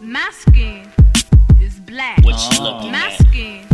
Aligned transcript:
My 0.00 0.30
skin 0.32 0.90
is 1.60 1.80
black. 1.80 2.22
What 2.22 2.38
you 2.52 2.62
looking 2.62 2.92
My 2.92 3.10
at? 3.12 3.18
skin 3.26 3.66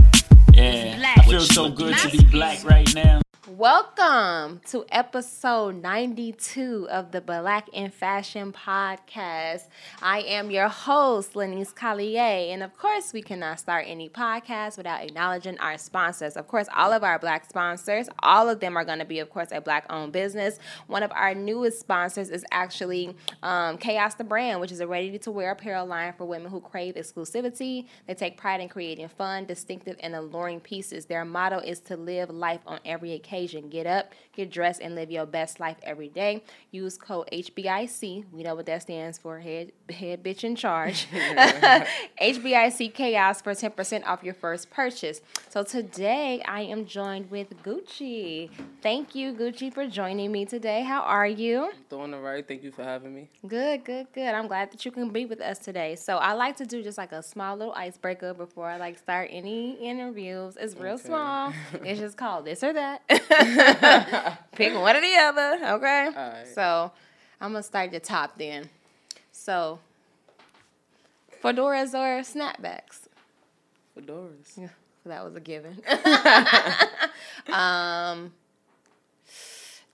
Yeah, 0.53 0.97
black. 0.97 1.19
I 1.19 1.23
feel 1.25 1.41
so 1.41 1.71
good 1.71 1.97
to 1.97 2.11
be 2.11 2.25
black 2.25 2.65
right 2.65 2.89
now. 2.95 3.21
Welcome 3.59 4.63
to 4.69 4.87
episode 4.91 5.83
92 5.83 6.89
of 6.91 7.13
the 7.13 7.21
Black 7.21 7.69
in 7.75 7.91
Fashion 7.91 8.51
podcast. 8.51 9.65
I 10.01 10.21
am 10.21 10.51
your 10.51 10.69
host, 10.69 11.35
Lenise 11.35 11.75
Collier, 11.75 12.51
and 12.51 12.63
of 12.63 12.75
course, 12.79 13.13
we 13.13 13.21
cannot 13.21 13.61
start 13.61 13.85
any 13.87 14.09
podcast 14.09 14.79
without 14.79 15.03
acknowledging 15.03 15.59
our 15.59 15.77
sponsors. 15.77 16.39
Of 16.39 16.49
course, 16.49 16.67
all 16.75 16.95
of 16.95 17.05
our 17.05 17.19
black 17.19 17.47
sponsors, 17.47 18.09
all 18.21 18.49
of 18.49 18.61
them 18.61 18.75
are 18.75 18.87
going 18.87 19.01
to 19.01 19.05
be, 19.05 19.19
of 19.19 19.29
course, 19.29 19.49
a 19.53 19.61
black 19.61 19.85
owned 19.91 20.13
business. 20.13 20.59
One 20.87 21.03
of 21.03 21.13
our 21.13 21.35
newest 21.35 21.79
sponsors 21.79 22.31
is 22.31 22.47
actually 22.53 23.15
um, 23.43 23.77
Chaos 23.77 24.15
the 24.15 24.25
Brand, 24.25 24.63
which 24.63 24.73
is 24.73 24.81
a 24.81 24.87
ready 24.87 25.19
to 25.19 25.31
wear 25.31 25.51
apparel 25.51 25.85
line 25.85 26.15
for 26.15 26.25
women 26.25 26.51
who 26.51 26.61
crave 26.63 26.95
exclusivity. 26.95 27.87
They 28.07 28.15
take 28.15 28.39
pride 28.39 28.63
in 28.63 28.71
creating 28.71 29.09
fun, 29.09 29.45
distinctive, 29.45 29.97
and 30.01 30.15
alluring 30.15 30.61
pieces. 30.61 31.05
Their 31.05 31.27
motto 31.27 31.59
is 31.59 31.81
to 31.81 31.99
live 31.99 32.31
life 32.31 32.63
on 32.67 32.81
every 32.87 33.13
occasion. 33.13 33.42
Get 33.47 33.87
up, 33.87 34.13
get 34.37 34.51
dressed, 34.51 34.81
and 34.81 34.95
live 34.95 35.11
your 35.11 35.27
best 35.27 35.59
life 35.59 35.77
every 35.83 36.09
day. 36.09 36.43
Use 36.71 36.97
code 36.97 37.29
HBIC. 37.33 38.25
We 38.33 38.43
know 38.43 38.55
what 38.55 38.67
that 38.67 38.83
stands 38.83 39.19
for. 39.19 39.41
Head, 39.41 39.73
head 39.91 40.23
bitch 40.23 40.45
in 40.45 40.55
charge. 40.55 41.07
HBIC 42.21 42.95
Chaos 42.95 43.43
for 43.43 43.53
10% 43.53 44.07
off 44.07 44.23
your 44.23 44.35
first 44.35 44.71
purchase. 44.71 45.21
So 45.49 45.63
today 45.65 46.43
I 46.47 46.63
am 46.63 46.87
joined 46.87 47.31
with 47.31 47.63
Gucci. 47.63 48.51
Thank 48.83 49.15
you, 49.15 49.33
Gucci, 49.33 49.73
for 49.73 49.87
joining 49.87 50.31
me 50.33 50.45
today. 50.45 50.83
How 50.83 51.01
are 51.03 51.27
you? 51.27 51.73
Doing 51.91 52.15
all 52.15 52.21
right. 52.21 52.47
Thank 52.47 52.63
you 52.63 52.71
for 52.71 52.85
having 52.85 53.15
me. 53.15 53.29
Good, 53.47 53.85
good, 53.85 54.07
good. 54.13 54.29
I'm 54.35 54.47
glad 54.47 54.71
that 54.73 54.85
you 54.85 54.91
can 54.91 55.11
be 55.11 55.27
with 55.27 55.41
us 55.41 55.59
today. 55.59 55.97
So 55.97 56.17
I 56.17 56.33
like 56.35 56.57
to 56.59 56.67
do 56.67 56.83
just 56.83 56.99
like 56.99 57.13
a 57.13 57.23
small 57.23 57.57
little 57.57 57.75
icebreaker 57.75 58.35
before 58.35 58.69
I 58.69 58.77
like 58.77 58.99
start 58.99 59.29
any 59.33 59.75
interviews. 59.75 60.57
It's 60.61 60.77
real 60.77 60.93
Okay. 60.95 61.05
small. 61.09 61.53
It's 61.85 61.99
just 62.01 62.17
called 62.17 62.45
this 62.45 62.63
or 62.63 62.73
that. 62.75 63.03
Pick 64.53 64.75
one 64.75 64.97
or 64.97 65.01
the 65.01 65.17
other. 65.17 65.59
Okay. 65.77 66.45
So 66.55 66.93
I'm 67.41 67.53
gonna 67.53 67.63
start 67.63 67.91
the 67.91 68.01
top 68.01 68.37
then. 68.39 68.69
So 69.31 69.79
fedoras 71.43 71.95
or 71.95 72.23
snapbacks? 72.23 73.09
Fedoras. 73.97 74.57
Yeah, 74.57 74.69
that 75.07 75.25
was 75.25 75.35
a 75.37 75.41
given. 75.41 75.83
um, 77.53 78.33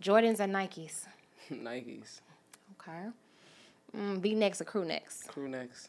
Jordans 0.02 0.40
and 0.40 0.54
Nikes. 0.54 1.06
Nikes. 1.50 2.20
Okay. 2.80 3.08
Mm, 3.96 4.18
V 4.18 4.34
necks 4.34 4.60
or 4.60 4.64
crew 4.64 4.84
necks? 4.84 5.24
Crew 5.26 5.48
necks. 5.48 5.88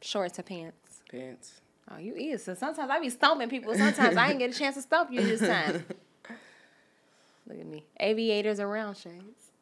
Shorts 0.00 0.38
or 0.38 0.42
pants? 0.42 1.02
Pants. 1.10 1.60
Oh, 1.90 1.98
you 1.98 2.14
is. 2.14 2.42
So 2.44 2.54
sometimes 2.54 2.90
I 2.90 3.00
be 3.00 3.10
stumping 3.10 3.48
people. 3.48 3.74
Sometimes 3.74 4.16
I 4.16 4.30
ain't 4.30 4.38
get 4.38 4.54
a 4.54 4.58
chance 4.58 4.74
to 4.76 4.82
stump 4.82 5.12
you 5.12 5.22
this 5.22 5.40
time. 5.40 5.84
Look 7.48 7.60
at 7.60 7.66
me. 7.66 7.84
Aviators 8.00 8.58
around 8.58 8.84
round 8.84 8.96
shades? 8.96 9.52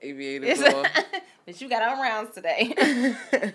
Aviators 0.00 0.62
but 1.46 1.60
you 1.60 1.68
got 1.68 1.82
on 1.82 2.00
rounds 2.00 2.34
today. 2.34 3.14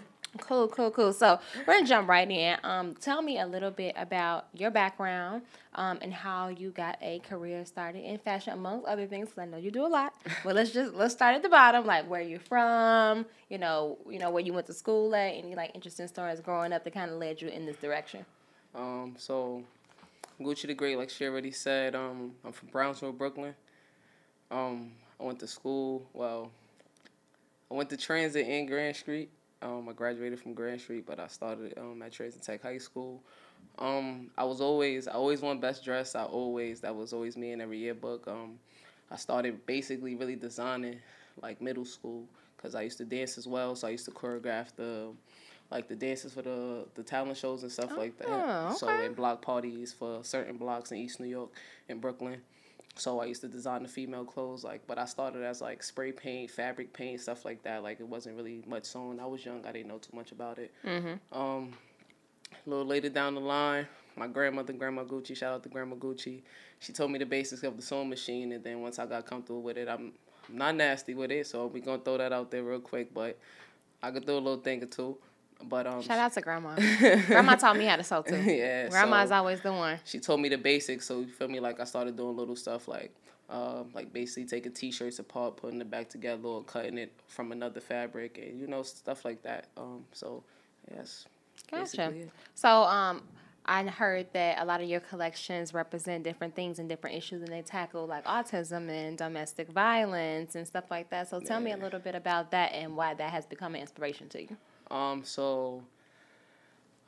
cool, 0.50 0.68
cool, 0.68 0.90
cool. 0.92 1.14
So 1.14 1.40
we're 1.66 1.76
gonna 1.76 1.86
jump 1.86 2.10
right 2.10 2.30
in. 2.30 2.58
Um, 2.64 2.96
tell 2.96 3.22
me 3.22 3.40
a 3.40 3.46
little 3.46 3.70
bit 3.72 3.94
about 3.96 4.48
your 4.54 4.72
background, 4.72 5.44
um, 5.76 6.00
and 6.02 6.12
how 6.12 6.48
you 6.48 6.72
got 6.72 6.98
a 7.02 7.20
career 7.20 7.64
started 7.66 8.04
in 8.04 8.18
fashion, 8.18 8.54
amongst 8.54 8.88
other 8.88 9.06
things. 9.06 9.30
Cause 9.30 9.38
I 9.38 9.46
know 9.46 9.58
you 9.58 9.70
do 9.72 9.86
a 9.86 9.88
lot. 9.88 10.14
But 10.44 10.56
let's 10.56 10.72
just 10.72 10.94
let's 10.96 11.14
start 11.14 11.36
at 11.36 11.44
the 11.44 11.50
bottom. 11.50 11.86
Like 11.86 12.10
where 12.10 12.22
you're 12.22 12.40
from. 12.40 13.26
You 13.50 13.60
know, 13.60 13.98
you 14.10 14.18
know 14.20 14.32
where 14.32 14.44
you 14.44 14.52
went 14.54 14.66
to 14.68 14.74
school 14.74 15.14
at. 15.16 15.30
Any 15.36 15.56
like 15.56 15.72
interesting 15.76 16.08
stories 16.08 16.42
growing 16.42 16.74
up 16.74 16.84
that 16.84 16.94
kind 16.94 17.12
of 17.12 17.18
led 17.18 17.42
you 17.42 17.50
in 17.50 17.66
this 17.68 17.78
direction. 17.78 18.26
um. 18.74 19.16
So, 19.18 19.64
Gucci 20.42 20.68
the 20.68 20.74
Great, 20.74 20.98
like 20.98 21.12
she 21.12 21.26
already 21.26 21.52
said. 21.52 21.94
Um, 21.96 22.34
I'm 22.44 22.52
from 22.54 22.70
Brownsville, 22.70 23.12
Brooklyn. 23.14 23.54
Um, 24.50 24.92
I 25.20 25.24
went 25.24 25.40
to 25.40 25.48
school. 25.48 26.08
Well, 26.14 26.50
I 27.70 27.76
went 27.76 27.90
to 27.92 27.98
Transit 27.98 28.48
in 28.48 28.66
Grand 28.66 28.96
Street. 28.96 29.30
Um, 29.62 29.90
I 29.90 29.94
graduated 29.94 30.40
from 30.40 30.54
Grand 30.54 30.80
Street, 30.80 31.06
but 31.06 31.20
I 31.20 31.28
started 31.28 31.78
um 31.78 32.02
at 32.02 32.12
Transit 32.12 32.42
Tech 32.42 32.62
High 32.62 32.78
School. 32.78 33.22
Um, 33.78 34.30
I 34.38 34.44
was 34.46 34.62
always 34.62 35.08
I 35.08 35.14
always 35.14 35.42
won 35.42 35.60
best 35.60 35.84
dress. 35.84 36.16
I 36.16 36.24
always 36.24 36.82
that 36.82 36.96
was 36.96 37.14
always 37.14 37.36
me 37.38 37.52
in 37.52 37.62
every 37.62 37.78
yearbook. 37.80 38.28
Um, 38.28 38.60
I 39.12 39.18
started 39.18 39.66
basically 39.66 40.16
really 40.16 40.36
designing 40.36 41.00
like 41.42 41.62
middle 41.62 41.86
school 41.86 42.26
because 42.56 42.76
I 42.76 42.82
used 42.82 42.98
to 43.00 43.06
dance 43.06 43.38
as 43.38 43.48
well. 43.48 43.76
So 43.76 43.88
I 43.88 43.92
used 43.92 44.06
to 44.06 44.12
choreograph 44.12 44.76
the 44.76 45.10
like 45.72 45.88
the 45.88 45.96
dances 45.96 46.34
for 46.34 46.42
the 46.42 46.86
the 46.96 47.04
talent 47.04 47.38
shows 47.38 47.64
and 47.64 47.72
stuff 47.72 47.96
like 47.98 48.18
that. 48.20 48.28
Oh, 48.30 48.76
So 48.76 48.88
in 48.90 49.14
block 49.14 49.42
parties 49.42 49.94
for 49.94 50.24
certain 50.24 50.58
blocks 50.58 50.92
in 50.92 50.98
East 50.98 51.20
New 51.20 51.28
York 51.28 51.50
and 51.90 52.00
Brooklyn. 52.02 52.42
So 53.00 53.20
I 53.20 53.26
used 53.26 53.42
to 53.42 53.48
design 53.48 53.84
the 53.84 53.90
female 53.90 54.26
clothes, 54.26 54.64
like, 54.64 54.86
but 54.88 54.98
I 54.98 55.06
started 55.06 55.44
as 55.44 55.62
like 55.62 55.84
spray 55.84 56.12
paint, 56.12 56.52
fabric 56.52 56.94
paint, 56.94 57.22
stuff 57.22 57.46
like 57.46 57.64
that. 57.64 57.82
Like 57.84 58.00
it 58.00 58.08
wasn't 58.08 58.36
really 58.36 58.64
much 58.68 58.86
sewn. 58.86 59.20
I 59.20 59.26
was 59.26 59.46
young, 59.46 59.66
I 59.66 59.72
didn't 59.72 59.88
know 59.88 60.00
too 60.00 60.16
much 60.16 60.32
about 60.32 60.60
it. 60.60 60.74
Mm-hmm. 60.86 61.38
Um, 61.38 61.74
a 62.66 62.70
little 62.70 62.86
later 62.86 63.10
down 63.10 63.36
the 63.36 63.42
line, 63.42 63.88
my 64.16 64.28
grandmother, 64.28 64.74
Grandma 64.74 65.04
Gucci, 65.04 65.36
shout 65.36 65.54
out 65.54 65.64
to 65.64 65.70
Grandma 65.70 65.96
Gucci. 65.96 66.42
She 66.80 66.92
told 66.92 67.12
me 67.12 67.20
the 67.20 67.26
basics 67.26 67.64
of 67.64 67.76
the 67.78 67.82
sewing 67.82 68.10
machine, 68.10 68.52
and 68.52 68.64
then 68.64 68.82
once 68.82 69.00
I 69.00 69.06
got 69.06 69.26
comfortable 69.26 69.62
with 69.62 69.78
it, 69.78 69.88
I'm 69.88 70.14
I'm 70.50 70.58
not 70.58 70.76
nasty 70.76 71.14
with 71.14 71.32
it, 71.32 71.48
so 71.48 71.68
we're 71.68 71.84
gonna 71.84 72.02
throw 72.02 72.18
that 72.18 72.34
out 72.34 72.52
there 72.52 72.64
real 72.64 72.80
quick. 72.80 73.14
But 73.14 73.38
I 74.02 74.12
could 74.12 74.26
do 74.26 74.34
a 74.34 74.36
little 74.36 74.58
thing 74.58 74.84
or 74.84 74.88
two. 74.88 75.18
But 75.68 75.88
um, 75.88 76.02
Shout 76.02 76.18
out 76.20 76.34
to 76.34 76.42
grandma. 76.42 76.76
grandma 77.28 77.56
taught 77.56 77.78
me 77.78 77.86
how 77.86 77.98
to 77.98 78.04
sew 78.04 78.22
too. 78.22 78.38
yeah, 78.38 78.88
Grandma's 78.90 79.30
so- 79.30 79.36
always 79.36 79.62
the 79.62 79.72
one. 79.74 80.00
she 80.06 80.20
told 80.20 80.40
me 80.42 80.50
the 80.50 80.58
basics, 80.58 81.06
so 81.06 81.20
you 81.20 81.28
feel 81.28 81.48
me? 81.48 81.60
Like 81.60 81.80
I 81.80 81.84
started 81.84 82.16
doing 82.16 82.36
little 82.38 82.56
stuff 82.56 82.88
like, 82.88 83.14
um, 83.50 83.90
like 83.94 84.14
basically 84.14 84.46
taking 84.46 84.72
t-shirts 84.72 85.20
apart, 85.20 85.58
putting 85.58 85.82
it 85.82 85.90
back 85.92 86.08
together, 86.10 86.48
or 86.48 86.64
cutting 86.64 86.98
it 86.98 87.12
from 87.28 87.52
another 87.52 87.82
fabric, 87.82 88.38
and 88.38 88.60
you 88.60 88.68
know 88.68 88.84
stuff 88.84 89.26
like 89.26 89.42
that. 89.44 89.68
Um, 89.76 90.06
so 90.14 90.44
yes, 90.96 91.26
Gotcha. 91.70 92.14
So, 92.56 92.70
um, 92.84 93.22
I 93.66 93.84
heard 93.84 94.28
that 94.34 94.60
a 94.60 94.66
lot 94.66 94.82
of 94.82 94.90
your 94.90 95.02
collections 95.02 95.74
represent 95.76 96.24
different 96.24 96.56
things 96.56 96.80
and 96.80 96.88
different 96.90 97.16
issues, 97.18 97.42
and 97.44 97.50
they 97.52 97.62
tackle 97.62 98.08
like 98.08 98.26
autism 98.26 98.90
and 98.90 99.18
domestic 99.18 99.68
violence 99.70 100.56
and 100.56 100.66
stuff 100.66 100.86
like 100.90 101.10
that. 101.12 101.30
So, 101.30 101.40
tell 101.42 101.60
me 101.60 101.74
a 101.74 101.78
little 101.78 102.00
bit 102.00 102.16
about 102.16 102.50
that 102.52 102.72
and 102.74 102.96
why 102.96 103.14
that 103.14 103.32
has 103.32 103.46
become 103.46 103.76
an 103.76 103.82
inspiration 103.82 104.30
to 104.30 104.42
you. 104.44 104.58
Um, 104.92 105.24
so 105.24 105.84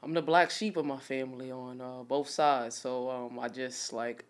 I'm 0.03 0.13
the 0.13 0.21
black 0.21 0.49
sheep 0.51 0.77
of 0.77 0.85
my 0.85 0.97
family 0.97 1.51
on 1.51 1.81
uh, 1.81 2.03
both 2.03 2.29
sides. 2.29 2.75
So 2.75 3.09
um, 3.09 3.39
I 3.39 3.47
just 3.47 3.93
like, 3.93 4.25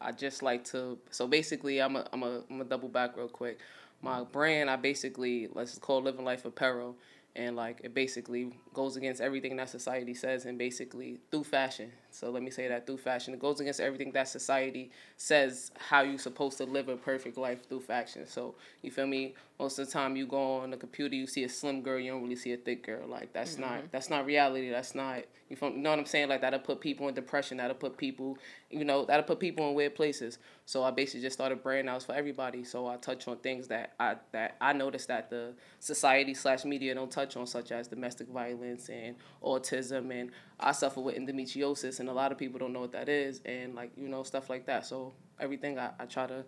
I 0.00 0.12
just 0.12 0.42
like 0.42 0.64
to. 0.66 0.98
So 1.10 1.26
basically, 1.26 1.80
I'm 1.80 1.96
a 1.96 2.06
I'm 2.12 2.22
a 2.22 2.42
I'm 2.50 2.60
a 2.60 2.64
double 2.64 2.88
back 2.88 3.16
real 3.16 3.28
quick. 3.28 3.58
My 4.02 4.24
brand, 4.24 4.70
I 4.70 4.76
basically 4.76 5.48
let's 5.52 5.78
call 5.78 6.02
Living 6.02 6.24
Life 6.24 6.44
Apparel, 6.46 6.96
and 7.36 7.56
like 7.56 7.80
it 7.84 7.94
basically 7.94 8.52
goes 8.72 8.96
against 8.96 9.20
everything 9.20 9.56
that 9.56 9.68
society 9.68 10.14
says, 10.14 10.46
and 10.46 10.56
basically 10.56 11.18
through 11.30 11.44
fashion. 11.44 11.92
So 12.12 12.30
let 12.30 12.42
me 12.42 12.50
say 12.50 12.68
that 12.68 12.86
through 12.86 12.98
fashion, 12.98 13.34
it 13.34 13.40
goes 13.40 13.60
against 13.60 13.80
everything 13.80 14.12
that 14.12 14.28
society 14.28 14.90
says 15.16 15.70
how 15.78 16.02
you're 16.02 16.18
supposed 16.18 16.58
to 16.58 16.64
live 16.64 16.88
a 16.88 16.96
perfect 16.96 17.36
life 17.36 17.68
through 17.68 17.80
fashion. 17.80 18.26
So 18.26 18.54
you 18.82 18.90
feel 18.90 19.06
me? 19.06 19.34
Most 19.58 19.78
of 19.78 19.86
the 19.86 19.92
time, 19.92 20.16
you 20.16 20.26
go 20.26 20.60
on 20.60 20.70
the 20.70 20.78
computer, 20.78 21.14
you 21.14 21.26
see 21.26 21.44
a 21.44 21.48
slim 21.48 21.82
girl, 21.82 21.98
you 21.98 22.10
don't 22.10 22.22
really 22.22 22.34
see 22.34 22.54
a 22.54 22.56
thick 22.56 22.84
girl. 22.86 23.06
Like 23.06 23.34
that's 23.34 23.58
not 23.58 23.72
mm-hmm. 23.72 23.86
that's 23.92 24.08
not 24.08 24.24
reality. 24.24 24.70
That's 24.70 24.94
not 24.94 25.24
you, 25.50 25.56
feel, 25.56 25.70
you 25.70 25.78
know 25.78 25.90
what 25.90 25.98
I'm 25.98 26.06
saying? 26.06 26.28
Like 26.28 26.40
that'll 26.40 26.60
put 26.60 26.80
people 26.80 27.08
in 27.08 27.14
depression. 27.14 27.58
That'll 27.58 27.74
put 27.74 27.98
people, 27.98 28.38
you 28.70 28.84
know, 28.84 29.04
that'll 29.04 29.24
put 29.24 29.40
people 29.40 29.68
in 29.68 29.74
weird 29.74 29.96
places. 29.96 30.38
So 30.64 30.84
I 30.84 30.92
basically 30.92 31.22
just 31.22 31.34
started 31.34 31.62
brand 31.62 31.88
outs 31.88 32.04
for 32.04 32.14
everybody. 32.14 32.62
So 32.62 32.86
I 32.86 32.96
touch 32.96 33.26
on 33.26 33.36
things 33.38 33.66
that 33.68 33.92
I 33.98 34.14
that 34.32 34.56
I 34.60 34.72
noticed 34.72 35.08
that 35.08 35.28
the 35.28 35.54
society 35.80 36.34
slash 36.34 36.64
media 36.64 36.94
don't 36.94 37.10
touch 37.10 37.36
on, 37.36 37.46
such 37.46 37.72
as 37.72 37.88
domestic 37.88 38.28
violence 38.28 38.88
and 38.88 39.16
autism, 39.42 40.10
and 40.12 40.30
I 40.60 40.72
suffer 40.72 41.00
with 41.00 41.16
endometriosis, 41.16 42.00
and 42.00 42.08
a 42.08 42.12
lot 42.12 42.32
of 42.32 42.38
people 42.38 42.58
don't 42.58 42.72
know 42.72 42.80
what 42.80 42.92
that 42.92 43.08
is, 43.08 43.40
and 43.44 43.74
like 43.74 43.92
you 43.96 44.08
know 44.08 44.22
stuff 44.22 44.50
like 44.50 44.66
that. 44.66 44.86
So 44.86 45.12
everything 45.38 45.78
I, 45.78 45.90
I 45.98 46.04
try 46.04 46.26
to 46.26 46.44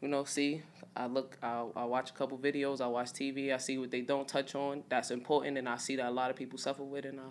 you 0.00 0.08
know, 0.08 0.24
see. 0.24 0.62
I 0.96 1.06
look, 1.06 1.36
I, 1.42 1.64
I 1.76 1.84
watch 1.84 2.10
a 2.10 2.12
couple 2.12 2.38
videos, 2.38 2.80
I 2.80 2.86
watch 2.86 3.08
TV, 3.08 3.52
I 3.52 3.58
see 3.58 3.78
what 3.78 3.90
they 3.90 4.00
don't 4.00 4.26
touch 4.26 4.54
on. 4.54 4.84
That's 4.88 5.10
important, 5.10 5.58
and 5.58 5.68
I 5.68 5.76
see 5.76 5.96
that 5.96 6.06
a 6.06 6.10
lot 6.10 6.30
of 6.30 6.36
people 6.36 6.58
suffer 6.58 6.82
with, 6.82 7.04
it, 7.04 7.08
and 7.08 7.20
I 7.20 7.24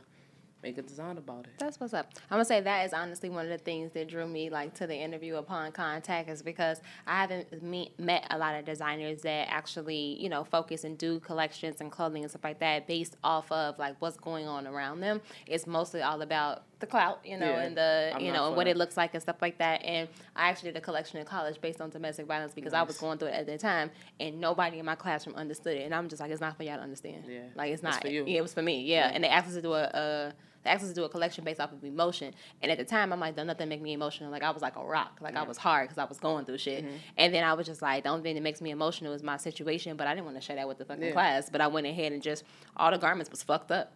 make 0.64 0.78
a 0.78 0.82
design 0.82 1.18
about 1.18 1.46
it. 1.46 1.52
That's 1.60 1.80
what's 1.80 1.94
up. 1.94 2.12
I'm 2.30 2.36
gonna 2.36 2.46
say 2.46 2.62
that 2.62 2.86
is 2.86 2.94
honestly 2.94 3.30
one 3.30 3.46
of 3.46 3.52
the 3.52 3.58
things 3.58 3.94
that 3.94 4.08
drew 4.08 4.28
me 4.28 4.50
like 4.50 4.74
to 4.76 4.88
the 4.88 4.96
interview 4.96 5.36
upon 5.36 5.72
contact 5.72 6.30
is 6.30 6.42
because 6.42 6.82
I 7.06 7.22
haven't 7.22 7.62
me- 7.64 7.94
met 7.98 8.28
a 8.30 8.38
lot 8.38 8.56
of 8.56 8.66
designers 8.66 9.22
that 9.22 9.48
actually 9.50 10.22
you 10.22 10.30
know 10.30 10.44
focus 10.44 10.84
and 10.84 10.98
do 10.98 11.20
collections 11.20 11.82
and 11.82 11.92
clothing 11.92 12.24
and 12.24 12.32
stuff 12.32 12.44
like 12.44 12.60
that 12.60 12.88
based 12.88 13.18
off 13.24 13.52
of 13.52 13.78
like 13.80 13.96
what's 14.00 14.18
going 14.18 14.48
on 14.48 14.68
around 14.68 15.00
them. 15.00 15.22
It's 15.46 15.68
mostly 15.68 16.02
all 16.02 16.22
about 16.22 16.64
the 16.80 16.88
clout, 16.88 17.20
you 17.26 17.38
know, 17.38 17.46
Yeah, 17.50 17.62
and 17.62 17.76
the 17.78 18.12
I'm 18.16 18.22
you 18.22 18.32
know 18.32 18.48
and 18.48 18.56
what 18.56 18.68
it 18.68 18.78
looks 18.78 18.98
like 18.98 19.14
and 19.14 19.22
stuff 19.22 19.38
like 19.42 19.58
that. 19.58 19.84
And 19.84 20.08
I 20.36 20.50
actually 20.50 20.70
did 20.72 20.78
a 20.78 20.82
collection 20.82 21.20
in 21.20 21.26
college 21.26 21.60
based 21.60 21.82
on 21.82 21.90
domestic 21.90 22.28
violence 22.28 22.54
because 22.54 22.74
I 22.74 22.84
was 22.84 22.98
going 22.98 23.18
through 23.18 23.30
it 23.30 23.34
at 23.36 23.46
the 23.48 23.58
time, 23.58 23.90
and 24.20 24.40
nobody 24.40 24.80
in 24.80 24.86
my 24.86 24.96
classroom 24.96 25.36
understood 25.36 25.78
it. 25.78 25.84
And 25.86 25.96
I'm 25.96 26.08
just 26.10 26.20
like, 26.22 26.32
it's 26.32 26.42
not 26.42 26.56
for 26.58 26.64
y'all 26.64 26.78
to 26.78 26.84
understand. 26.84 27.24
Yeah, 27.28 27.40
like 27.56 27.72
it's 27.74 27.84
not. 27.84 28.02
for 28.02 28.10
you. 28.10 28.24
Yeah, 28.28 28.40
it 28.40 28.42
was 28.42 28.54
for 28.54 28.62
me. 28.62 28.84
Yeah, 28.84 29.10
and 29.14 29.24
they 29.24 29.28
asked 29.30 29.48
us 29.48 29.56
to 29.56 29.62
do 29.62 29.74
a. 29.74 29.84
a 29.94 30.34
they 30.64 30.72
asked 30.74 30.84
us 30.84 30.90
to 30.90 30.96
do 30.96 31.04
a 31.06 31.10
collection 31.10 31.46
based 31.46 31.62
off 31.62 31.72
of 31.72 31.82
emotion, 31.84 32.34
and 32.62 32.70
at 32.72 32.78
the 32.78 32.84
time, 32.84 33.14
I'm 33.14 33.20
like, 33.20 33.38
nothing 33.38 33.70
make 33.70 33.82
me 33.82 33.94
emotional. 33.94 34.32
Like 34.32 34.44
I 34.44 34.50
was 34.52 34.62
like 34.62 34.76
a 34.76 34.84
rock. 34.84 35.20
Like 35.22 35.36
I 35.36 35.44
was 35.44 35.56
hard 35.56 35.88
because 35.88 35.98
I 35.98 36.04
was 36.06 36.18
going 36.20 36.44
through 36.46 36.58
shit. 36.58 36.84
Mm-hmm. 36.84 36.96
And 37.16 37.34
then 37.34 37.44
I 37.46 37.54
was 37.54 37.66
just 37.68 37.82
like, 37.82 38.04
the 38.04 38.10
only 38.10 38.24
thing 38.24 38.36
that 38.36 38.42
makes 38.42 38.60
me 38.60 38.72
emotional 38.72 39.14
is 39.14 39.24
my 39.24 39.38
situation. 39.38 39.96
But 39.96 40.08
I 40.08 40.14
didn't 40.14 40.26
want 40.26 40.36
to 40.36 40.42
share 40.42 40.58
that 40.58 40.68
with 40.68 40.78
the 40.80 40.84
fucking 40.86 41.04
Yeah. 41.04 41.12
class. 41.12 41.50
But 41.50 41.62
I 41.62 41.68
went 41.68 41.88
ahead 41.88 42.12
and 42.12 42.22
just 42.22 42.44
all 42.76 42.92
the 42.92 42.98
garments 42.98 43.32
was 43.32 43.44
fucked 43.44 43.72
up 43.72 43.94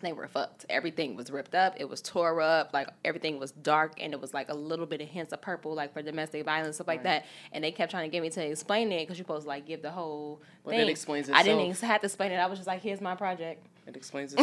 they 0.00 0.12
were 0.12 0.26
fucked. 0.28 0.64
Everything 0.70 1.14
was 1.16 1.30
ripped 1.30 1.54
up. 1.54 1.74
It 1.78 1.88
was 1.88 2.00
tore 2.00 2.40
up. 2.40 2.70
Like 2.72 2.88
everything 3.04 3.38
was 3.38 3.52
dark, 3.52 3.94
and 4.00 4.12
it 4.12 4.20
was 4.20 4.32
like 4.34 4.48
a 4.48 4.54
little 4.54 4.86
bit 4.86 5.00
of 5.00 5.08
hints 5.08 5.32
of 5.32 5.40
purple, 5.42 5.74
like 5.74 5.92
for 5.92 6.02
domestic 6.02 6.44
violence 6.44 6.76
stuff 6.76 6.88
like 6.88 6.98
Right. 7.04 7.22
that. 7.22 7.26
And 7.52 7.62
they 7.62 7.70
kept 7.72 7.90
trying 7.90 8.08
to 8.08 8.12
get 8.12 8.22
me 8.22 8.30
to 8.30 8.44
explain 8.44 8.90
it 8.92 9.00
because 9.02 9.18
you're 9.18 9.24
supposed 9.24 9.44
to 9.44 9.48
like 9.48 9.66
give 9.66 9.82
the 9.82 9.90
whole 9.90 10.40
But 10.64 10.74
it 10.74 10.88
explains 10.88 11.28
I 11.30 11.42
didn't 11.42 11.60
even 11.60 11.74
have 11.88 12.00
to 12.00 12.06
explain 12.06 12.32
it. 12.32 12.36
I 12.36 12.46
was 12.46 12.58
just 12.58 12.66
like, 12.66 12.80
"Here's 12.82 13.00
my 13.00 13.14
project," 13.14 13.66
It 13.86 13.96
explains 13.96 14.34
it. 14.38 14.40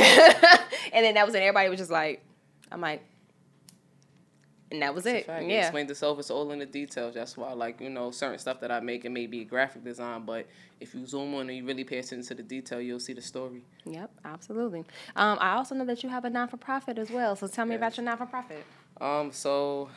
and 0.94 1.06
then 1.06 1.15
that 1.15 1.25
was 1.25 1.33
it. 1.36 1.39
Everybody 1.39 1.69
was 1.69 1.80
just 1.80 1.92
like, 1.92 2.24
"I'm 2.71 2.81
like," 2.81 3.03
and 4.72 4.81
that 4.81 4.94
was 4.94 5.06
a 5.06 5.18
it. 5.19 5.25
fact. 5.25 5.44
It 5.44 5.50
Yeah. 5.50 5.60
explains 5.62 5.90
itself. 5.92 6.19
It's 6.19 6.30
all 6.30 6.52
in 6.52 6.60
the 6.60 6.66
details. 6.66 7.14
That's 7.16 7.38
why, 7.38 7.54
like 7.54 7.80
you 7.81 7.90
know, 7.90 8.12
certain 8.12 8.40
stuff 8.40 8.60
that 8.62 8.72
I 8.72 8.80
make 8.80 9.06
it 9.06 9.10
may 9.10 9.28
be 9.28 9.44
graphic 9.46 9.84
design, 9.84 10.24
but 10.25 10.46
if 10.80 10.94
you 10.94 11.06
zoom 11.06 11.34
in 11.36 11.42
and 11.50 11.58
you 11.58 11.66
really 11.66 11.84
pay 11.84 11.98
attention 12.00 12.24
to 12.24 12.36
the 12.36 12.44
detail, 12.44 12.80
you'll 12.81 13.00
see 13.00 13.14
the 13.14 13.22
story. 13.22 13.64
Yep, 13.86 14.12
absolutely. 14.25 14.81
Um, 15.16 15.38
I 15.42 15.54
also 15.56 15.74
know 15.75 15.86
that 15.86 16.04
you 16.04 16.10
have 16.10 16.25
a 16.25 16.30
non 16.30 16.48
for 16.50 16.58
profit 16.58 16.98
as 16.98 17.10
well. 17.10 17.36
So 17.36 17.48
tell 17.48 17.66
me 17.66 17.75
about 17.75 17.98
your 17.98 18.04
non 18.06 18.18
for 18.18 18.25
profit. 18.25 18.64
Um, 19.00 19.31
so 19.31 19.90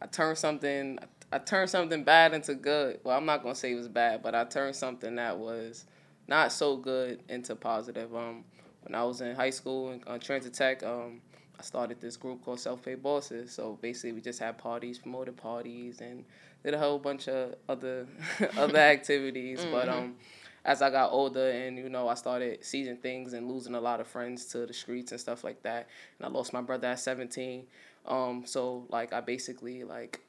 I 0.00 0.06
turned 0.06 0.38
something. 0.38 0.98
I 1.32 1.38
turned 1.38 1.68
something 1.70 2.04
bad 2.04 2.32
into 2.32 2.54
good. 2.54 3.00
Well, 3.02 3.16
I'm 3.16 3.26
not 3.26 3.42
gonna 3.42 3.54
say 3.54 3.72
it 3.72 3.76
was 3.76 3.88
bad, 3.88 4.22
but 4.22 4.34
I 4.34 4.44
turned 4.44 4.76
something 4.76 5.16
that 5.16 5.36
was 5.38 5.84
not 6.28 6.52
so 6.52 6.76
good 6.76 7.20
into 7.28 7.56
positive. 7.56 8.14
Um, 8.14 8.44
when 8.82 8.94
I 8.94 9.02
was 9.04 9.20
in 9.20 9.34
high 9.34 9.50
school 9.50 9.90
in 9.92 10.02
uh, 10.06 10.18
Transit 10.18 10.54
Tech, 10.54 10.82
um, 10.82 11.20
I 11.58 11.62
started 11.62 12.00
this 12.00 12.16
group 12.16 12.44
called 12.44 12.60
Self 12.60 12.82
Pay 12.82 12.94
Bosses. 12.96 13.52
So 13.52 13.78
basically, 13.80 14.12
we 14.12 14.20
just 14.20 14.40
had 14.40 14.58
parties, 14.58 14.98
promoted 14.98 15.36
parties, 15.36 16.00
and 16.00 16.24
did 16.64 16.74
a 16.74 16.78
whole 16.78 16.98
bunch 16.98 17.28
of 17.28 17.54
other 17.68 18.06
other 18.56 18.78
activities. 18.94 19.64
But 19.70 19.88
um, 19.88 20.16
as 20.64 20.82
I 20.82 20.90
got 20.90 21.12
older 21.12 21.50
and 21.50 21.76
you 21.78 21.88
know 21.88 22.08
I 22.08 22.14
started 22.14 22.64
seizing 22.64 22.96
things 22.96 23.32
and 23.32 23.50
losing 23.50 23.74
a 23.74 23.80
lot 23.80 24.00
of 24.00 24.06
friends 24.06 24.46
to 24.46 24.66
the 24.66 24.72
streets 24.72 25.12
and 25.12 25.20
stuff 25.20 25.44
like 25.44 25.62
that, 25.62 25.88
and 26.18 26.26
I 26.26 26.30
lost 26.30 26.52
my 26.52 26.62
brother 26.62 26.88
at 26.88 27.00
17. 27.00 27.64
Um, 28.06 28.42
so 28.46 28.86
like 28.90 29.12
I 29.12 29.20
basically 29.20 29.84
like 29.84 30.20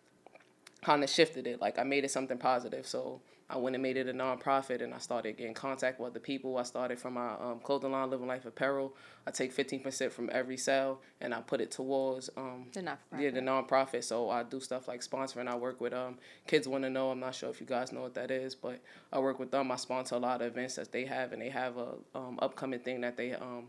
kind 0.81 1.03
of 1.03 1.09
shifted 1.09 1.47
it. 1.47 1.59
Like 1.59 1.79
I 1.79 1.83
made 1.83 2.03
it 2.03 2.11
something 2.11 2.37
positive. 2.37 2.85
So 2.85 3.21
I 3.47 3.57
went 3.57 3.75
and 3.75 3.83
made 3.83 3.95
it 3.95 4.07
a 4.09 4.13
nonprofit, 4.13 4.81
and 4.81 4.91
I 4.93 4.97
started 4.97 5.37
getting 5.37 5.53
contact 5.53 5.99
with 5.99 6.15
the 6.15 6.19
people. 6.19 6.57
I 6.57 6.63
started 6.63 6.99
from 6.99 7.13
my 7.13 7.33
um, 7.33 7.59
clothing 7.61 7.91
line, 7.91 8.09
Living 8.09 8.25
Life 8.25 8.45
Apparel. 8.45 8.95
I 9.27 9.31
take 9.31 9.51
fifteen 9.51 9.81
percent 9.81 10.11
from 10.11 10.29
every 10.33 10.57
sale, 10.57 10.99
and 11.21 11.31
I 11.33 11.41
put 11.41 11.61
it 11.61 11.69
towards 11.69 12.29
um, 12.37 12.65
The 12.73 12.81
not-for-profit. 12.81 13.23
yeah 13.23 13.29
the 13.29 13.41
nonprofit. 13.45 14.03
So 14.03 14.31
I 14.31 14.41
do 14.41 14.59
stuff 14.59 14.87
like 14.87 15.01
sponsoring. 15.01 15.47
I 15.47 15.55
work 15.55 15.79
with 15.79 15.93
um 15.93 16.17
kids 16.47 16.67
want 16.67 16.85
to 16.85 16.89
know. 16.89 17.11
I'm 17.11 17.19
not 17.19 17.35
sure 17.35 17.49
if 17.49 17.61
you 17.61 17.67
guys 17.67 17.91
know 17.91 18.01
what 18.01 18.15
that 18.15 18.31
is, 18.31 18.55
but 18.55 18.81
I 19.13 19.19
work 19.19 19.37
with 19.37 19.51
them. 19.51 19.71
I 19.71 19.75
sponsor 19.75 20.15
a 20.15 20.19
lot 20.19 20.41
of 20.41 20.47
events 20.47 20.75
that 20.75 20.91
they 20.91 21.05
have, 21.05 21.31
and 21.31 21.39
they 21.41 21.49
have 21.49 21.77
a 21.77 21.93
um, 22.15 22.39
upcoming 22.41 22.79
thing 22.79 23.01
that 23.01 23.15
they 23.15 23.33
um 23.33 23.67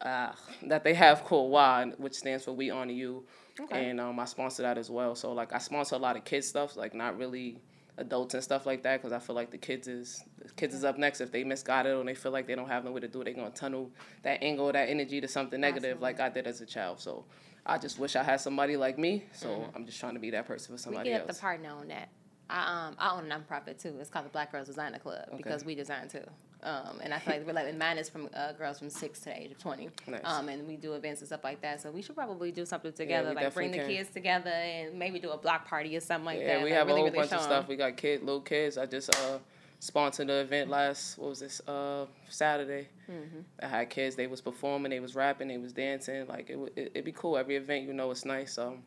uh, 0.00 0.32
that 0.62 0.84
they 0.84 0.94
have 0.94 1.24
called 1.24 1.50
WY, 1.50 1.92
which 1.98 2.14
stands 2.14 2.44
for 2.44 2.52
We 2.52 2.70
Honor 2.70 2.92
You. 2.92 3.24
Okay. 3.60 3.90
And 3.90 4.00
um, 4.00 4.18
I 4.18 4.24
sponsor 4.24 4.62
that 4.62 4.78
as 4.78 4.90
well. 4.90 5.14
So 5.14 5.32
like 5.32 5.52
I 5.52 5.58
sponsor 5.58 5.96
a 5.96 5.98
lot 5.98 6.16
of 6.16 6.24
kids 6.24 6.46
stuff, 6.46 6.76
like 6.76 6.94
not 6.94 7.18
really 7.18 7.58
adults 7.98 8.34
and 8.34 8.42
stuff 8.42 8.64
like 8.66 8.82
that, 8.84 9.00
because 9.00 9.12
I 9.12 9.18
feel 9.18 9.36
like 9.36 9.50
the 9.50 9.58
kids 9.58 9.88
is 9.88 10.24
the 10.38 10.48
kids 10.52 10.74
is 10.74 10.84
up 10.84 10.98
next. 10.98 11.20
If 11.20 11.30
they 11.32 11.44
misguided 11.44 11.94
or 11.94 12.04
they 12.04 12.14
feel 12.14 12.32
like 12.32 12.46
they 12.46 12.54
don't 12.54 12.68
have 12.68 12.84
nowhere 12.84 13.00
to 13.00 13.08
do 13.08 13.20
it, 13.20 13.24
they're 13.24 13.34
gonna 13.34 13.50
tunnel 13.50 13.90
that 14.22 14.42
anger, 14.42 14.72
that 14.72 14.88
energy 14.88 15.20
to 15.20 15.28
something 15.28 15.60
negative, 15.60 16.00
like 16.00 16.20
I 16.20 16.28
did 16.28 16.46
as 16.46 16.60
a 16.60 16.66
child. 16.66 17.00
So 17.00 17.24
I 17.66 17.78
just 17.78 17.98
wish 17.98 18.16
I 18.16 18.22
had 18.22 18.40
somebody 18.40 18.76
like 18.76 18.98
me. 18.98 19.24
So 19.32 19.68
I'm 19.74 19.86
just 19.86 20.00
trying 20.00 20.14
to 20.14 20.20
be 20.20 20.30
that 20.30 20.46
person 20.46 20.68
for 20.68 20.72
We 20.74 20.78
somebody 20.78 21.10
get 21.10 21.22
up 21.22 21.28
else. 21.28 21.36
the 21.38 21.42
partner 21.42 21.70
on 21.70 21.88
that. 21.88 22.08
I 22.50 22.86
um 22.88 22.96
I 22.98 23.10
own 23.16 23.30
a 23.30 23.34
nonprofit 23.34 23.80
too. 23.80 23.96
It's 24.00 24.10
called 24.10 24.26
the 24.26 24.30
Black 24.30 24.52
Girls 24.52 24.66
Designer 24.66 24.98
Club 24.98 25.24
because 25.36 25.64
we 25.64 25.74
design 25.74 26.08
too. 26.08 26.24
Um, 26.64 27.00
and 27.02 27.12
I 27.12 27.18
feel 27.18 27.34
like 27.34 27.46
we're 27.46 27.52
like 27.54 27.66
and 27.68 27.78
mine 27.78 27.98
is 27.98 28.08
from 28.08 28.28
uh, 28.34 28.52
girls 28.52 28.78
from 28.78 28.88
six 28.88 29.18
to 29.20 29.24
the 29.26 29.40
age 29.42 29.50
of 29.50 29.58
twenty. 29.58 29.88
Nice. 30.06 30.20
Um, 30.24 30.48
and 30.48 30.66
we 30.68 30.76
do 30.76 30.92
events 30.94 31.20
and 31.20 31.26
stuff 31.28 31.42
like 31.42 31.60
that. 31.62 31.80
So 31.80 31.90
we 31.90 32.02
should 32.02 32.14
probably 32.14 32.52
do 32.52 32.64
something 32.64 32.92
together, 32.92 33.30
we 33.30 33.34
like 33.34 33.52
bring 33.54 33.72
the 33.72 33.78
can. 33.78 33.88
kids 33.88 34.10
together 34.10 34.50
and 34.50 34.96
maybe 34.98 35.18
do 35.18 35.30
a 35.30 35.36
block 35.36 35.66
party 35.66 35.96
or 35.96 36.00
something 36.00 36.24
like 36.26 36.38
Yeah, 36.40 36.46
that. 36.46 36.58
Yeah, 36.58 36.64
we 36.64 36.70
like 36.70 36.78
have 36.78 36.86
really, 36.86 37.00
a 37.00 37.02
whole 37.02 37.10
really 37.10 37.18
bunch 37.28 37.32
of 37.32 37.42
stuff. 37.42 37.66
We 37.68 37.76
got 37.76 37.96
kid, 37.96 38.20
little 38.22 38.40
kids. 38.40 38.78
I 38.78 38.86
just 38.86 39.10
uh 39.16 39.38
sponsored 39.80 40.28
the 40.28 40.34
event 40.34 40.70
last 40.70 41.18
what 41.18 41.30
was 41.30 41.40
this 41.40 41.60
uh 41.66 42.06
Saturday. 42.28 42.86
Mm-hmm. 43.10 43.40
I 43.60 43.66
had 43.66 43.90
kids. 43.90 44.14
They 44.14 44.28
was 44.28 44.40
performing. 44.40 44.90
They 44.90 45.00
was 45.00 45.16
rapping. 45.16 45.48
They 45.48 45.58
was 45.58 45.72
dancing. 45.72 46.28
Like 46.28 46.48
it, 46.48 46.56
would- 46.56 46.72
it 46.76 46.92
it'd 46.94 47.04
be 47.04 47.12
cool. 47.12 47.36
Every 47.36 47.56
event, 47.56 47.86
you 47.86 47.92
know, 47.92 48.10
it's 48.12 48.24
nice. 48.24 48.56
Um, 48.58 48.84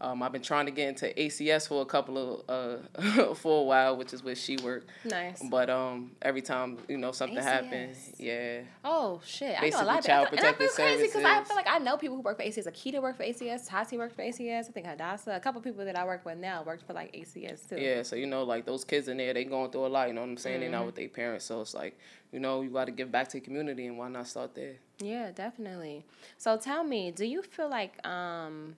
um, 0.00 0.22
I've 0.22 0.30
been 0.32 0.42
trying 0.42 0.66
to 0.66 0.72
get 0.72 0.88
into 0.88 1.06
ACS 1.06 1.66
for 1.68 1.82
a 1.82 1.84
couple 1.84 2.16
of 2.48 2.82
uh 2.98 3.34
for 3.34 3.60
a 3.60 3.64
while, 3.64 3.96
which 3.96 4.12
is 4.12 4.22
where 4.22 4.34
she 4.36 4.56
worked. 4.58 4.88
Nice. 5.04 5.42
But 5.50 5.68
um, 5.70 6.12
every 6.22 6.40
time 6.42 6.78
you 6.88 6.96
know 6.98 7.12
something 7.12 7.36
happens, 7.42 8.12
yeah, 8.18 8.60
Oh 8.84 9.20
shit! 9.24 9.48
I 9.50 9.52
know 9.52 9.58
a 9.58 9.60
Basically, 9.62 9.86
lot 9.86 9.98
of 9.98 10.04
Child 10.04 10.28
and 10.32 10.38
I 10.40 10.42
feel 10.42 10.52
Protective 10.68 10.70
crazy 10.76 11.06
because 11.08 11.24
I 11.24 11.42
feel 11.44 11.56
like 11.56 11.66
I 11.68 11.78
know 11.78 11.96
people 11.96 12.16
who 12.16 12.22
work 12.22 12.36
for 12.38 12.44
ACS. 12.44 12.66
Akita 12.68 13.02
worked 13.02 13.16
for 13.18 13.24
ACS. 13.24 13.68
Tati 13.68 13.98
worked 13.98 14.14
for 14.14 14.22
ACS. 14.22 14.68
I 14.68 14.72
think 14.72 14.86
Hadassah. 14.86 15.32
A 15.34 15.40
couple 15.40 15.60
people 15.60 15.84
that 15.84 15.96
I 15.98 16.04
work 16.04 16.24
with 16.24 16.38
now 16.38 16.62
worked 16.62 16.86
for 16.86 16.92
like 16.92 17.12
ACS 17.12 17.68
too. 17.68 17.76
yeah. 17.80 18.02
So 18.02 18.14
you 18.16 18.26
know, 18.26 18.44
like 18.44 18.66
those 18.66 18.84
kids 18.84 19.08
in 19.08 19.16
there, 19.16 19.34
they 19.34 19.44
going 19.44 19.70
through 19.70 19.86
a 19.86 19.88
lot. 19.88 20.08
You 20.08 20.14
know 20.14 20.20
what 20.22 20.30
I'm 20.30 20.36
saying? 20.36 20.60
They 20.60 20.66
Mm-hmm. 20.66 20.72
not 20.74 20.86
with 20.86 20.94
their 20.94 21.08
parents, 21.08 21.44
so 21.44 21.60
it's 21.60 21.74
like 21.74 21.98
you 22.32 22.38
know 22.40 22.60
you 22.62 22.70
got 22.70 22.84
to 22.84 22.92
give 22.92 23.10
back 23.10 23.28
to 23.28 23.38
the 23.38 23.40
community, 23.40 23.86
and 23.86 23.98
why 23.98 24.08
not 24.08 24.26
start 24.28 24.54
there? 24.54 24.74
Yeah, 25.00 25.30
definitely. 25.32 26.04
So 26.36 26.56
tell 26.56 26.84
me, 26.84 27.10
do 27.10 27.24
you 27.24 27.42
feel 27.42 27.68
like 27.68 28.04
um 28.06 28.76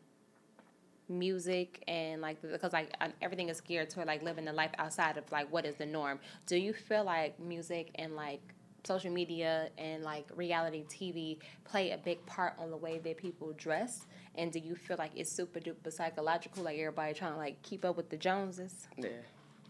music 1.10 1.82
and 1.88 2.22
like 2.22 2.40
because 2.40 2.72
like 2.72 2.94
everything 3.20 3.48
is 3.48 3.60
geared 3.60 3.90
toward 3.90 4.06
like 4.06 4.22
living 4.22 4.44
the 4.44 4.52
life 4.52 4.70
outside 4.78 5.16
of 5.16 5.30
like 5.32 5.50
what 5.52 5.66
is 5.66 5.74
the 5.74 5.86
norm. 5.86 6.18
Do 6.46 6.56
you 6.56 6.72
feel 6.72 7.04
like 7.04 7.38
music 7.38 7.90
and 7.96 8.16
like 8.16 8.40
social 8.84 9.10
media 9.10 9.68
and 9.76 10.02
like 10.02 10.26
reality 10.34 10.84
TV 10.88 11.38
play 11.64 11.90
a 11.90 11.98
big 11.98 12.24
part 12.26 12.54
on 12.58 12.70
the 12.70 12.76
way 12.76 12.98
that 12.98 13.16
people 13.16 13.52
dress? 13.52 14.06
And 14.36 14.52
do 14.52 14.58
you 14.58 14.74
feel 14.74 14.96
like 14.96 15.10
it's 15.16 15.30
super 15.30 15.58
duper 15.60 15.92
psychological, 15.92 16.62
like 16.62 16.78
everybody 16.78 17.12
trying 17.14 17.32
to 17.32 17.38
like 17.38 17.60
keep 17.62 17.84
up 17.84 17.96
with 17.96 18.08
the 18.10 18.16
Joneses? 18.16 18.86
Yeah. 18.96 19.08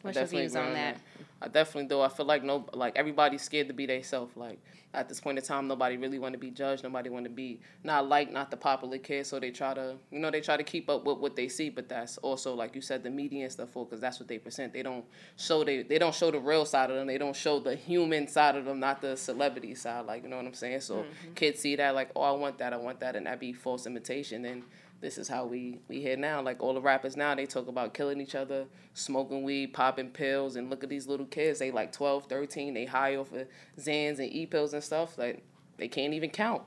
What's 0.02 0.17
your 0.17 0.25
definitely 0.25 0.43
views 0.49 0.56
on 0.56 0.73
that? 0.75 0.99
I 1.43 1.49
definitely 1.49 1.88
do. 1.88 2.00
I 2.00 2.08
feel 2.08 2.26
like 2.26 2.44
no, 2.44 2.67
like 2.75 2.97
everybody's 2.97 3.43
scared 3.43 3.69
to 3.69 3.75
be 3.75 3.87
themselves. 3.87 4.37
Like 4.37 4.58
at 4.93 5.08
this 5.08 5.20
point 5.20 5.38
in 5.38 5.44
time, 5.44 5.69
nobody 5.69 5.97
really 5.97 6.19
want 6.19 6.35
to 6.35 6.38
be 6.38 6.50
judged. 6.50 6.82
Nobody 6.85 7.08
want 7.08 7.25
to 7.25 7.31
be 7.31 7.61
not 7.83 8.09
like 8.09 8.30
not 8.30 8.50
the 8.50 8.59
popular 8.59 8.99
kid. 8.99 9.26
So 9.26 9.40
they 9.40 9.50
try 9.50 9.73
to, 9.73 9.97
you 10.11 10.19
know, 10.19 10.30
they 10.30 10.42
try 10.42 10.59
to 10.59 10.62
keep 10.62 10.90
up 10.90 11.04
with 11.07 11.19
what 11.19 11.37
they 11.37 11.49
see. 11.49 11.71
But 11.71 11.88
that's 11.88 12.19
also 12.19 12.54
like 12.54 12.75
you 12.75 12.83
said, 12.83 13.02
the 13.02 13.11
media 13.11 13.45
and 13.45 13.52
stuff 13.52 13.71
for 13.71 13.87
because 13.87 14.00
that's 14.00 14.19
what 14.21 14.28
they 14.28 14.38
present. 14.38 14.73
They 14.75 14.83
don't 14.83 15.04
show 15.37 15.64
they 15.64 15.83
they 15.83 15.99
don't 15.99 16.14
show 16.14 16.30
the 16.30 16.40
real 16.40 16.66
side 16.66 16.90
of 16.90 16.97
them. 16.97 17.07
They 17.07 17.19
don't 17.19 17.37
show 17.37 17.59
the 17.59 17.75
human 17.75 18.28
side 18.28 18.57
of 18.57 18.66
them, 18.66 18.80
not 18.80 19.00
the 19.00 19.16
celebrity 19.16 19.75
side. 19.75 20.04
Like 20.07 20.23
you 20.25 20.28
know 20.28 20.37
what 20.37 20.47
I'm 20.47 20.54
saying. 20.54 20.80
So 20.80 20.97
Mm-hmm. 20.97 21.33
kids 21.35 21.61
see 21.61 21.76
that 21.76 21.95
like, 21.95 22.11
oh, 22.14 22.21
I 22.23 22.33
want 22.33 22.59
that, 22.59 22.73
I 22.73 22.76
want 22.76 23.00
that, 23.00 23.16
and 23.16 23.26
that 23.26 23.40
be 23.40 23.52
false 23.54 23.87
imitation. 23.87 24.45
And 24.45 24.62
this 25.00 25.16
is 25.16 25.28
how 25.28 25.47
we 25.47 25.80
we 25.88 26.00
hear 26.00 26.16
now. 26.16 26.42
Like 26.42 26.62
all 26.62 26.75
the 26.75 26.80
rappers 26.80 27.16
now, 27.16 27.35
they 27.35 27.47
talk 27.47 27.69
about 27.69 27.95
killing 27.95 28.21
each 28.21 28.35
other, 28.35 28.66
smoking 28.95 29.42
weed, 29.42 29.73
popping 29.73 30.11
pills, 30.11 30.57
and 30.57 30.69
look 30.69 30.85
at 30.85 30.90
these 30.90 31.07
little 31.07 31.26
kids. 31.26 31.59
They 31.59 31.71
like 31.71 31.92
12, 31.92 32.26
13. 32.26 32.75
They 32.75 32.85
high 32.85 33.16
off 33.16 33.33
of 33.33 33.47
Xans 33.78 34.19
and 34.19 34.33
E 34.33 34.47
pills 34.47 34.75
and 34.75 34.85
stuff. 34.85 35.16
Like 35.16 35.42
they 35.78 35.88
can't 35.88 36.12
even 36.12 36.30
count. 36.30 36.62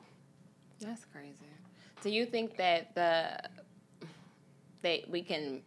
That's 0.79 1.05
crazy. 1.05 1.45
Do 2.01 2.09
you 2.09 2.25
think 2.25 2.57
that 2.57 2.95
the 2.95 3.39
that 4.81 5.09
we 5.09 5.21
can 5.21 5.61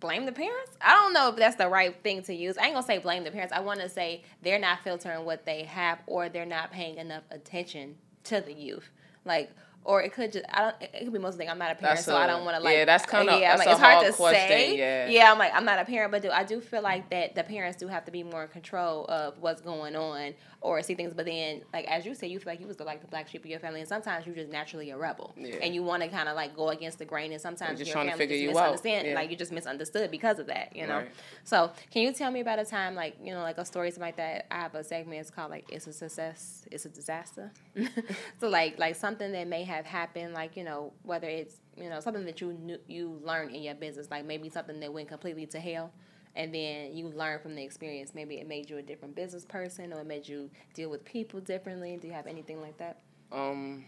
blame 0.00 0.26
the 0.26 0.32
parents? 0.32 0.72
I 0.80 0.94
don't 0.94 1.12
know 1.12 1.28
if 1.30 1.36
that's 1.36 1.56
the 1.56 1.68
right 1.68 1.94
thing 2.02 2.22
to 2.22 2.34
use. 2.34 2.56
I 2.56 2.66
ain't 2.66 2.74
gonna 2.74 2.86
say 2.86 2.98
blame 2.98 3.24
the 3.24 3.30
parents. 3.30 3.52
I 3.52 3.60
want 3.60 3.80
to 3.80 3.88
say 3.88 4.22
they're 4.42 4.58
not 4.58 4.80
filtering 4.84 5.24
what 5.24 5.44
they 5.44 5.64
have, 5.64 5.98
or 6.06 6.28
they're 6.28 6.46
not 6.46 6.70
paying 6.70 6.98
enough 6.98 7.24
attention 7.30 7.96
to 8.24 8.40
the 8.40 8.52
youth. 8.52 8.90
Like, 9.24 9.50
or 9.86 10.02
it 10.02 10.12
could 10.12 10.32
just 10.32 10.44
I 10.52 10.62
don't. 10.62 10.76
It 10.80 11.04
could 11.04 11.12
be 11.12 11.18
most 11.18 11.38
thing. 11.38 11.48
I'm 11.48 11.58
not 11.58 11.70
a 11.70 11.74
parent, 11.76 12.00
so 12.00 12.16
I 12.16 12.26
don't 12.26 12.44
want 12.44 12.56
to 12.56 12.62
like. 12.62 12.76
yeah, 12.76 12.84
that's 12.84 13.04
uh, 13.04 13.06
kinda- 13.06 13.38
yeah. 13.38 13.52
I'm 13.52 13.58
like, 13.58 13.68
it's 13.68 13.78
hard 13.78 13.94
hard 13.94 14.06
to 14.06 14.12
question, 14.12 14.48
say. 14.48 14.76
yeah. 14.76 15.08
yeah. 15.08 15.32
I'm 15.32 15.38
like 15.38 15.52
I'm 15.54 15.64
not 15.64 15.78
a 15.78 15.84
parent, 15.84 16.10
but 16.10 16.22
do 16.22 16.30
I 16.30 16.42
do 16.42 16.60
feel 16.60 16.82
like 16.82 17.08
that 17.10 17.36
the 17.36 17.44
parents 17.44 17.78
do 17.78 17.86
have 17.86 18.04
to 18.06 18.10
be 18.10 18.24
more 18.24 18.42
in 18.42 18.48
control 18.48 19.06
of 19.06 19.38
what's 19.38 19.60
going 19.60 19.94
on 19.94 20.34
or 20.66 20.82
see 20.82 20.94
things. 20.94 21.14
But 21.14 21.26
then, 21.26 21.62
like 21.72 21.86
as 21.86 22.04
you 22.04 22.14
said, 22.14 22.30
you 22.30 22.38
feel 22.40 22.52
like 22.52 22.60
you 22.60 22.66
was 22.66 22.76
the 22.76 22.84
like 22.84 23.00
the 23.00 23.06
black 23.06 23.28
sheep 23.28 23.44
of 23.44 23.50
your 23.50 23.60
family, 23.60 23.80
and 23.80 23.88
sometimes 23.88 24.26
you're 24.26 24.34
just 24.34 24.50
naturally 24.50 24.90
a 24.90 24.96
rebel, 24.96 25.34
Yeah. 25.36 25.56
and 25.62 25.74
you 25.74 25.82
want 25.82 26.02
to 26.02 26.08
kind 26.08 26.28
of 26.28 26.36
like 26.36 26.56
go 26.56 26.70
against 26.70 26.98
the 26.98 27.04
grain, 27.04 27.32
and 27.32 27.40
sometimes 27.40 27.78
just 27.78 27.88
your 27.88 27.94
trying 27.94 28.06
to 28.06 28.12
family 28.12 28.26
figure 28.26 28.36
just 28.36 28.42
you 28.42 28.58
out, 28.58 28.72
misunderstand, 28.72 29.08
yeah. 29.08 29.14
like 29.14 29.30
you 29.30 29.36
just 29.36 29.52
misunderstood 29.52 30.10
because 30.10 30.38
of 30.38 30.46
that, 30.48 30.74
you 30.74 30.86
know. 30.86 30.98
Right. 30.98 31.10
So, 31.44 31.70
can 31.90 32.02
you 32.02 32.12
tell 32.12 32.30
me 32.30 32.40
about 32.40 32.58
a 32.58 32.64
time 32.64 32.94
like 32.94 33.16
you 33.22 33.32
know 33.32 33.42
like 33.42 33.58
a 33.58 33.64
story 33.64 33.90
something 33.90 34.02
like 34.08 34.16
that? 34.16 34.46
I 34.50 34.56
have 34.56 34.74
a 34.74 34.82
segment. 34.84 35.20
It's 35.20 35.30
called 35.30 35.50
like 35.50 35.64
"It's 35.70 35.86
a 35.86 35.92
Success, 35.92 36.66
It's 36.70 36.84
a 36.84 36.88
Disaster." 36.88 37.52
so 38.40 38.48
like 38.48 38.78
like 38.78 38.96
something 38.96 39.32
that 39.32 39.46
may 39.46 39.64
have 39.64 39.86
happened, 39.86 40.34
like 40.34 40.56
you 40.56 40.64
know, 40.64 40.92
whether 41.02 41.28
it's 41.28 41.56
you 41.76 41.88
know 41.90 42.00
something 42.00 42.24
that 42.24 42.40
you 42.40 42.52
knew 42.54 42.78
you 42.86 43.20
learned 43.22 43.54
in 43.54 43.62
your 43.62 43.74
business, 43.74 44.08
like 44.10 44.24
maybe 44.24 44.48
something 44.48 44.80
that 44.80 44.92
went 44.92 45.08
completely 45.08 45.46
to 45.46 45.60
hell, 45.60 45.92
and 46.36 46.54
then 46.54 46.94
you 46.94 47.08
learn 47.08 47.40
from 47.40 47.54
the 47.54 47.62
experience. 47.62 48.12
Maybe 48.14 48.36
it 48.36 48.46
made 48.46 48.68
you 48.70 48.76
a 48.78 48.82
different 48.82 49.16
business 49.16 49.44
person, 49.44 49.92
or 49.92 50.00
it 50.00 50.06
made 50.06 50.28
you 50.28 50.50
deal 50.74 50.90
with 50.90 51.04
people 51.04 51.40
differently. 51.40 51.98
Do 52.00 52.06
you 52.06 52.12
have 52.12 52.26
anything 52.26 52.60
like 52.60 52.76
that? 52.78 52.98
Um, 53.32 53.84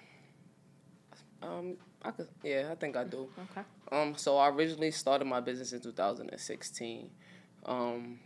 um, 1.42 1.76
I 2.02 2.10
could, 2.10 2.28
yeah, 2.42 2.70
I 2.72 2.74
think 2.74 2.96
I 2.96 3.04
do. 3.04 3.28
Okay. 3.50 3.66
Um, 3.92 4.16
so 4.16 4.38
I 4.38 4.48
originally 4.48 4.90
started 4.90 5.26
my 5.26 5.40
business 5.40 5.72
in 5.72 5.80
2016. 5.80 7.10
Um, 7.66 8.18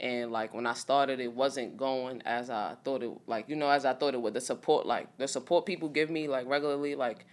and 0.00 0.30
like 0.30 0.54
when 0.54 0.66
I 0.66 0.74
started, 0.74 1.18
it 1.18 1.32
wasn't 1.32 1.76
going 1.76 2.22
as 2.24 2.48
I 2.48 2.76
thought 2.84 3.02
it. 3.02 3.10
Like 3.26 3.48
you 3.48 3.56
know, 3.56 3.68
as 3.68 3.84
I 3.84 3.94
thought 3.94 4.14
it 4.14 4.22
would. 4.22 4.34
The 4.34 4.40
support, 4.40 4.86
like 4.86 5.16
the 5.18 5.26
support 5.26 5.66
people 5.66 5.88
give 5.88 6.10
me, 6.10 6.28
like 6.28 6.46
regularly, 6.46 6.94
like, 6.94 7.26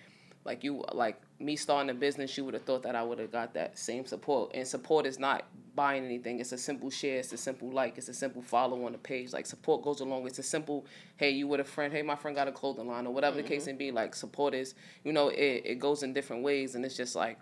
like 0.44 0.64
you, 0.64 0.84
like 0.92 1.22
me 1.39 1.56
starting 1.56 1.89
a 1.89 1.94
business, 1.94 2.38
you 2.38 2.46
would 2.46 2.54
have 2.54 2.63
thought 2.63 2.84
that 2.84 2.96
I 2.96 3.04
would 3.04 3.20
have 3.20 3.32
got 3.32 3.54
that 3.56 3.77
same 3.77 4.06
support. 4.06 4.51
And 4.54 4.68
support 4.68 5.06
is 5.06 5.20
not 5.20 5.46
buying 5.75 6.06
anything. 6.06 6.39
It's 6.39 6.54
a 6.54 6.58
simple 6.58 6.89
share. 6.89 7.20
It's 7.20 7.34
a 7.34 7.38
simple 7.38 7.70
like. 7.70 7.98
It's 7.98 8.08
a 8.08 8.13
simple 8.13 8.42
follow 8.42 8.86
on 8.86 8.94
the 8.94 8.98
page. 8.98 9.34
Like 9.34 9.46
support 9.46 9.84
goes 9.84 10.00
along. 10.00 10.25
It's 10.27 10.39
a 10.39 10.44
simple, 10.44 10.86
hey, 11.18 11.32
you 11.32 11.48
with 11.48 11.60
a 11.60 11.65
friend. 11.65 11.92
Hey, 11.92 12.01
my 12.01 12.15
friend 12.15 12.36
got 12.36 12.48
a 12.48 12.51
clothing 12.51 12.88
line 12.88 13.06
or 13.06 13.13
whatever 13.13 13.38
the 13.38 13.44
case 13.44 13.63
mm-hmm. 13.63 13.72
may 13.72 13.77
be. 13.77 13.92
Like 13.92 14.15
support 14.15 14.54
is, 14.54 14.75
you 15.04 15.12
know, 15.12 15.30
it 15.30 15.63
it 15.65 15.80
goes 15.80 16.04
in 16.04 16.13
different 16.13 16.44
ways, 16.44 16.75
and 16.75 16.86
it's 16.86 16.98
just 16.98 17.15
like. 17.15 17.38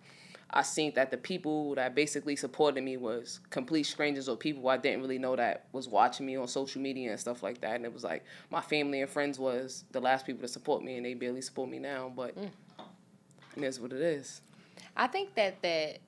I 0.55 0.61
seen 0.61 0.93
that 0.93 1.09
the 1.09 1.17
people 1.17 1.73
that 1.75 1.95
basically 1.95 2.35
supported 2.35 2.83
me 2.83 2.95
was 2.95 3.39
complete 3.49 3.87
strangers 3.87 4.29
or 4.29 4.37
people 4.37 4.69
I 4.69 4.77
didn't 4.77 5.01
really 5.01 5.17
know 5.17 5.35
that 5.35 5.65
was 5.71 5.87
watching 5.87 6.27
me 6.27 6.35
on 6.35 6.47
social 6.47 6.79
media 6.79 7.09
and 7.09 7.19
stuff 7.19 7.41
like 7.41 7.59
that. 7.61 7.75
And 7.75 7.85
it 7.85 7.91
was 7.91 8.03
like 8.03 8.23
my 8.51 8.61
family 8.61 9.01
and 9.01 9.09
friends 9.09 9.39
was 9.39 9.83
the 9.93 9.99
last 9.99 10.27
people 10.27 10.43
to 10.43 10.47
support 10.47 10.83
me, 10.83 10.97
and 10.97 11.05
they 11.07 11.15
barely 11.15 11.41
support 11.41 11.69
me 11.69 11.79
now. 11.79 12.13
But 12.15 12.37
mm. 12.37 12.51
It 13.55 13.63
is 13.63 13.79
what 13.79 13.93
it 13.93 14.01
is. 14.01 14.41
I 14.95 15.07
think 15.07 15.35
that 15.35 15.61
that, 15.61 15.99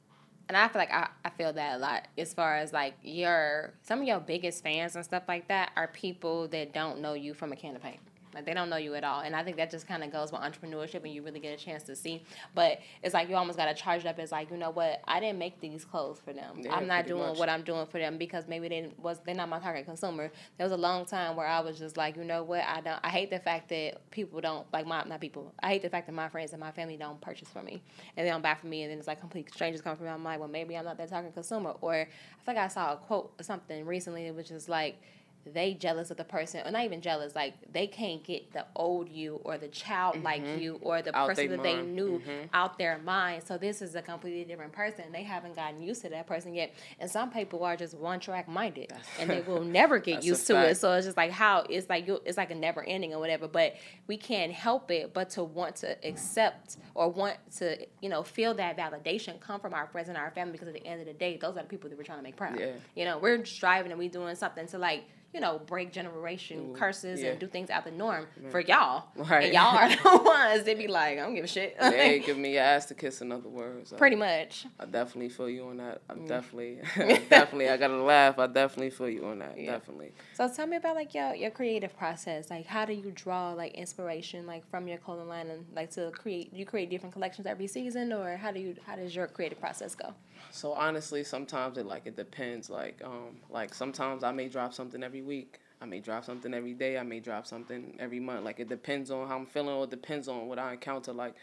and 0.48 0.58
I 0.58 0.68
feel 0.68 0.80
like 0.80 0.92
I, 0.92 1.08
I 1.24 1.30
feel 1.32 1.54
that 1.54 1.76
a 1.76 1.80
lot 1.80 2.08
as 2.18 2.34
far 2.34 2.56
as 2.58 2.72
like 2.72 2.96
your 3.02 3.74
some 3.84 4.02
of 4.02 4.08
your 4.08 4.20
biggest 4.20 4.64
fans 4.64 4.96
and 4.96 5.04
stuff 5.04 5.24
like 5.28 5.48
that 5.48 5.72
are 5.76 5.88
people 5.88 6.48
that 6.50 6.74
don't 6.74 7.00
know 7.02 7.14
you 7.14 7.34
from 7.34 7.52
a 7.52 7.56
can 7.56 7.76
of 7.76 7.82
paint. 7.82 8.00
Like 8.36 8.46
they 8.46 8.54
don't 8.54 8.70
know 8.70 8.78
you 8.78 8.94
at 8.96 9.04
all, 9.04 9.22
and 9.22 9.36
I 9.36 9.44
think 9.44 9.58
that 9.58 9.72
just 9.72 9.88
kind 9.88 10.04
of 10.04 10.12
goes 10.12 10.32
with 10.32 10.42
entrepreneurship, 10.42 11.04
and 11.04 11.14
you 11.14 11.24
really 11.24 11.40
get 11.40 11.60
a 11.60 11.64
chance 11.64 11.84
to 11.84 11.96
see. 11.96 12.24
But 12.54 12.80
it's 13.02 13.14
like 13.14 13.30
you 13.30 13.36
almost 13.36 13.58
got 13.58 13.66
to 13.66 13.74
charge 13.74 14.02
it 14.02 14.08
up 14.08 14.20
as 14.20 14.32
like, 14.32 14.52
you 14.52 14.58
know 14.58 14.72
what? 14.72 15.02
I 15.08 15.20
didn't 15.20 15.40
make 15.40 15.60
these 15.62 15.86
clothes 15.86 16.20
for 16.24 16.34
them. 16.34 16.60
Yeah, 16.62 16.76
I'm 16.76 16.88
not 16.88 17.08
doing 17.08 17.30
much. 17.30 17.38
what 17.38 17.50
I'm 17.50 17.64
doing 17.64 17.86
for 17.88 17.98
them 17.98 18.18
because 18.18 18.48
maybe 18.48 18.68
they 18.68 18.92
was 19.02 19.20
they're 19.26 19.36
not 19.36 19.50
my 19.50 19.60
target 19.60 19.86
consumer. 19.86 20.32
There 20.58 20.66
was 20.66 20.74
a 20.74 20.78
long 20.78 21.06
time 21.06 21.36
where 21.36 21.48
I 21.48 21.62
was 21.62 21.80
just 21.80 21.98
like, 21.98 22.18
you 22.18 22.24
know 22.24 22.44
what? 22.44 22.62
I 22.62 22.82
don't. 22.82 23.00
I 23.04 23.10
hate 23.10 23.30
the 23.30 23.40
fact 23.40 23.70
that 23.70 24.10
people 24.12 24.42
don't 24.42 24.72
like 24.74 24.86
my 24.86 25.04
not 25.04 25.22
people. 25.22 25.54
I 25.62 25.70
hate 25.70 25.82
the 25.82 25.90
fact 25.90 26.08
that 26.08 26.14
my 26.14 26.30
friends 26.30 26.52
and 26.52 26.60
my 26.60 26.72
family 26.72 26.98
don't 26.98 27.20
purchase 27.22 27.50
for 27.50 27.62
me 27.64 27.82
and 28.18 28.26
they 28.28 28.32
don't 28.32 28.42
buy 28.42 28.56
for 28.56 28.68
me, 28.68 28.84
and 28.84 28.92
then 28.92 28.98
it's 28.98 29.08
like 29.08 29.20
complete 29.20 29.52
strangers 29.54 29.82
come 29.82 29.96
from 29.96 30.06
me. 30.08 30.12
I'm 30.12 30.24
like, 30.24 30.40
well, 30.40 30.50
maybe 30.50 30.76
I'm 30.78 30.86
not 30.86 30.98
that 30.98 31.10
target 31.10 31.34
consumer. 31.34 31.74
Or 31.82 31.94
I 31.94 32.46
think 32.46 32.58
I 32.58 32.68
saw 32.68 32.94
a 32.94 32.98
quote 32.98 33.34
or 33.40 33.44
something 33.44 33.86
recently, 33.86 34.30
which 34.32 34.52
is 34.52 34.68
like. 34.68 35.02
They 35.46 35.74
jealous 35.74 36.12
of 36.12 36.18
the 36.18 36.24
person, 36.24 36.66
or 36.66 36.72
not 36.72 36.84
even 36.86 37.02
jealous. 37.02 37.36
Like 37.36 37.54
they 37.72 37.88
can't 37.88 38.24
get 38.24 38.52
the 38.54 38.66
old 38.76 39.10
you 39.10 39.40
or 39.44 39.58
the 39.58 39.68
childlike 39.68 40.44
mm-hmm. 40.44 40.60
you 40.60 40.80
or 40.82 41.02
the 41.02 41.16
Out 41.16 41.30
person 41.30 41.48
they 41.48 41.56
that 41.56 41.64
they 41.64 41.76
mind. 41.76 41.96
knew 41.96 42.20
mm-hmm. 42.20 42.48
out 42.54 42.78
their 42.78 42.98
mind. 43.00 43.44
So 43.46 43.58
this 43.58 43.82
is 43.82 43.96
a 43.96 44.02
completely 44.02 44.44
different 44.44 44.74
person. 44.74 45.06
They 45.12 45.24
haven't 45.24 45.56
gotten 45.56 45.82
used 45.82 46.02
to 46.02 46.10
that 46.10 46.28
person 46.28 46.54
yet. 46.54 46.74
And 47.00 47.10
some 47.10 47.32
people 47.32 47.64
are 47.64 47.76
just 47.76 47.96
one 47.96 48.20
track 48.20 48.48
minded, 48.48 48.92
and 49.20 49.30
they 49.30 49.42
will 49.42 49.64
never 49.64 50.00
get 50.00 50.24
used 50.24 50.48
to 50.48 50.70
it. 50.70 50.76
So 50.76 50.94
it's 50.94 51.06
just 51.06 51.18
like 51.18 51.32
how 51.32 51.66
it's 51.70 51.90
like 51.90 52.08
you, 52.08 52.22
it's 52.26 52.38
like 52.38 52.52
a 52.52 52.56
never 52.56 52.84
ending 52.84 53.14
or 53.14 53.20
whatever. 53.20 53.48
But 53.48 53.76
we 54.08 54.18
can't 54.18 54.52
help 54.52 54.92
it 54.92 55.14
but 55.14 55.30
to 55.32 55.44
want 55.44 55.78
to 55.78 55.98
accept 56.08 56.78
or 56.94 57.10
want 57.10 57.38
to 57.58 57.78
you 58.02 58.10
know 58.10 58.24
feel 58.24 58.54
that 58.56 58.78
validation 58.78 59.40
come 59.40 59.60
from 59.60 59.74
our 59.74 59.88
friends 59.88 60.10
and 60.10 60.18
our 60.18 60.32
family 60.32 60.54
because 60.54 60.68
at 60.68 60.74
the 60.74 60.86
end 60.86 61.02
of 61.02 61.08
the 61.08 61.14
day, 61.14 61.38
those 61.38 61.58
are 61.58 61.62
the 61.62 61.68
people 61.68 61.90
that 61.90 61.98
we're 61.98 62.04
trying 62.04 62.20
to 62.20 62.24
make 62.24 62.36
proud. 62.36 62.60
Yeah. 62.60 62.74
You 62.96 63.06
know, 63.06 63.18
we're 63.18 63.44
striving 63.46 63.92
and 63.92 64.00
we 64.00 64.08
doing 64.08 64.36
something 64.36 64.68
to 64.68 64.78
like. 64.78 65.06
You 65.34 65.42
know, 65.42 65.60
break 65.66 65.92
generation 65.92 66.74
curses 66.76 67.22
yeah. 67.22 67.32
and 67.32 67.40
do 67.40 67.48
things 67.48 67.70
out 67.70 67.84
the 67.84 67.92
norm 67.92 68.26
for 68.52 68.62
y'all. 68.62 69.06
Right. 69.18 69.46
And 69.46 69.54
y'all 69.54 69.78
are 69.78 69.90
the 70.18 70.24
ones 70.24 70.64
that 70.64 70.78
be 70.78 70.88
like, 70.88 71.18
I 71.20 71.24
don't 71.24 71.36
give 71.36 71.44
a 71.44 71.48
shit. 71.48 71.78
They 71.78 72.00
ain't 72.16 72.26
give 72.28 72.38
me 72.38 72.54
your 72.54 72.64
ass 72.64 72.86
to 72.86 72.94
kiss. 72.94 73.22
In 73.22 73.34
other 73.34 73.50
words, 73.50 73.92
I- 73.92 73.98
Pretty 73.98 74.16
much. 74.16 74.66
I 74.80 74.86
definitely 74.86 75.28
feel 75.30 75.50
you 75.50 75.66
on 75.68 75.78
that. 75.78 76.02
I 76.10 76.14
Mm. 76.14 76.28
definitely, 76.30 76.80
definitely. 77.30 77.70
I 77.70 77.76
gotta 77.76 78.02
laugh. 78.02 78.40
I 78.40 78.48
definitely 78.48 78.92
feel 78.92 79.10
you 79.10 79.26
on 79.26 79.40
that. 79.40 79.58
Definitely. 79.58 80.14
So 80.34 80.48
tell 80.48 80.68
me 80.68 80.78
about 80.78 80.96
like 80.96 81.14
your 81.14 81.36
your 81.36 81.52
creative 81.52 81.98
process. 81.98 82.50
Like 82.50 82.66
how 82.66 82.86
do 82.86 82.94
you 82.94 83.12
draw 83.14 83.52
like 83.52 83.74
inspiration 83.74 84.48
like 84.48 84.66
from 84.70 84.88
your 84.88 85.00
clothing 85.00 85.28
line 85.28 85.50
and 85.50 85.66
like 85.76 85.92
to 85.92 86.12
create 86.12 86.54
you 86.54 86.66
create 86.66 86.90
different 86.90 87.12
collections 87.14 87.46
every 87.46 87.68
season 87.68 88.14
or 88.14 88.38
how 88.38 88.52
do 88.52 88.60
you 88.62 88.76
how 88.88 88.96
does 88.96 89.14
your 89.14 89.28
creative 89.28 89.60
process 89.60 89.96
go? 89.96 90.14
So 90.52 90.74
honestly, 90.74 91.24
sometimes 91.24 91.78
it 91.78 91.86
like 91.86 92.06
it 92.06 92.16
depends. 92.16 92.70
Like 92.70 93.02
um, 93.04 93.38
like 93.50 93.74
sometimes 93.74 94.24
I 94.24 94.32
may 94.32 94.48
drop 94.48 94.74
something 94.74 95.04
every 95.04 95.22
week. 95.22 95.60
I 95.82 95.86
may 95.86 96.00
drop 96.00 96.24
something 96.24 96.54
every 96.54 96.74
day. 96.74 96.98
I 96.98 97.04
may 97.04 97.20
drop 97.20 97.46
something 97.46 97.96
every 98.00 98.20
month. 98.20 98.46
Like 98.46 98.60
it 98.60 98.70
depends 98.70 99.12
on 99.12 99.28
how 99.28 99.38
I'm 99.38 99.46
feeling, 99.46 99.76
or 99.76 99.84
it 99.84 99.90
depends 99.90 100.28
on 100.28 100.48
what 100.48 100.58
I 100.58 100.74
encounter. 100.74 101.14
Like, 101.14 101.36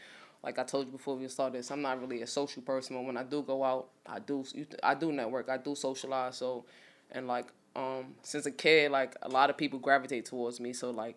like 0.42 0.58
I 0.58 0.64
told 0.64 0.86
you 0.86 0.92
before 0.92 1.16
we 1.16 1.28
started 1.28 1.58
this, 1.58 1.70
I'm 1.70 1.82
not 1.82 2.00
really 2.00 2.22
a 2.22 2.26
social 2.26 2.62
person. 2.62 2.96
But 2.96 3.04
when 3.04 3.16
I 3.16 3.22
do 3.22 3.42
go 3.42 3.62
out, 3.62 3.88
I 4.06 4.18
do 4.18 4.44
I 4.82 4.94
do 4.94 5.12
network. 5.12 5.48
I 5.48 5.58
do 5.58 5.74
socialize. 5.74 6.36
So, 6.36 6.64
and 7.10 7.26
like 7.26 7.46
um, 7.76 8.14
since 8.22 8.46
a 8.46 8.50
kid, 8.50 8.90
like 8.90 9.14
a 9.22 9.28
lot 9.28 9.50
of 9.50 9.56
people 9.56 9.78
gravitate 9.78 10.24
towards 10.24 10.58
me. 10.58 10.72
So 10.72 10.90
like, 10.90 11.16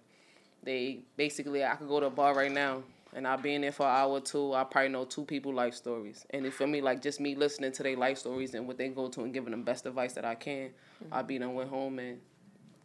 they 0.64 1.00
basically 1.16 1.64
I 1.64 1.76
could 1.76 1.88
go 1.88 2.00
to 2.00 2.08
a 2.08 2.12
bar 2.12 2.36
right 2.36 2.52
now 2.52 2.84
and 3.16 3.28
I'll 3.28 3.38
be 3.42 3.56
in 3.56 3.62
there 3.62 3.72
for 3.72 3.84
an 3.88 3.96
hour 3.96 4.12
or 4.12 4.22
two. 4.22 4.54
I 4.54 4.64
probably 4.66 4.90
know 4.90 5.06
two 5.06 5.26
people 5.26 5.54
life 5.54 5.74
stories, 5.74 6.26
and 6.30 6.54
for 6.54 6.68
me 6.68 6.82
like 6.82 7.02
just 7.02 7.20
me 7.20 7.34
listening 7.36 7.72
to 7.72 7.84
their 7.84 7.98
life 7.98 8.20
stories 8.20 8.54
and 8.54 8.68
what 8.68 8.78
they 8.78 8.90
go 8.90 9.08
to 9.08 9.22
and 9.24 9.34
giving 9.34 9.52
them 9.52 9.64
best 9.64 9.86
advice 9.88 10.14
that 10.14 10.26
I 10.26 10.36
can, 10.36 10.70
I'll 11.12 11.24
be 11.24 11.40
done 11.40 11.56
went 11.56 11.70
home 11.70 11.98
and. 12.00 12.20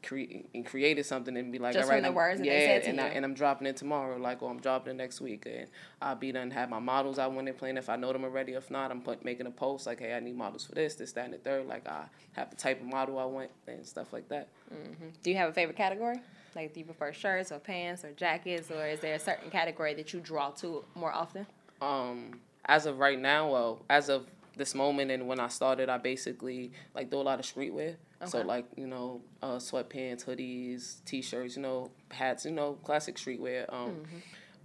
Cre- 0.03 0.47
and 0.55 0.65
created 0.65 1.05
something 1.05 1.37
and 1.37 1.53
be 1.53 1.59
like, 1.59 1.75
Just 1.75 1.85
all 1.85 1.91
right, 1.91 2.01
the 2.01 2.07
I'm- 2.07 2.15
words 2.15 2.41
yeah, 2.41 2.55
they 2.59 2.83
said 2.85 2.89
and 2.91 2.99
I, 2.99 3.09
and 3.09 3.23
I'm 3.23 3.35
dropping 3.35 3.67
it 3.67 3.77
tomorrow, 3.77 4.17
like, 4.17 4.41
or 4.43 4.51
I'm 4.51 4.59
dropping 4.59 4.93
it 4.93 4.97
next 4.97 5.21
week, 5.21 5.45
and 5.45 5.67
I'll 6.01 6.15
be 6.17 6.33
done 6.33 6.51
have 6.53 6.71
my 6.71 6.79
models 6.79 7.19
I 7.19 7.27
want 7.27 7.49
to 7.49 7.53
plan 7.53 7.77
if 7.77 7.91
I 7.91 7.97
know 7.97 8.11
them 8.11 8.25
already. 8.25 8.55
If 8.55 8.71
not, 8.71 8.91
I'm 8.91 9.03
put, 9.03 9.23
making 9.27 9.47
a 9.47 9.51
post 9.51 9.85
like, 9.87 10.01
hey, 10.01 10.15
I 10.15 10.21
need 10.21 10.37
models 10.39 10.65
for 10.65 10.75
this, 10.75 10.95
this, 10.95 11.13
that, 11.13 11.27
and 11.27 11.35
the 11.35 11.37
third. 11.37 11.67
Like, 11.67 11.87
I 11.87 12.05
have 12.33 12.49
the 12.49 12.57
type 12.57 12.81
of 12.81 12.87
model 12.87 13.19
I 13.19 13.27
want 13.27 13.51
and 13.67 13.85
stuff 13.85 14.11
like 14.15 14.27
that. 14.31 14.49
Mm-hmm. 14.73 15.09
Do 15.23 15.31
you 15.31 15.37
have 15.37 15.51
a 15.51 15.53
favorite 15.53 15.77
category? 15.77 16.17
Like 16.55 16.73
do 16.75 16.81
you 16.81 16.87
prefer 16.87 17.13
shirts 17.13 17.53
or 17.53 17.59
pants 17.59 18.05
or 18.05 18.13
jackets 18.13 18.71
or 18.71 18.87
is 18.87 19.01
there 19.01 19.15
a 19.15 19.19
certain 19.19 19.51
category 19.51 19.95
that 19.95 20.13
you 20.13 20.21
draw 20.21 20.51
to 20.51 20.85
more 20.95 21.13
often? 21.13 21.47
um 21.83 22.39
as 22.67 22.85
of 22.85 22.99
right 22.99 23.19
now 23.19 23.51
well 23.51 23.83
as 23.89 24.11
of 24.11 24.27
this 24.57 24.75
moment 24.75 25.11
and 25.11 25.27
when 25.27 25.41
i 25.41 25.49
started 25.49 25.89
i 25.89 25.97
basically 25.97 26.71
like 26.95 27.09
do 27.11 27.17
a 27.17 27.23
lot 27.23 27.39
of 27.41 27.47
streetwear 27.47 27.95
so 28.27 28.43
like 28.43 28.67
you 28.77 28.87
know 28.87 29.23
uh 29.43 29.57
sweatpants 29.57 30.27
hoodies 30.27 31.03
t-shirts 31.07 31.57
you 31.57 31.63
know 31.63 31.91
hats 32.11 32.45
you 32.45 32.51
know 32.51 32.75
classic 32.85 33.17
streetwear 33.17 33.65
um 33.73 33.91
Mm-hmm. 33.93 34.17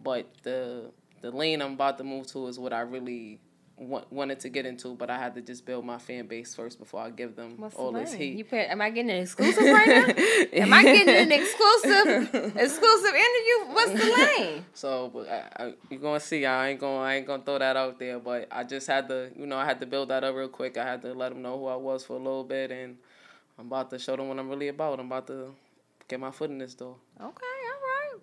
but 0.03 0.27
the 0.43 0.91
the 1.21 1.31
lane 1.31 1.61
i'm 1.61 1.73
about 1.73 1.97
to 1.99 2.03
move 2.03 2.27
to 2.27 2.47
is 2.47 2.59
what 2.59 2.73
i 2.73 2.81
really 2.81 3.39
want, 3.77 4.11
wanted 4.11 4.39
to 4.39 4.49
get 4.49 4.65
into 4.65 4.95
but 4.95 5.09
i 5.09 5.17
had 5.17 5.33
to 5.35 5.41
just 5.41 5.65
build 5.65 5.85
my 5.85 5.97
fan 5.97 6.27
base 6.27 6.55
first 6.55 6.79
before 6.79 7.01
i 7.01 7.09
give 7.09 7.35
them 7.35 7.55
What's 7.57 7.75
all 7.75 7.91
the 7.91 7.99
this 7.99 8.13
heat 8.13 8.37
You 8.37 8.45
put, 8.45 8.59
am 8.59 8.81
I 8.81 8.89
getting 8.89 9.11
an 9.11 9.21
exclusive 9.21 9.63
right 9.63 9.87
now? 9.87 10.13
Am 10.63 10.73
I 10.73 10.83
getting 10.83 11.13
an 11.13 11.31
exclusive 11.31 12.55
exclusive 12.55 13.13
interview? 13.13 13.73
What's 13.73 13.91
the 13.91 14.37
lane? 14.37 14.65
So 14.73 15.25
I, 15.29 15.63
I, 15.63 15.73
you're 15.89 15.99
gonna 15.99 16.19
see. 16.19 16.45
I 16.45 16.69
ain't 16.69 16.79
gonna. 16.79 16.99
I 16.99 17.15
ain't 17.15 17.27
gonna 17.27 17.43
throw 17.43 17.59
that 17.59 17.75
out 17.75 17.99
there. 17.99 18.19
But 18.19 18.47
I 18.51 18.63
just 18.63 18.87
had 18.87 19.07
to. 19.09 19.31
You 19.37 19.45
know, 19.45 19.57
I 19.57 19.65
had 19.65 19.79
to 19.81 19.85
build 19.85 20.09
that 20.09 20.23
up 20.23 20.35
real 20.35 20.47
quick. 20.47 20.77
I 20.77 20.85
had 20.85 21.01
to 21.03 21.13
let 21.13 21.29
them 21.29 21.41
know 21.41 21.57
who 21.57 21.67
I 21.67 21.75
was 21.75 22.05
for 22.05 22.13
a 22.13 22.17
little 22.17 22.43
bit, 22.43 22.71
and 22.71 22.97
I'm 23.57 23.67
about 23.67 23.89
to 23.91 23.99
show 23.99 24.15
them 24.15 24.27
what 24.27 24.39
I'm 24.39 24.49
really 24.49 24.69
about. 24.69 24.99
I'm 24.99 25.07
about 25.07 25.27
to 25.27 25.53
get 26.07 26.19
my 26.19 26.31
foot 26.31 26.49
in 26.49 26.57
this 26.57 26.73
door. 26.73 26.95
Okay. 27.21 27.54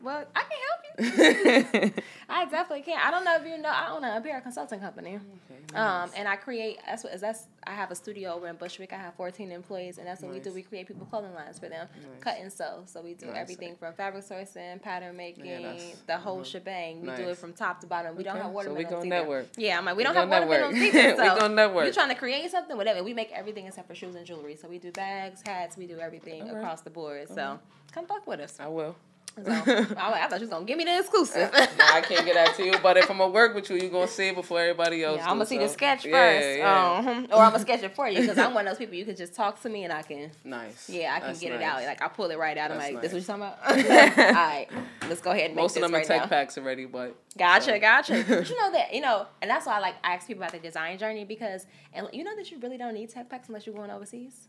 Well, 0.03 0.25
I 0.35 0.43
can 0.43 0.59
help 0.69 1.85
you. 1.85 1.93
I 2.29 2.45
definitely 2.47 2.83
can. 2.83 2.99
I 3.03 3.11
don't 3.11 3.25
know 3.25 3.37
if 3.37 3.47
you 3.47 3.57
know. 3.59 3.69
I 3.69 3.91
own 3.93 4.03
a 4.05 4.17
apparel 4.17 4.41
consulting 4.41 4.81
company. 4.81 5.19
Um, 5.75 6.11
and 6.17 6.29
I 6.29 6.37
create. 6.37 6.79
That's 6.87 7.05
what. 7.05 7.19
That's. 7.21 7.45
I 7.65 7.71
have 7.71 7.91
a 7.93 7.95
studio 7.95 8.33
over 8.35 8.49
in 8.49 8.57
Bushwick. 8.57 8.93
I 8.93 8.97
have 8.97 9.15
14 9.15 9.53
employees, 9.53 9.99
and 9.99 10.07
that's 10.07 10.21
what 10.21 10.33
we 10.33 10.41
do. 10.41 10.53
We 10.53 10.63
create 10.63 10.89
people 10.89 11.07
clothing 11.07 11.33
lines 11.35 11.59
for 11.61 11.69
them, 11.69 11.87
cut 12.21 12.37
and 12.41 12.53
sew. 12.53 12.83
So 12.87 13.01
we 13.01 13.15
do 13.15 13.27
Nice. 13.27 13.37
everything 13.37 13.77
from 13.77 13.95
fabric 13.95 14.25
sourcing, 14.25 14.83
pattern 14.83 15.17
making, 15.17 15.63
that's- 15.63 15.97
the 16.09 16.19
whole 16.19 16.43
shebang. 16.43 17.03
We 17.03 17.15
do 17.15 17.29
it 17.29 17.39
from 17.39 17.53
top 17.53 17.81
to 17.83 17.87
bottom. 17.87 18.17
We 18.17 18.25
don't 18.25 18.35
Okay, 18.37 18.43
have 18.43 18.47
so 18.47 18.51
we 18.51 18.55
watermelons 18.85 18.91
gonna 18.91 19.05
network. 19.07 19.47
Yeah, 19.57 19.79
I'm 19.79 19.85
like 19.85 19.95
we 19.95 19.99
We 19.99 20.05
don't 20.05 20.17
have 20.17 20.29
watermelons 20.29 20.77
either. 20.77 20.99
We 21.13 21.17
So 21.17 21.39
gonna 21.39 21.55
network. 21.55 21.85
We're 21.85 21.93
trying 21.93 22.09
to 22.09 22.17
create 22.17 22.51
something, 22.51 22.77
whatever. 22.77 23.05
We 23.05 23.15
make 23.15 23.31
everything 23.33 23.67
except 23.67 23.87
for 23.87 23.95
shoes 23.95 24.17
and 24.17 24.27
jewelry. 24.27 24.57
So 24.57 24.67
we 24.69 24.79
do 24.79 24.91
bags, 24.91 25.43
hats. 25.47 25.77
We 25.77 25.87
do 25.87 26.01
everything 26.01 26.51
across 26.51 26.81
the 26.81 26.91
board. 26.91 27.29
So 27.29 27.61
come 27.93 28.07
fuck 28.07 28.27
with 28.27 28.41
us. 28.41 28.59
I 28.59 28.67
will. 28.67 28.97
So 29.35 29.51
I, 29.51 29.61
was 29.61 29.67
like, 29.91 29.97
I 29.99 30.27
thought 30.29 30.33
you 30.35 30.41
was 30.41 30.51
gonna 30.51 30.65
give 30.67 30.77
me 30.77 30.85
the 30.85 30.99
exclusive. 30.99 31.51
Nah, 31.79 31.85
I 31.95 32.01
can't 32.03 32.25
get 32.27 32.35
that 32.35 32.55
to 32.57 32.65
you. 32.65 32.75
But 32.83 32.99
if 32.99 33.11
I'm 33.11 33.17
gonna 33.19 33.33
work 33.33 33.55
with 33.55 33.71
you, 33.71 33.77
you're 33.77 33.89
gonna 33.91 34.07
see 34.07 34.29
it 34.29 34.35
before 34.35 34.61
everybody 34.61 35.03
else. 35.03 35.17
Yeah, 35.19 35.25
I'm 35.31 35.37
gonna 35.37 35.47
see 35.47 35.57
the 35.59 35.69
sketch 35.69 36.05
Yeah, 36.05 36.13
first, 36.13 36.59
yeah. 36.59 36.95
Um, 36.99 37.27
or 37.33 37.39
I'm 37.39 37.53
gonna 37.53 37.61
sketch 37.61 37.83
it 37.83 37.95
for 37.95 38.09
you 38.09 38.21
because 38.21 38.37
I'm 38.37 38.53
one 38.53 38.67
of 38.67 38.73
those 38.73 38.79
people 38.79 38.95
you 38.95 39.07
can 39.07 39.17
just 39.17 39.35
talk 39.35 39.61
to 39.63 39.69
me 39.71 39.85
and 39.85 39.93
I 39.93 40.03
can, 40.03 40.31
Nice. 40.45 40.91
yeah, 40.91 41.15
I 41.15 41.19
can 41.21 41.29
That's 41.29 41.41
get 41.41 41.53
it 41.53 41.63
out. 41.63 41.83
Like 41.83 42.03
I 42.03 42.09
pull 42.09 42.31
it 42.31 42.39
right 42.39 42.59
out. 42.59 42.71
I'm 42.73 42.79
That's 42.79 42.93
like, 42.93 43.03
this 43.03 43.13
what 43.13 43.39
nice. 43.39 43.49
you 43.67 43.73
talking 43.73 43.87
about? 43.87 44.19
All 44.29 44.33
right, 44.35 44.67
let's 45.09 45.21
go 45.23 45.31
ahead 45.31 45.47
and 45.47 45.55
make 45.57 45.63
Most 45.63 45.77
of 45.77 45.83
them 45.83 45.95
are 45.95 46.05
tech 46.05 46.23
now. 46.23 46.27
packs 46.29 46.59
already, 46.59 46.85
but 46.85 47.17
Gotcha, 47.39 47.65
so- 47.71 47.81
gotcha. 47.81 48.25
but 48.29 48.51
you 48.51 48.57
know 48.61 48.73
that 48.73 48.93
you 48.95 49.01
know, 49.01 49.27
and 49.41 49.51
that's 49.51 49.65
why 49.67 49.77
I 49.77 49.81
like 49.81 49.95
I 50.05 50.15
ask 50.15 50.27
people 50.27 50.43
about 50.43 50.53
the 50.53 50.59
design 50.59 50.99
journey 50.99 51.25
because, 51.25 51.67
and 51.95 52.07
you 52.13 52.23
know 52.23 52.37
that 52.37 52.51
you 52.51 52.59
really 52.61 52.77
don't 52.77 52.93
need 52.95 53.09
tech 53.09 53.31
packs 53.31 53.49
unless 53.49 53.67
you're 53.67 53.75
going 53.75 53.91
overseas. 53.91 54.49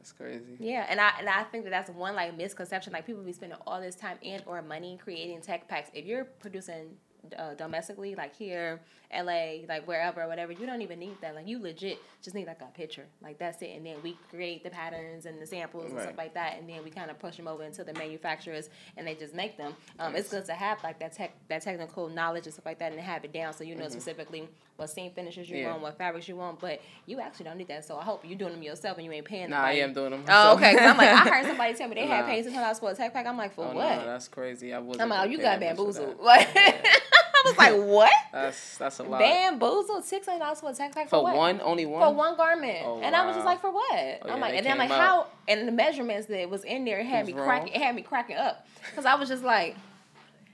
It's 0.00 0.12
crazy. 0.12 0.56
Yeah, 0.58 0.86
and 0.88 0.98
I 1.00 1.12
and 1.18 1.28
I 1.28 1.44
think 1.44 1.64
that 1.64 1.70
that's 1.70 1.90
one 1.90 2.14
like 2.14 2.36
misconception. 2.36 2.92
Like 2.92 3.06
people 3.06 3.22
be 3.22 3.32
spending 3.32 3.58
all 3.66 3.80
this 3.80 3.94
time 3.94 4.18
and 4.24 4.42
or 4.46 4.62
money 4.62 4.98
creating 5.02 5.42
tech 5.42 5.68
packs. 5.68 5.90
If 5.92 6.06
you're 6.06 6.24
producing 6.24 6.96
uh, 7.38 7.54
domestically, 7.54 8.14
like 8.14 8.34
here, 8.36 8.80
LA, 9.12 9.62
like 9.68 9.86
wherever, 9.86 10.26
whatever, 10.28 10.52
you 10.52 10.66
don't 10.66 10.82
even 10.82 10.98
need 10.98 11.16
that. 11.20 11.34
Like 11.34 11.46
you 11.48 11.60
legit 11.60 11.98
just 12.22 12.34
need 12.36 12.46
like 12.46 12.60
a 12.62 12.66
picture, 12.66 13.06
like 13.22 13.38
that's 13.38 13.60
it. 13.62 13.70
And 13.76 13.84
then 13.84 13.96
we 14.02 14.16
create 14.30 14.62
the 14.62 14.70
patterns 14.70 15.26
and 15.26 15.40
the 15.40 15.46
samples 15.46 15.90
and 15.90 16.00
stuff 16.00 16.16
like 16.16 16.34
that, 16.34 16.58
and 16.58 16.68
then 16.68 16.84
we 16.84 16.90
kind 16.90 17.10
of 17.10 17.18
push 17.18 17.36
them 17.36 17.48
over 17.48 17.62
into 17.64 17.82
the 17.84 17.92
manufacturers, 17.94 18.70
and 18.96 19.06
they 19.06 19.14
just 19.14 19.34
make 19.34 19.56
them. 19.56 19.74
Um, 19.98 20.14
It's 20.16 20.28
good 20.30 20.44
to 20.46 20.52
have 20.54 20.82
like 20.84 20.98
that 21.00 21.12
tech, 21.14 21.32
that 21.48 21.62
technical 21.62 22.08
knowledge 22.08 22.46
and 22.46 22.52
stuff 22.52 22.66
like 22.66 22.78
that, 22.78 22.92
and 22.92 23.00
have 23.00 23.24
it 23.24 23.32
down 23.32 23.52
so 23.52 23.64
you 23.64 23.74
know 23.74 23.88
specifically 23.88 24.48
what 24.76 24.88
seam 24.90 25.10
finishes 25.12 25.48
you 25.50 25.56
Mm-hmm. 25.56 25.64
Yeah. 25.64 25.70
want, 25.72 25.82
what 25.82 25.98
fabrics 25.98 26.26
you 26.28 26.36
want. 26.36 26.58
But 26.60 26.80
you 27.06 27.20
actually 27.20 27.44
don't 27.44 27.58
need 27.58 27.68
that. 27.68 27.84
So 27.84 27.98
I 27.98 28.02
hope 28.04 28.24
you're 28.24 28.38
doing 28.38 28.52
them 28.52 28.62
yourself 28.62 28.96
and 28.96 29.04
you 29.04 29.12
ain't 29.12 29.26
paying. 29.26 29.50
Nah, 29.50 29.60
I 29.62 29.72
am 29.72 29.92
doing 29.92 30.10
them. 30.12 30.24
Oh, 30.28 30.54
okay. 30.54 30.72
Cause 30.74 30.86
I'm 30.86 30.96
like, 30.96 31.08
I 31.08 31.28
heard 31.28 31.46
somebody 31.46 31.74
tell 31.74 31.88
me 31.88 31.96
they 31.96 32.06
had 32.06 32.22
Nah. 32.22 32.26
paid 32.28 32.44
six 32.44 32.54
hundred 32.54 32.64
dollars 32.64 32.78
for 32.78 32.90
a 32.90 32.94
tech 32.94 33.12
pack. 33.12 33.26
I'm 33.26 33.36
like, 33.36 33.52
for 33.54 33.64
Oh, 33.66 33.74
what? 33.74 33.96
no, 33.96 34.04
that's 34.06 34.28
crazy. 34.28 34.72
I 34.72 34.78
wasn't. 34.78 35.02
I'm 35.02 35.08
like, 35.10 35.26
oh, 35.26 35.30
you 35.30 35.36
got 35.38 35.60
that 35.60 35.76
much 35.76 35.86
for 35.86 35.92
bamboozled. 35.92 36.20
Like, 36.20 36.48
I 37.44 37.48
was 37.48 37.58
like, 37.58 37.74
what? 37.88 38.12
That's 38.32 38.76
that's 38.78 38.98
a 38.98 39.02
lot. 39.02 39.20
Bamboozled 39.20 40.04
six 40.04 40.26
hundred 40.26 40.40
dollars 40.40 40.60
for 40.60 40.70
a 40.70 40.74
tech 40.74 40.94
pack 40.94 41.04
for, 41.06 41.16
For 41.18 41.22
what? 41.24 41.36
one, 41.36 41.60
only 41.62 41.86
one. 41.86 42.00
For 42.02 42.14
one 42.14 42.36
garment, 42.36 42.78
Oh, 42.84 43.00
and 43.02 43.14
I 43.16 43.26
was 43.26 43.34
just 43.36 43.44
wow. 43.44 43.52
like, 43.52 43.60
for 43.60 43.70
what? 43.70 43.90
Oh, 43.92 43.96
yeah, 44.26 44.32
I'm 44.34 44.40
like, 44.40 44.54
and 44.54 44.64
then 44.66 44.72
I'm 44.72 44.78
like, 44.78 44.90
how? 44.90 45.26
And 45.48 45.66
the 45.66 45.72
measurements 45.72 46.26
that 46.28 46.48
was 46.48 46.64
in 46.64 46.84
there 46.84 47.02
had 47.02 47.26
me 47.26 47.32
cracking. 47.32 47.72
It 47.72 47.80
had 47.82 47.94
me 47.94 48.02
cracking 48.02 48.36
up 48.36 48.66
because 48.90 49.04
I 49.06 49.14
was 49.14 49.28
just 49.28 49.42
like, 49.44 49.76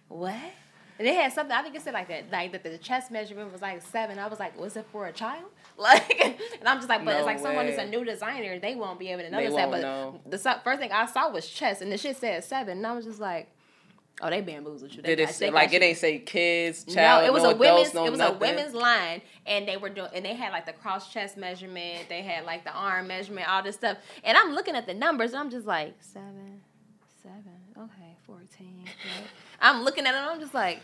what? 0.08 0.34
And 0.98 1.06
it 1.06 1.14
had 1.14 1.32
something. 1.32 1.54
I 1.54 1.62
think 1.62 1.74
it 1.74 1.82
said 1.82 1.92
like 1.92 2.08
that, 2.08 2.30
like 2.32 2.52
that 2.52 2.62
the 2.62 2.78
chest 2.78 3.10
measurement 3.10 3.52
was 3.52 3.60
like 3.60 3.82
seven. 3.82 4.18
I 4.18 4.28
was 4.28 4.38
like, 4.38 4.58
was 4.58 4.76
it 4.76 4.86
for 4.92 5.06
a 5.06 5.12
child? 5.12 5.44
Like, 5.78 6.18
and 6.58 6.66
I'm 6.66 6.78
just 6.78 6.88
like, 6.88 7.04
but 7.04 7.12
No 7.12 7.18
it's 7.18 7.26
like 7.26 7.38
someone 7.38 7.66
who's 7.66 7.76
a 7.76 7.84
new 7.84 8.02
designer, 8.02 8.58
they 8.58 8.74
won't 8.74 8.98
be 8.98 9.10
able 9.10 9.24
to 9.24 9.30
They 9.30 9.36
notice 9.36 9.54
that. 9.56 9.70
But 9.70 9.82
know. 9.82 10.20
the 10.24 10.38
first 10.38 10.80
thing 10.80 10.90
I 10.90 11.04
saw 11.04 11.28
was 11.30 11.46
chest, 11.46 11.82
and 11.82 11.92
the 11.92 11.98
shit 11.98 12.16
said 12.16 12.42
seven, 12.44 12.78
and 12.78 12.86
I 12.86 12.94
was 12.94 13.04
just 13.04 13.20
like, 13.20 13.50
oh, 14.22 14.30
they 14.30 14.40
bamboozled 14.40 14.92
you. 14.94 15.02
They 15.02 15.10
Did 15.16 15.20
it 15.20 15.26
got- 15.26 15.34
say, 15.34 15.46
they 15.46 15.50
like 15.52 15.70
got 15.70 15.76
it 15.76 15.82
you. 15.82 15.88
ain't 15.88 15.98
say 15.98 16.18
kids, 16.18 16.84
child, 16.84 17.22
no, 17.22 17.26
it 17.28 17.32
was 17.32 17.42
no 17.42 17.50
a 17.50 17.54
adults, 17.54 17.60
women's. 17.92 17.94
no 17.94 18.06
it 18.06 18.10
was 18.10 18.18
nothing? 18.18 18.36
a 18.36 18.38
women's 18.38 18.74
line, 18.74 19.22
and 19.46 19.66
they 19.68 19.76
were 19.76 19.88
doing, 19.88 20.08
and 20.14 20.24
they 20.24 20.34
had 20.34 20.52
like 20.52 20.66
the 20.66 20.72
cross 20.72 21.12
chest 21.12 21.36
measurement. 21.36 22.08
They 22.08 22.22
had 22.22 22.44
like 22.44 22.64
the 22.64 22.72
arm 22.72 23.08
measurement, 23.08 23.48
all 23.48 23.62
this 23.62 23.76
stuff. 23.76 23.98
And 24.24 24.36
I'm 24.36 24.52
looking 24.54 24.74
at 24.76 24.86
the 24.86 24.94
numbers, 24.94 25.32
and 25.32 25.40
I'm 25.40 25.50
just 25.50 25.66
like 25.66 25.94
seven, 26.00 26.60
seven, 27.22 27.42
okay, 27.76 28.16
fourteen. 28.26 28.84
right. 28.84 29.26
I'm 29.60 29.82
looking 29.84 30.06
at 30.06 30.14
it, 30.14 30.18
and 30.18 30.26
I'm 30.30 30.40
just 30.40 30.54
like, 30.54 30.80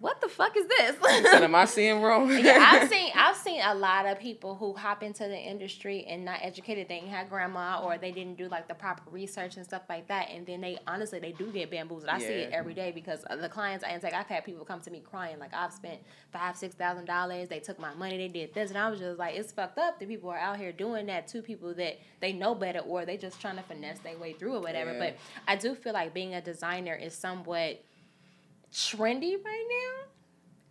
what 0.00 0.20
the 0.20 0.28
fuck 0.28 0.56
is 0.56 0.66
this? 0.66 0.96
Said, 1.30 1.42
am 1.42 1.54
I 1.54 1.64
seeing 1.76 2.00
wrong? 2.00 2.30
yeah, 2.30 2.64
I've 2.68 2.88
seen 2.90 3.10
I've 3.14 3.36
seen 3.36 3.60
a 3.64 3.74
lot 3.74 4.06
of 4.06 4.18
people 4.20 4.54
who 4.54 4.74
hop 4.74 5.02
into 5.02 5.24
the 5.24 5.36
industry 5.36 6.04
and 6.08 6.24
not 6.24 6.38
educated. 6.42 6.88
They 6.88 6.96
ain't 6.96 7.08
had 7.08 7.28
grandma 7.28 7.82
or 7.82 7.98
they 7.98 8.12
didn't 8.12 8.36
do 8.38 8.48
like 8.48 8.68
the 8.68 8.74
proper 8.74 9.02
research 9.10 9.56
and 9.56 9.64
stuff 9.64 9.82
like 9.88 10.06
that. 10.08 10.28
And 10.30 10.46
then 10.46 10.60
they 10.60 10.78
honestly 10.86 11.18
they 11.18 11.32
do 11.32 11.50
get 11.50 11.70
bamboozled. 11.70 12.08
I 12.08 12.18
see 12.18 12.26
it 12.26 12.52
every 12.52 12.74
day 12.74 12.92
because 12.92 13.24
the 13.40 13.48
clients 13.48 13.84
I 13.84 13.94
intake. 13.94 14.14
I've 14.14 14.26
had 14.26 14.44
people 14.44 14.64
come 14.64 14.80
to 14.82 14.90
me 14.90 15.00
crying 15.00 15.38
like 15.38 15.52
I've 15.52 15.72
spent 15.72 16.00
five 16.32 16.56
six 16.56 16.74
thousand 16.74 17.06
dollars. 17.06 17.48
They 17.48 17.60
took 17.60 17.78
my 17.78 17.92
money. 17.94 18.16
They 18.18 18.28
did 18.28 18.54
this, 18.54 18.70
and 18.70 18.78
I 18.78 18.88
was 18.90 19.00
just 19.00 19.18
like, 19.18 19.34
it's 19.34 19.52
fucked 19.52 19.78
up. 19.78 19.98
that 19.98 20.08
people 20.08 20.30
are 20.30 20.38
out 20.38 20.58
here 20.58 20.72
doing 20.72 21.06
that 21.06 21.26
to 21.28 21.42
people 21.42 21.74
that 21.74 21.98
they 22.20 22.32
know 22.32 22.54
better 22.54 22.80
or 22.80 23.04
they 23.04 23.16
just 23.16 23.40
trying 23.40 23.56
to 23.56 23.62
finesse 23.62 23.98
their 24.00 24.16
way 24.18 24.32
through 24.32 24.54
or 24.54 24.60
whatever. 24.60 24.92
Yeah. 24.92 24.98
But 24.98 25.16
I 25.48 25.56
do 25.56 25.74
feel 25.74 25.92
like 25.92 26.14
being 26.14 26.34
a 26.34 26.40
designer 26.40 26.94
is 26.94 27.14
somewhat 27.14 27.82
trendy 28.72 29.34
right 29.44 29.66
now. 29.68 30.08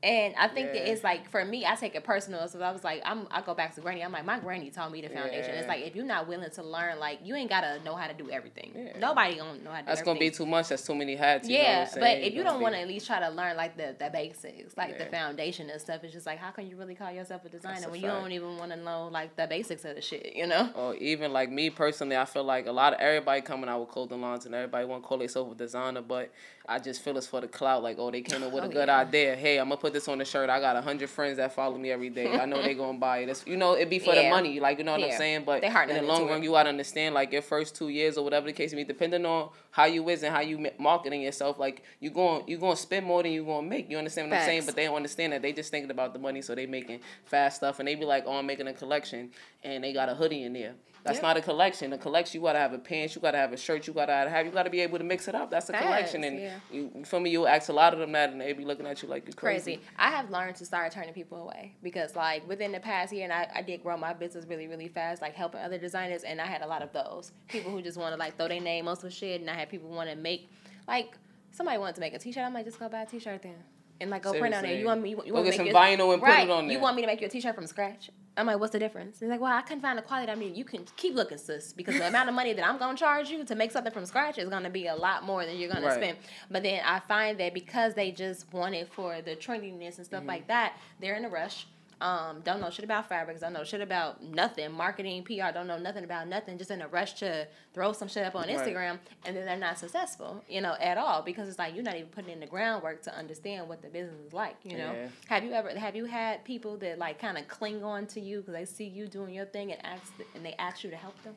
And 0.03 0.35
I 0.37 0.47
think 0.47 0.73
that 0.73 0.89
it's 0.89 1.03
like 1.03 1.27
for 1.29 1.43
me, 1.43 1.65
I 1.65 1.75
take 1.75 1.95
it 1.95 2.03
personal. 2.03 2.47
So 2.47 2.61
I 2.61 2.71
was 2.71 2.83
like, 2.83 3.01
I'm 3.03 3.27
I 3.31 3.41
go 3.41 3.55
back 3.55 3.73
to 3.75 3.81
granny. 3.81 4.03
I'm 4.03 4.11
like, 4.11 4.25
my 4.25 4.39
granny 4.39 4.69
taught 4.69 4.91
me 4.91 5.01
the 5.01 5.09
foundation. 5.09 5.55
It's 5.55 5.67
like 5.67 5.83
if 5.83 5.95
you're 5.95 6.05
not 6.05 6.27
willing 6.27 6.51
to 6.51 6.63
learn, 6.63 6.99
like 6.99 7.19
you 7.23 7.33
ain't 7.35 7.49
gotta 7.49 7.83
know 7.83 7.95
how 7.95 8.07
to 8.07 8.13
do 8.13 8.29
everything. 8.29 8.73
Yeah. 8.75 8.99
Nobody 8.99 9.37
gonna 9.37 9.57
know 9.63 9.71
how 9.71 9.77
to 9.77 9.83
do 9.83 9.87
That's 9.87 10.03
gonna 10.03 10.19
be 10.19 10.29
too 10.29 10.45
much. 10.45 10.69
That's 10.69 10.85
too 10.85 10.93
many 10.93 11.15
hats. 11.15 11.49
You 11.49 11.57
know 11.57 11.63
what 11.63 11.67
yeah, 11.67 11.89
but 11.95 12.17
if 12.19 12.33
you 12.35 12.43
don't 12.43 12.61
want 12.61 12.75
to 12.75 12.81
at 12.81 12.87
least 12.87 13.07
try 13.07 13.19
to 13.19 13.29
learn 13.29 13.57
like 13.57 13.75
the, 13.75 13.95
the 13.97 14.11
basics, 14.11 14.77
like 14.77 14.99
the 14.99 15.05
foundation 15.05 15.69
and 15.71 15.81
stuff, 15.81 16.03
it's 16.03 16.13
just 16.13 16.27
like 16.27 16.37
how 16.37 16.51
can 16.51 16.67
you 16.67 16.77
really 16.77 16.93
call 16.93 17.11
yourself 17.11 17.43
a 17.45 17.49
designer 17.49 17.89
when 17.89 17.99
you 17.99 18.07
don't 18.07 18.31
even 18.31 18.55
want 18.57 18.71
to 18.71 18.77
know 18.77 19.07
like 19.07 19.35
the 19.35 19.47
basics 19.47 19.83
of 19.83 19.95
the 19.95 20.01
shit, 20.01 20.33
you 20.35 20.45
know? 20.45 20.69
or 20.75 20.95
even 20.95 21.33
like 21.33 21.49
me 21.49 21.71
personally, 21.71 22.15
I 22.15 22.25
feel 22.25 22.43
like 22.43 22.67
a 22.67 22.71
lot 22.71 22.93
of 22.93 22.99
everybody 22.99 23.41
coming 23.41 23.67
out 23.67 23.79
with 23.79 23.89
clothing 23.89 24.21
lines 24.21 24.45
and 24.45 24.53
everybody 24.53 24.85
want 24.85 25.01
to 25.01 25.07
call 25.07 25.17
themselves 25.17 25.51
a 25.53 25.55
designer, 25.55 26.03
but 26.03 26.31
I 26.69 26.79
just 26.79 27.01
feel 27.01 27.17
it's 27.17 27.25
for 27.27 27.39
the 27.39 27.47
clout. 27.47 27.81
Like, 27.81 27.95
oh, 27.97 28.11
they 28.11 28.21
came 28.21 28.43
up 28.43 28.51
with 28.51 28.63
a 28.65 28.67
Oh, 28.67 28.69
good 28.69 28.89
yeah. 28.89 28.97
idea. 28.99 29.35
Hey, 29.37 29.57
I'm 29.57 29.69
gonna 29.69 29.79
put 29.79 29.93
this 29.93 30.07
on 30.09 30.17
the 30.17 30.25
shirt. 30.25 30.49
I 30.49 30.59
got 30.59 30.75
a 30.75 30.81
hundred 30.81 31.09
friends 31.09 31.37
that 31.37 31.53
follow 31.53 31.77
me 31.77 31.91
every 31.91 32.09
day. 32.09 32.37
I 32.37 32.45
know 32.45 32.61
they 32.61 32.73
gonna 32.73 32.97
buy 32.97 33.19
it. 33.19 33.29
It's, 33.29 33.47
you 33.47 33.55
know, 33.55 33.73
it 33.73 33.89
be 33.89 33.99
for 33.99 34.13
the 34.13 34.29
money. 34.29 34.59
Like, 34.59 34.77
you 34.77 34.83
know 34.83 34.91
what 34.91 34.99
Yeah. 34.99 35.07
I'm 35.07 35.17
saying? 35.17 35.43
But 35.45 35.63
in 35.63 35.71
the 35.71 36.01
long 36.01 36.27
run, 36.27 36.41
it. 36.41 36.43
you 36.43 36.51
gotta 36.51 36.67
understand 36.69 37.15
like 37.15 37.31
your 37.31 37.41
first 37.41 37.75
two 37.75 37.87
years 37.87 38.17
or 38.17 38.23
whatever 38.25 38.47
the 38.47 38.53
case 38.53 38.71
may 38.73 38.79
be, 38.83 38.83
depending 38.83 39.25
on 39.25 39.49
how 39.71 39.85
you 39.85 40.07
is 40.09 40.23
and 40.23 40.35
how 40.35 40.41
you 40.41 40.69
marketing 40.77 41.21
yourself. 41.21 41.57
Like, 41.57 41.83
you 42.01 42.09
going 42.09 42.43
you 42.47 42.57
gonna 42.57 42.75
spend 42.75 43.05
more 43.05 43.23
than 43.23 43.31
you 43.31 43.45
gonna 43.45 43.65
make. 43.65 43.89
You 43.89 43.97
understand 43.97 44.29
what 44.29 44.39
I'm 44.39 44.45
saying? 44.45 44.63
But 44.65 44.75
they 44.75 44.85
don't 44.85 44.95
understand 44.95 45.31
that 45.33 45.41
they 45.41 45.53
just 45.53 45.71
thinking 45.71 45.91
about 45.91 46.11
the 46.11 46.19
money, 46.19 46.41
so 46.41 46.53
they 46.53 46.65
making 46.65 46.99
fast 47.25 47.57
stuff, 47.57 47.79
and 47.79 47.87
they 47.87 47.95
be 47.95 48.03
like, 48.03 48.25
oh, 48.27 48.33
I'm 48.37 48.45
making 48.45 48.67
a 48.67 48.73
collection, 48.73 49.31
and 49.63 49.83
they 49.85 49.93
got 49.93 50.09
a 50.09 50.15
hoodie 50.15 50.43
in 50.43 50.51
there. 50.51 50.73
That's 51.07 51.17
Yep. 51.17 51.23
not 51.23 51.37
a 51.37 51.41
collection. 51.41 51.93
A 51.93 51.97
collection, 51.97 52.39
you 52.39 52.45
gotta 52.45 52.59
have 52.59 52.73
a 52.73 52.77
pants, 52.77 53.15
you 53.15 53.21
gotta 53.21 53.37
have 53.37 53.53
a 53.53 53.57
shirt, 53.57 53.87
you 53.87 53.93
gotta 53.93 54.29
have, 54.29 54.45
you 54.45 54.51
gotta 54.51 54.69
be 54.69 54.81
able 54.81 54.97
to 54.97 55.03
mix 55.03 55.27
it 55.27 55.35
up. 55.35 55.49
That's 55.49 55.69
a 55.69 55.73
collection, 55.73 56.23
and 56.23 56.39
yeah. 56.39 56.59
you, 56.71 56.91
you 56.93 57.05
feel 57.05 57.19
me? 57.19 57.29
You'll 57.29 57.47
ask 57.47 57.69
a 57.69 57.73
lot 57.73 57.93
of 57.93 57.99
them 57.99 58.11
that, 58.11 58.31
and 58.31 58.41
they 58.41 58.53
be 58.53 58.65
looking 58.65 58.85
at 58.85 59.01
you 59.01 59.07
like 59.07 59.27
you 59.27 59.33
crazy. 59.33 59.77
crazy. 59.77 59.87
I 59.97 60.09
have 60.09 60.29
learned 60.29 60.57
to 60.57 60.65
start 60.65 60.91
turning 60.91 61.13
people 61.13 61.41
away 61.41 61.75
because, 61.81 62.15
like, 62.15 62.47
within 62.47 62.71
the 62.71 62.79
past 62.79 63.13
year, 63.13 63.23
and 63.23 63.33
I, 63.33 63.47
I 63.55 63.61
did 63.61 63.81
grow 63.81 63.97
my 63.97 64.13
business 64.13 64.45
really, 64.45 64.67
really 64.67 64.89
fast, 64.89 65.21
like 65.21 65.33
helping 65.33 65.61
other 65.61 65.77
designers, 65.77 66.23
and 66.23 66.41
I 66.41 66.45
had 66.45 66.61
a 66.61 66.67
lot 66.67 66.81
of 66.81 66.91
those 66.91 67.31
people 67.47 67.71
who 67.71 67.81
just 67.81 67.97
want 67.97 68.13
to 68.13 68.19
like 68.19 68.35
throw 68.37 68.49
their 68.49 68.61
name 68.61 68.87
on 68.87 68.95
some 68.97 69.09
shit, 69.09 69.41
and 69.41 69.49
I 69.49 69.53
had 69.53 69.69
people 69.69 69.89
want 69.89 70.09
to 70.09 70.15
make, 70.15 70.49
like, 70.87 71.17
somebody 71.51 71.77
wanted 71.77 71.95
to 71.95 72.01
make 72.01 72.13
a 72.13 72.19
T-shirt. 72.19 72.43
I 72.43 72.49
might 72.49 72.65
just 72.65 72.79
go 72.79 72.89
buy 72.89 73.01
a 73.01 73.05
T-shirt 73.05 73.41
then, 73.43 73.55
and 74.01 74.09
like 74.09 74.23
go 74.23 74.33
print 74.33 74.53
on 74.53 74.65
it. 74.65 74.79
You 74.79 74.85
want 74.85 75.01
me? 75.01 75.11
You, 75.11 75.23
you 75.25 75.33
want 75.33 75.45
me 75.45 75.51
some 75.51 75.65
to 75.65 75.73
make 75.73 75.75
vinyl 75.75 76.13
and 76.13 76.21
put 76.21 76.29
it 76.29 76.33
right, 76.33 76.49
on 76.49 76.69
You 76.69 76.79
want 76.79 76.95
me 76.95 77.01
to 77.03 77.07
make 77.07 77.21
you 77.21 77.27
a 77.27 77.29
T-shirt 77.29 77.55
from 77.55 77.65
scratch? 77.65 78.11
I'm 78.37 78.45
like, 78.45 78.59
what's 78.59 78.71
the 78.71 78.79
difference? 78.79 79.19
He's 79.19 79.29
like, 79.29 79.41
well, 79.41 79.51
I 79.55 79.61
couldn't 79.61 79.81
find 79.81 79.97
the 79.97 80.01
quality 80.03 80.31
I 80.31 80.35
need. 80.35 80.55
You 80.55 80.63
can 80.63 80.85
keep 80.95 81.15
looking, 81.15 81.37
sis, 81.37 81.73
because 81.73 81.97
the 81.97 82.07
amount 82.07 82.29
of 82.29 82.35
money 82.35 82.53
that 82.53 82.67
I'm 82.67 82.77
gonna 82.77 82.97
charge 82.97 83.29
you 83.29 83.43
to 83.43 83.55
make 83.55 83.71
something 83.71 83.91
from 83.91 84.05
scratch 84.05 84.37
is 84.37 84.47
gonna 84.49 84.69
be 84.69 84.87
a 84.87 84.95
lot 84.95 85.23
more 85.23 85.45
than 85.45 85.57
you're 85.57 85.69
gonna 85.71 85.87
Right. 85.87 85.95
spend. 85.95 86.17
But 86.51 86.63
then 86.63 86.81
I 86.85 86.99
find 86.99 87.39
that 87.39 87.53
because 87.53 87.93
they 87.95 88.11
just 88.11 88.51
want 88.53 88.75
it 88.75 88.87
for 88.93 89.21
the 89.21 89.35
trendiness 89.35 89.97
and 89.97 90.05
stuff 90.05 90.19
Mm-hmm. 90.19 90.27
like 90.29 90.47
that, 90.47 90.73
they're 90.99 91.15
in 91.15 91.25
a 91.25 91.29
rush. 91.29 91.67
Um, 91.99 92.41
don't 92.41 92.61
know 92.61 92.69
shit 92.69 92.85
about 92.85 93.09
fabrics, 93.09 93.41
don't 93.41 93.53
know 93.53 93.63
shit 93.63 93.81
about 93.81 94.23
nothing, 94.23 94.71
marketing, 94.71 95.23
PR, 95.23 95.51
don't 95.51 95.65
know 95.65 95.79
nothing 95.79 96.03
about 96.03 96.27
nothing, 96.27 96.57
just 96.59 96.69
in 96.69 96.81
a 96.83 96.87
rush 96.87 97.13
to 97.15 97.47
throw 97.73 97.91
some 97.91 98.07
shit 98.07 98.23
up 98.23 98.35
on 98.35 98.47
Right. 98.47 98.55
Instagram 98.55 98.99
and 99.25 99.35
then 99.35 99.45
they're 99.47 99.57
not 99.57 99.79
successful, 99.79 100.43
you 100.47 100.61
know, 100.61 100.75
at 100.79 100.99
all. 100.99 101.23
Because 101.23 101.49
it's 101.49 101.57
like 101.57 101.73
you're 101.73 101.83
not 101.83 101.95
even 101.95 102.09
putting 102.09 102.29
in 102.31 102.39
the 102.39 102.45
groundwork 102.45 103.01
to 103.03 103.15
understand 103.17 103.67
what 103.67 103.81
the 103.81 103.87
business 103.87 104.19
is 104.27 104.31
like, 104.33 104.57
you 104.63 104.77
know. 104.77 104.91
Yeah. 104.93 105.07
Have 105.27 105.43
you 105.43 105.53
ever 105.53 105.69
have 105.77 105.95
you 105.95 106.05
had 106.05 106.43
people 106.45 106.77
that 106.77 106.99
like 106.99 107.19
kind 107.19 107.35
of 107.37 107.47
cling 107.47 107.83
on 107.83 108.05
to 108.07 108.21
you 108.21 108.41
because 108.41 108.53
they 108.53 108.65
see 108.65 108.85
you 108.85 109.07
doing 109.07 109.33
your 109.33 109.45
thing 109.45 109.71
and 109.71 109.83
ask 109.83 110.13
and 110.35 110.45
they 110.45 110.53
ask 110.59 110.83
you 110.83 110.91
to 110.91 110.95
help 110.97 111.15
them? 111.23 111.35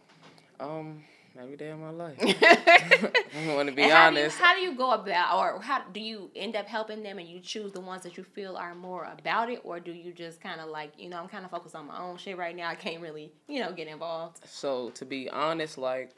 Um, 0.61 1.03
every 1.39 1.57
day 1.57 1.71
of 1.71 1.79
my 1.79 1.91
life. 1.91 2.17
I 2.21 3.55
want 3.55 3.69
to 3.69 3.75
be 3.75 3.83
And 3.83 3.93
how 3.93 4.11
do, 4.11 4.17
you, 4.17 4.23
honest. 4.23 4.39
how 4.39 4.55
do 4.55 4.61
you 4.61 4.75
go 4.77 4.93
about, 4.93 5.39
or 5.39 5.61
how 5.61 5.83
do 5.93 6.01
you 6.01 6.31
end 6.35 6.57
up 6.57 6.67
helping 6.67 7.03
them, 7.03 7.19
and 7.19 7.29
you 7.29 7.41
choose 7.41 7.73
the 7.73 7.81
ones 7.81 8.03
that 8.03 8.17
you 8.17 8.25
feel 8.25 8.57
are 8.57 8.75
more 8.75 9.05
about 9.05 9.51
it, 9.51 9.61
or 9.65 9.81
do 9.81 9.93
you 9.93 10.13
just 10.13 10.41
kind 10.41 10.61
of 10.61 10.69
like, 10.69 10.93
you 10.99 11.09
know, 11.09 11.19
I'm 11.19 11.29
kind 11.29 11.45
of 11.45 11.51
focused 11.51 11.75
on 11.75 11.87
my 11.87 11.99
own 12.01 12.17
shit 12.17 12.37
right 12.37 12.55
now. 12.57 12.69
I 12.69 12.75
can't 12.75 13.01
really, 13.01 13.33
you 13.49 13.61
know, 13.61 13.73
get 13.73 13.89
involved. 13.89 14.41
So 14.47 14.91
to 14.91 15.05
be 15.05 15.29
honest, 15.31 15.79
like 15.79 16.11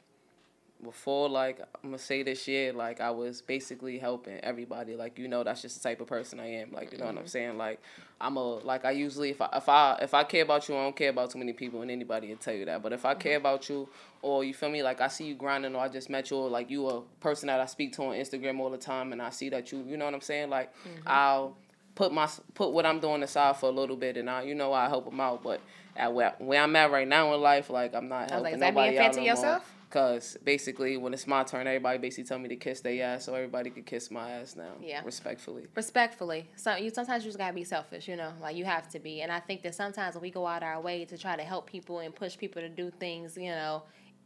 before, 0.83 1.29
like 1.29 1.59
I'm 1.59 1.89
gonna 1.91 1.97
say 1.97 2.23
this 2.23 2.47
year, 2.47 2.73
like 2.73 3.01
I 3.01 3.11
was 3.11 3.41
basically 3.41 3.97
helping 3.97 4.39
everybody. 4.41 4.95
Like 4.95 5.17
you 5.17 5.27
know, 5.27 5.43
that's 5.43 5.61
just 5.61 5.81
the 5.81 5.89
type 5.89 6.01
of 6.01 6.07
person 6.07 6.39
I 6.39 6.47
am. 6.47 6.71
Like 6.71 6.91
you 6.91 6.97
know 6.97 7.05
what 7.05 7.11
I'm 7.11 7.17
mm-hmm. 7.19 7.27
saying. 7.27 7.57
Like 7.57 7.81
I'm 8.21 8.37
a 8.37 8.57
like 8.57 8.85
I 8.85 8.91
usually 8.91 9.31
if 9.31 9.41
I 9.41 9.49
if 9.53 9.67
I 9.67 9.97
if 10.01 10.13
I 10.13 10.23
care 10.23 10.43
about 10.43 10.67
you, 10.67 10.75
I 10.75 10.83
don't 10.83 10.95
care 10.95 11.09
about 11.09 11.31
too 11.31 11.39
many 11.39 11.53
people, 11.53 11.81
and 11.81 11.89
anybody 11.89 12.29
will 12.29 12.37
tell 12.37 12.53
you 12.53 12.65
that. 12.65 12.83
But 12.83 12.93
if 12.93 13.05
I 13.05 13.15
care 13.15 13.37
mm-hmm. 13.37 13.45
about 13.45 13.69
you, 13.69 13.89
or 14.21 14.43
you 14.43 14.53
feel 14.53 14.69
me, 14.69 14.83
like 14.83 15.01
I 15.01 15.07
see 15.07 15.25
you 15.25 15.35
grinding, 15.35 15.75
or 15.75 15.81
I 15.81 15.89
just 15.89 16.09
met 16.09 16.29
you, 16.29 16.37
or 16.37 16.49
like 16.49 16.69
you 16.69 16.87
a 16.89 17.01
person 17.19 17.47
that 17.47 17.59
I 17.59 17.65
speak 17.65 17.93
to 17.93 18.03
on 18.03 18.15
Instagram 18.15 18.59
all 18.59 18.69
the 18.69 18.77
time, 18.77 19.11
and 19.11 19.21
I 19.21 19.29
see 19.29 19.49
that 19.49 19.71
you, 19.71 19.83
you 19.87 19.97
know 19.97 20.05
what 20.05 20.13
I'm 20.13 20.21
saying. 20.21 20.49
Like 20.49 20.73
mm-hmm. 20.75 21.07
I'll 21.07 21.57
put 21.95 22.13
my 22.13 22.29
put 22.53 22.71
what 22.71 22.85
I'm 22.85 22.99
doing 22.99 23.23
aside 23.23 23.57
for 23.57 23.67
a 23.67 23.73
little 23.73 23.95
bit, 23.95 24.17
and 24.17 24.29
I 24.29 24.43
you 24.43 24.55
know 24.55 24.73
I 24.73 24.87
help 24.87 25.05
them 25.05 25.19
out. 25.19 25.43
But 25.43 25.61
at 25.95 26.13
where, 26.13 26.33
where 26.39 26.61
I'm 26.61 26.75
at 26.75 26.91
right 26.91 27.07
now 27.07 27.33
in 27.33 27.41
life, 27.41 27.69
like 27.69 27.93
I'm 27.93 28.07
not 28.07 28.31
was 28.31 28.31
like, 28.31 28.31
helping 28.31 28.53
is 28.53 28.59
that 28.59 28.73
nobody 28.73 28.89
being 28.91 28.99
fair 28.99 29.07
out 29.07 29.13
to 29.13 29.19
no 29.19 29.35
more. 29.35 29.61
Cause 29.93 30.39
basically, 30.43 30.97
when 30.97 31.13
it's 31.13 31.27
my 31.27 31.43
turn, 31.43 31.67
everybody 31.67 31.99
basically 31.99 32.23
tell 32.23 32.39
me 32.39 32.49
to 32.49 32.55
kiss 32.55 32.81
their 32.81 33.05
ass, 33.05 33.25
so 33.25 33.35
everybody 33.35 33.69
could 33.69 33.85
kiss 33.85 34.09
my 34.09 34.31
ass 34.31 34.55
now. 34.55 34.71
Yeah. 34.81 35.03
respectfully. 35.05 35.67
respectfully. 35.75 36.49
So 36.55 36.75
you 36.75 36.89
sometimes 36.89 37.23
you 37.23 37.29
just 37.29 37.37
gotta 37.37 37.53
be 37.53 37.63
selfish, 37.63 38.07
you 38.07 38.15
know, 38.15 38.31
like 38.41 38.55
you 38.55 38.65
have 38.65 38.89
to 38.89 38.99
be. 38.99 39.21
And 39.21 39.31
I 39.31 39.39
think 39.39 39.61
that 39.61 39.75
sometimes 39.75 40.15
when 40.15 40.23
we 40.23 40.31
go 40.31 40.47
out 40.47 40.63
our 40.63 40.81
way 40.81 41.05
to 41.05 41.15
try 41.15 41.35
to 41.35 41.43
help 41.43 41.67
people 41.67 41.99
and 41.99 42.15
push 42.15 42.35
people 42.35 42.59
to 42.63 42.69
do 42.69 42.89
things, 42.89 43.37
you 43.37 43.51
know, 43.51 43.83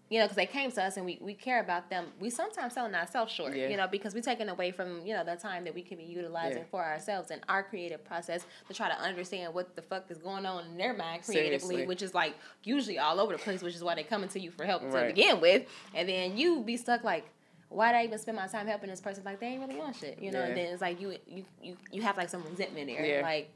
you 0.10 0.20
know, 0.20 0.26
because 0.26 0.38
they 0.38 0.46
came 0.46 0.72
to 0.72 0.84
us 0.84 0.96
and 0.98 1.06
we, 1.06 1.18
we 1.22 1.34
care 1.34 1.60
about 1.60 1.90
them. 1.90 2.06
We 2.20 2.30
sometimes 2.30 2.74
selling 2.74 2.96
ourselves 2.96 3.32
short, 3.34 3.56
Yeah. 3.56 3.68
you 3.68 3.76
know, 3.78 3.88
because 3.88 4.14
we're 4.16 4.22
taking 4.22 4.48
away 4.50 4.72
from 4.72 5.06
you 5.06 5.14
know 5.14 5.24
the 5.24 5.36
time 5.36 5.64
that 5.66 5.76
we 5.76 5.82
can 5.82 5.98
be 5.98 6.04
utilizing 6.06 6.60
Yeah. 6.60 6.64
for 6.72 6.84
ourselves 6.84 7.30
and 7.32 7.42
our 7.50 7.62
creative 7.64 8.04
process 8.06 8.46
to 8.68 8.74
try 8.74 8.88
to 8.90 8.98
understand 9.00 9.54
what 9.54 9.76
the 9.76 9.82
fuck 9.82 10.06
is 10.10 10.18
going 10.18 10.46
on 10.46 10.66
in 10.66 10.78
their 10.78 10.94
mind 10.94 11.24
creatively, 11.24 11.60
Seriously. 11.60 11.86
which 11.88 12.02
is 12.02 12.14
like 12.14 12.36
usually 12.64 13.00
all 13.00 13.20
over 13.20 13.34
the 13.34 13.40
place, 13.40 13.62
which 13.62 13.76
is 13.76 13.84
why 13.84 13.96
they 13.96 14.04
coming 14.04 14.30
to 14.30 14.40
you 14.40 14.52
for 14.52 14.64
help 14.66 14.82
to 14.90 15.06
begin 15.08 15.42
with, 15.42 15.64
and 15.94 16.08
then 16.08 16.38
you 16.38 16.62
be 16.62 16.78
stuck 16.78 17.04
like. 17.04 17.26
Why 17.70 17.92
did 17.92 17.98
I 17.98 18.04
even 18.06 18.18
spend 18.18 18.38
my 18.38 18.48
time 18.48 18.66
helping 18.66 18.90
this 18.90 19.02
person? 19.02 19.26
Like 19.26 19.42
they 19.42 19.48
ain't 19.48 19.60
really 19.68 19.82
on 19.82 19.92
shit, 19.92 20.20
you 20.22 20.32
know. 20.32 20.40
And 20.42 20.56
then 20.56 20.68
it's 20.72 20.82
like 20.82 21.02
you 21.02 21.18
you 21.28 21.44
you 21.62 21.76
you 21.92 22.02
have 22.02 22.16
like 22.16 22.30
some 22.30 22.42
resentment 22.46 22.88
there, 22.88 23.06
Yeah. 23.06 23.22
like, 23.22 23.50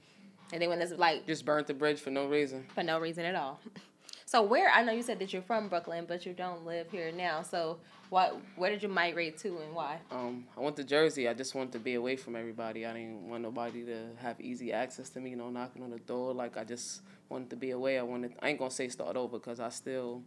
and 0.52 0.62
then 0.62 0.68
when 0.68 0.82
it's 0.82 0.92
like 0.92 1.26
Just 1.26 1.46
burnt 1.46 1.66
the 1.68 1.74
bridge 1.74 1.98
for 2.02 2.10
no 2.10 2.28
reason. 2.28 2.66
for 2.76 2.84
no 2.84 3.00
reason 3.00 3.24
at 3.24 3.36
all. 3.36 3.62
So 4.32 4.42
where 4.42 4.70
I 4.70 4.82
know 4.82 4.94
you 4.94 5.04
said 5.04 5.20
that 5.20 5.34
you're 5.34 5.42
from 5.42 5.68
Brooklyn, 5.68 6.06
but 6.08 6.26
you 6.26 6.32
don't 6.32 6.66
live 6.66 6.90
here 6.90 7.12
now. 7.12 7.42
So 7.42 7.80
what 8.10 8.40
where 8.56 8.70
did 8.72 8.82
you 8.82 8.88
migrate 8.88 9.38
to 9.40 9.58
and 9.58 9.76
why? 9.76 9.98
Um, 10.10 10.46
I 10.56 10.62
went 10.62 10.78
to 10.78 10.86
Jersey. 10.86 11.28
I 11.28 11.34
just 11.34 11.54
wanted 11.54 11.74
to 11.74 11.80
be 11.80 11.96
away 11.96 12.16
from 12.16 12.38
everybody. 12.38 12.86
I 12.86 12.94
didn't 12.94 13.28
want 13.28 13.44
nobody 13.44 13.84
to 13.84 14.06
have 14.20 14.40
easy 14.40 14.72
access 14.72 15.10
to 15.10 15.20
me. 15.20 15.32
You 15.32 15.36
know, 15.36 15.50
knocking 15.50 15.84
on 15.84 15.90
the 15.90 16.00
door. 16.00 16.34
Like 16.34 16.56
I 16.56 16.64
just 16.64 17.02
wanted 17.28 17.50
to 17.50 17.58
be 17.58 17.72
away. 17.72 18.00
I 18.00 18.04
wanted. 18.04 18.32
I 18.42 18.48
ain't 18.48 18.60
gonna 18.60 18.72
say 18.72 18.88
start 18.88 19.18
over 19.18 19.38
because 19.38 19.60
I 19.60 19.68
still 19.68 20.24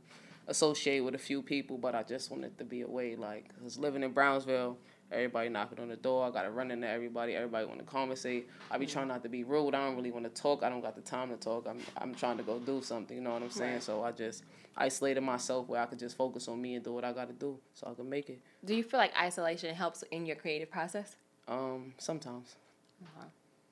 associate 0.48 1.00
with 1.00 1.14
a 1.14 1.24
few 1.30 1.40
people, 1.40 1.78
but 1.78 1.94
I 1.94 2.02
just 2.02 2.30
wanted 2.30 2.58
to 2.58 2.64
be 2.64 2.82
away. 2.82 3.16
Like, 3.16 3.58
cause 3.62 3.78
living 3.78 4.02
in 4.02 4.12
Brownsville, 4.12 4.76
everybody 5.12 5.48
knocking 5.48 5.78
on 5.80 5.88
the 5.88 5.96
door. 5.96 6.26
I 6.26 6.30
gotta 6.30 6.50
run 6.50 6.70
into 6.70 6.88
everybody. 6.88 7.34
Everybody 7.34 7.66
want 7.66 7.78
to 7.78 7.84
conversate. 7.84 8.48
I 8.70 8.78
be 8.78 8.86
trying 8.86 9.08
not 9.08 9.22
to 9.22 9.28
be 9.28 9.44
rude. 9.44 9.74
I 9.74 9.86
don't 9.86 9.96
really 9.96 10.10
want 10.10 10.24
to 10.24 10.42
talk. 10.42 10.62
I 10.62 10.68
don't 10.68 10.80
got 10.80 10.96
the 10.96 11.02
time 11.02 11.30
to 11.30 11.36
talk. 11.36 11.66
I'm 11.68 11.78
I'm 11.98 12.14
trying 12.14 12.36
to 12.38 12.42
go 12.42 12.58
do 12.58 12.82
something. 12.82 13.16
You 13.16 13.22
know 13.22 13.32
what 13.32 13.42
I'm 13.42 13.50
saying? 13.50 13.74
Right. 13.74 13.82
So 13.82 14.02
I 14.02 14.12
just 14.12 14.44
isolated 14.76 15.20
myself 15.20 15.68
where 15.68 15.80
I 15.80 15.86
could 15.86 15.98
just 15.98 16.16
focus 16.16 16.48
on 16.48 16.60
me 16.60 16.74
and 16.74 16.84
do 16.84 16.92
what 16.92 17.04
I 17.04 17.12
gotta 17.12 17.32
do 17.32 17.58
so 17.74 17.88
I 17.90 17.94
can 17.94 18.08
make 18.08 18.28
it. 18.30 18.40
Do 18.64 18.74
you 18.74 18.82
feel 18.82 18.98
like 18.98 19.12
isolation 19.16 19.74
helps 19.74 20.02
in 20.10 20.26
your 20.26 20.36
creative 20.36 20.70
process? 20.70 21.16
Um, 21.46 21.94
sometimes. 21.98 22.56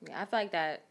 Yeah, 0.07 0.21
I 0.21 0.25
feel 0.25 0.39
like 0.39 0.51
that. 0.51 0.83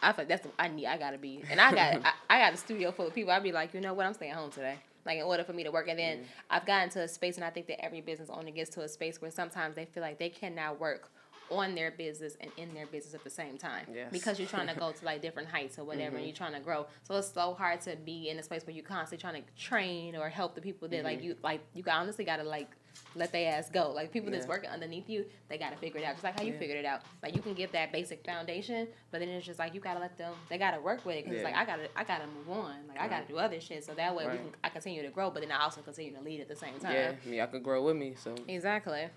I 0.00 0.12
feel 0.12 0.22
like 0.22 0.28
that's 0.28 0.44
what 0.44 0.54
I 0.58 0.68
need. 0.68 0.86
I 0.86 0.96
gotta 0.96 1.18
be, 1.18 1.42
and 1.50 1.60
I 1.60 1.70
got 1.72 2.04
I, 2.04 2.12
I 2.30 2.38
got 2.40 2.54
a 2.54 2.56
studio 2.56 2.92
full 2.92 3.08
of 3.08 3.14
people. 3.14 3.32
I'd 3.32 3.42
be 3.42 3.52
like, 3.52 3.74
you 3.74 3.80
know 3.80 3.94
what, 3.94 4.06
I'm 4.06 4.14
staying 4.14 4.34
home 4.34 4.50
today. 4.50 4.76
Like 5.08 5.18
in 5.18 5.24
order 5.24 5.42
for 5.42 5.54
me 5.54 5.64
to 5.64 5.72
work, 5.72 5.88
and 5.88 5.98
then 5.98 6.18
mm. 6.18 6.24
I've 6.50 6.66
gotten 6.66 6.90
to 6.90 7.00
a 7.00 7.08
space, 7.08 7.36
and 7.36 7.44
I 7.44 7.50
think 7.50 7.66
that 7.66 7.84
every 7.84 8.02
business 8.02 8.28
owner 8.30 8.50
gets 8.50 8.70
to 8.74 8.82
a 8.82 8.88
space 8.88 9.20
where 9.20 9.30
sometimes 9.30 9.74
they 9.74 9.86
feel 9.86 10.02
like 10.02 10.18
they 10.18 10.28
cannot 10.28 10.78
work 10.78 11.10
on 11.50 11.74
their 11.74 11.90
business 11.90 12.36
and 12.40 12.50
in 12.56 12.72
their 12.74 12.86
business 12.86 13.14
at 13.14 13.24
the 13.24 13.30
same 13.30 13.56
time. 13.56 13.86
Yes. 13.92 14.08
because 14.12 14.38
you're 14.38 14.48
trying 14.48 14.68
to 14.68 14.74
go 14.74 14.92
to 14.92 15.04
like 15.04 15.22
different 15.22 15.48
heights 15.48 15.78
or 15.78 15.84
whatever 15.84 16.08
and 16.08 16.16
mm-hmm. 16.16 16.26
you're 16.26 16.34
trying 16.34 16.54
to 16.54 16.60
grow. 16.60 16.86
So 17.02 17.16
it's 17.16 17.32
so 17.32 17.54
hard 17.54 17.80
to 17.82 17.96
be 17.96 18.28
in 18.28 18.38
a 18.38 18.42
space 18.42 18.66
where 18.66 18.74
you're 18.74 18.84
constantly 18.84 19.20
trying 19.20 19.42
to 19.42 19.48
train 19.60 20.16
or 20.16 20.28
help 20.28 20.54
the 20.54 20.60
people 20.60 20.88
that 20.88 21.04
like 21.04 21.18
mm-hmm. 21.18 21.28
you 21.28 21.36
like 21.42 21.60
you 21.74 21.82
honestly 21.90 22.24
gotta 22.24 22.44
like 22.44 22.70
let 23.14 23.32
their 23.32 23.54
ass 23.54 23.70
go. 23.70 23.92
Like 23.92 24.12
people 24.12 24.30
that's 24.30 24.46
working 24.46 24.70
underneath 24.70 25.08
you 25.08 25.24
they 25.48 25.58
gotta 25.58 25.76
figure 25.76 26.00
it 26.00 26.04
out. 26.04 26.14
Just 26.14 26.24
like 26.24 26.38
how 26.38 26.44
you 26.44 26.52
Yeah. 26.52 26.58
figured 26.58 26.78
it 26.78 26.84
out? 26.84 27.02
Like 27.22 27.34
you 27.34 27.42
can 27.42 27.54
give 27.54 27.72
that 27.72 27.92
basic 27.92 28.24
foundation 28.24 28.88
but 29.10 29.20
then 29.20 29.28
it's 29.28 29.46
just 29.46 29.58
like 29.58 29.74
you 29.74 29.80
gotta 29.80 30.00
let 30.00 30.16
them 30.18 30.34
they 30.48 30.58
gotta 30.58 30.80
work 30.80 31.04
with 31.04 31.16
it 31.16 31.24
because 31.24 31.40
it's 31.40 31.48
Yeah. 31.48 31.56
like 31.56 31.56
I 31.56 31.64
gotta 31.64 31.88
I 31.96 32.04
gotta 32.04 32.26
move 32.26 32.50
on. 32.50 32.74
Like 32.88 33.00
I 33.00 33.08
gotta 33.08 33.26
do 33.26 33.38
other 33.38 33.60
shit. 33.60 33.84
So 33.84 33.94
that 33.94 34.14
way 34.14 34.26
we 34.26 34.36
can 34.36 34.50
I 34.62 34.68
continue 34.68 35.02
to 35.02 35.10
grow 35.10 35.30
but 35.30 35.42
then 35.42 35.52
I 35.52 35.62
also 35.62 35.80
continue 35.80 36.14
to 36.14 36.20
lead 36.20 36.40
at 36.40 36.48
the 36.48 36.56
same 36.56 36.78
time. 36.80 36.92
Yeah, 36.92 37.12
me, 37.24 37.40
I 37.40 37.46
could 37.46 37.62
grow 37.62 37.82
with 37.82 37.96
me. 37.96 38.14
So. 38.16 38.34
Exactly. 38.46 39.08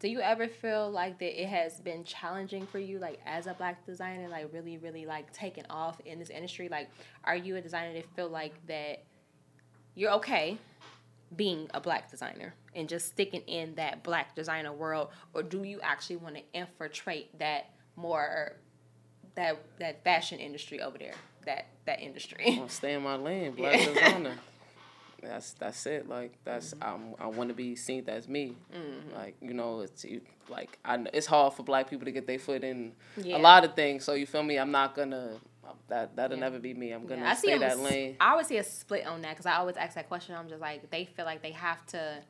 Do 0.00 0.08
you 0.08 0.20
ever 0.20 0.46
feel 0.46 0.90
like 0.90 1.18
that 1.18 1.42
it 1.42 1.48
has 1.48 1.80
been 1.80 2.04
challenging 2.04 2.66
for 2.66 2.78
you, 2.78 2.98
like 3.00 3.18
as 3.26 3.46
a 3.48 3.54
black 3.54 3.84
designer, 3.84 4.28
like 4.28 4.48
really, 4.52 4.78
really 4.78 5.06
like 5.06 5.32
taking 5.32 5.64
off 5.68 6.00
in 6.04 6.18
this 6.20 6.30
industry? 6.30 6.68
Like, 6.68 6.88
are 7.24 7.34
you 7.36 7.56
a 7.56 7.60
designer 7.60 7.92
that 7.94 8.04
feel 8.14 8.28
like 8.28 8.54
that 8.68 9.02
you're 9.96 10.12
okay 10.12 10.56
being 11.34 11.68
a 11.74 11.80
black 11.80 12.10
designer 12.10 12.54
and 12.74 12.88
just 12.88 13.06
sticking 13.08 13.40
in 13.42 13.74
that 13.74 14.02
black 14.04 14.36
designer 14.36 14.72
world, 14.72 15.08
or 15.34 15.42
do 15.42 15.64
you 15.64 15.80
actually 15.82 16.16
want 16.16 16.36
to 16.36 16.42
infiltrate 16.52 17.36
that 17.40 17.70
more 17.96 18.52
that 19.34 19.58
that 19.80 20.04
fashion 20.04 20.38
industry 20.38 20.80
over 20.80 20.96
there, 20.96 21.14
that 21.44 21.66
that 21.86 22.00
industry? 22.00 22.44
I'm 22.46 22.56
gonna 22.56 22.68
stay 22.70 22.94
in 22.94 23.02
my 23.02 23.16
lane, 23.16 23.52
black 23.56 23.80
Yeah. 23.80 23.86
designer. 23.86 24.34
That's 25.22 25.52
that's 25.54 25.86
it. 25.86 26.08
Like 26.08 26.32
that's 26.44 26.74
mm-hmm. 26.74 26.82
I'm, 26.82 27.14
I 27.18 27.26
want 27.26 27.48
to 27.48 27.54
be 27.54 27.74
seen 27.76 28.04
as 28.08 28.28
me. 28.28 28.54
Mm-hmm. 28.74 29.14
Like 29.14 29.36
you 29.40 29.54
know, 29.54 29.80
it's 29.80 30.04
you, 30.04 30.20
like 30.48 30.78
I 30.84 31.04
it's 31.12 31.26
hard 31.26 31.54
for 31.54 31.62
black 31.62 31.90
people 31.90 32.04
to 32.04 32.12
get 32.12 32.26
their 32.26 32.38
foot 32.38 32.64
in 32.64 32.92
Yeah. 33.16 33.36
a 33.36 33.40
lot 33.40 33.64
of 33.64 33.74
things. 33.74 34.04
So 34.04 34.14
you 34.14 34.26
feel 34.26 34.42
me? 34.42 34.58
I'm 34.58 34.70
not 34.70 34.94
gonna 34.94 35.32
that 35.88 36.16
that'll 36.16 36.36
Yeah. 36.36 36.44
never 36.44 36.58
be 36.58 36.74
me. 36.74 36.92
I'm 36.92 37.06
gonna 37.06 37.22
Yeah, 37.22 37.34
stay 37.34 37.58
that 37.58 37.78
lane. 37.78 38.16
I 38.20 38.30
always 38.30 38.46
see 38.46 38.58
a 38.58 38.64
split 38.64 39.06
on 39.06 39.22
that 39.22 39.30
because 39.30 39.46
I 39.46 39.56
always 39.56 39.76
ask 39.76 39.94
that 39.94 40.08
question. 40.08 40.34
I'm 40.34 40.48
just 40.48 40.60
like 40.60 40.90
they 40.90 41.04
feel 41.04 41.24
like 41.24 41.42
they 41.42 41.52
have 41.52 41.84
to 41.86 42.22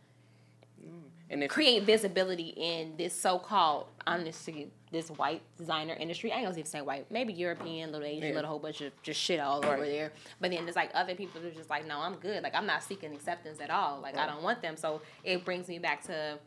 mm. 0.82 1.02
And 1.30 1.42
if 1.44 1.50
create 1.50 1.82
visibility 1.84 2.54
in 2.56 2.96
this 2.96 3.12
so-called 3.14 3.86
honestly 4.06 4.70
this 4.90 5.10
white 5.10 5.42
designer 5.58 5.94
industry. 5.94 6.32
I 6.32 6.36
ain't 6.36 6.44
gonna 6.46 6.54
even 6.58 6.64
say 6.64 6.80
white, 6.80 7.10
maybe 7.10 7.32
European, 7.34 7.92
little 7.92 8.06
Asian, 8.06 8.28
Yeah. 8.30 8.34
little 8.36 8.48
whole 8.50 8.58
bunch 8.58 8.80
of 8.80 8.90
just 9.02 9.20
shit 9.20 9.38
all 9.38 9.64
over 9.64 9.84
there. 9.84 10.12
But 10.40 10.50
then 10.50 10.64
there's 10.64 10.76
like 10.76 10.90
other 10.94 11.14
people 11.14 11.40
who's 11.42 11.54
just 11.54 11.68
like, 11.68 11.86
no, 11.86 11.98
I'm 11.98 12.14
good. 12.14 12.42
Like 12.42 12.54
I'm 12.54 12.64
not 12.66 12.82
seeking 12.82 13.12
acceptance 13.12 13.60
at 13.60 13.68
all. 13.68 14.00
Like 14.00 14.16
I 14.16 14.26
don't 14.26 14.42
want 14.42 14.62
them. 14.62 14.76
So 14.78 15.02
it 15.24 15.44
brings 15.44 15.68
me 15.68 15.78
back 15.78 16.02
to 16.04 16.38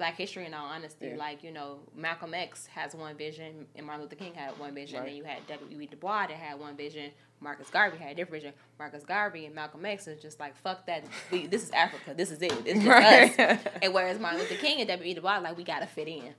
Black 0.00 0.16
history 0.16 0.46
in 0.46 0.54
all 0.54 0.64
honesty. 0.64 1.08
Yeah. 1.08 1.16
Like, 1.16 1.44
you 1.44 1.52
know, 1.52 1.80
Malcolm 1.94 2.32
X 2.32 2.64
has 2.74 2.94
one 2.94 3.18
vision 3.18 3.66
and 3.76 3.84
Martin 3.84 4.04
Luther 4.04 4.16
King 4.16 4.32
had 4.32 4.58
one 4.58 4.74
vision. 4.74 4.98
Right. 4.98 5.08
Then 5.08 5.14
you 5.16 5.24
had 5.24 5.46
W.E. 5.46 5.86
Du 5.88 5.96
Bois 5.98 6.26
that 6.28 6.30
had 6.30 6.58
one 6.58 6.74
vision. 6.74 7.10
Marcus 7.42 7.68
Garvey 7.68 7.98
had 7.98 8.12
a 8.12 8.14
different 8.14 8.42
vision. 8.42 8.54
Marcus 8.78 9.04
Garvey 9.04 9.44
and 9.44 9.54
Malcolm 9.54 9.84
X 9.84 10.06
is 10.08 10.18
just 10.22 10.40
like, 10.40 10.56
fuck 10.56 10.86
that. 10.86 11.04
We, 11.30 11.46
this 11.48 11.62
is 11.64 11.70
Africa. 11.72 12.14
This 12.16 12.30
is 12.30 12.40
it. 12.40 12.50
It's 12.64 12.78
just 12.82 12.86
Right. 12.86 13.38
us. 13.38 13.60
And 13.82 13.92
whereas 13.92 14.18
Martin 14.18 14.40
Luther 14.40 14.54
King 14.54 14.80
and 14.80 14.88
W.E. 14.88 15.12
Du 15.12 15.20
Bois, 15.20 15.36
like, 15.36 15.54
we 15.58 15.64
gotta 15.64 15.86
fit 15.86 16.08
in. 16.08 16.32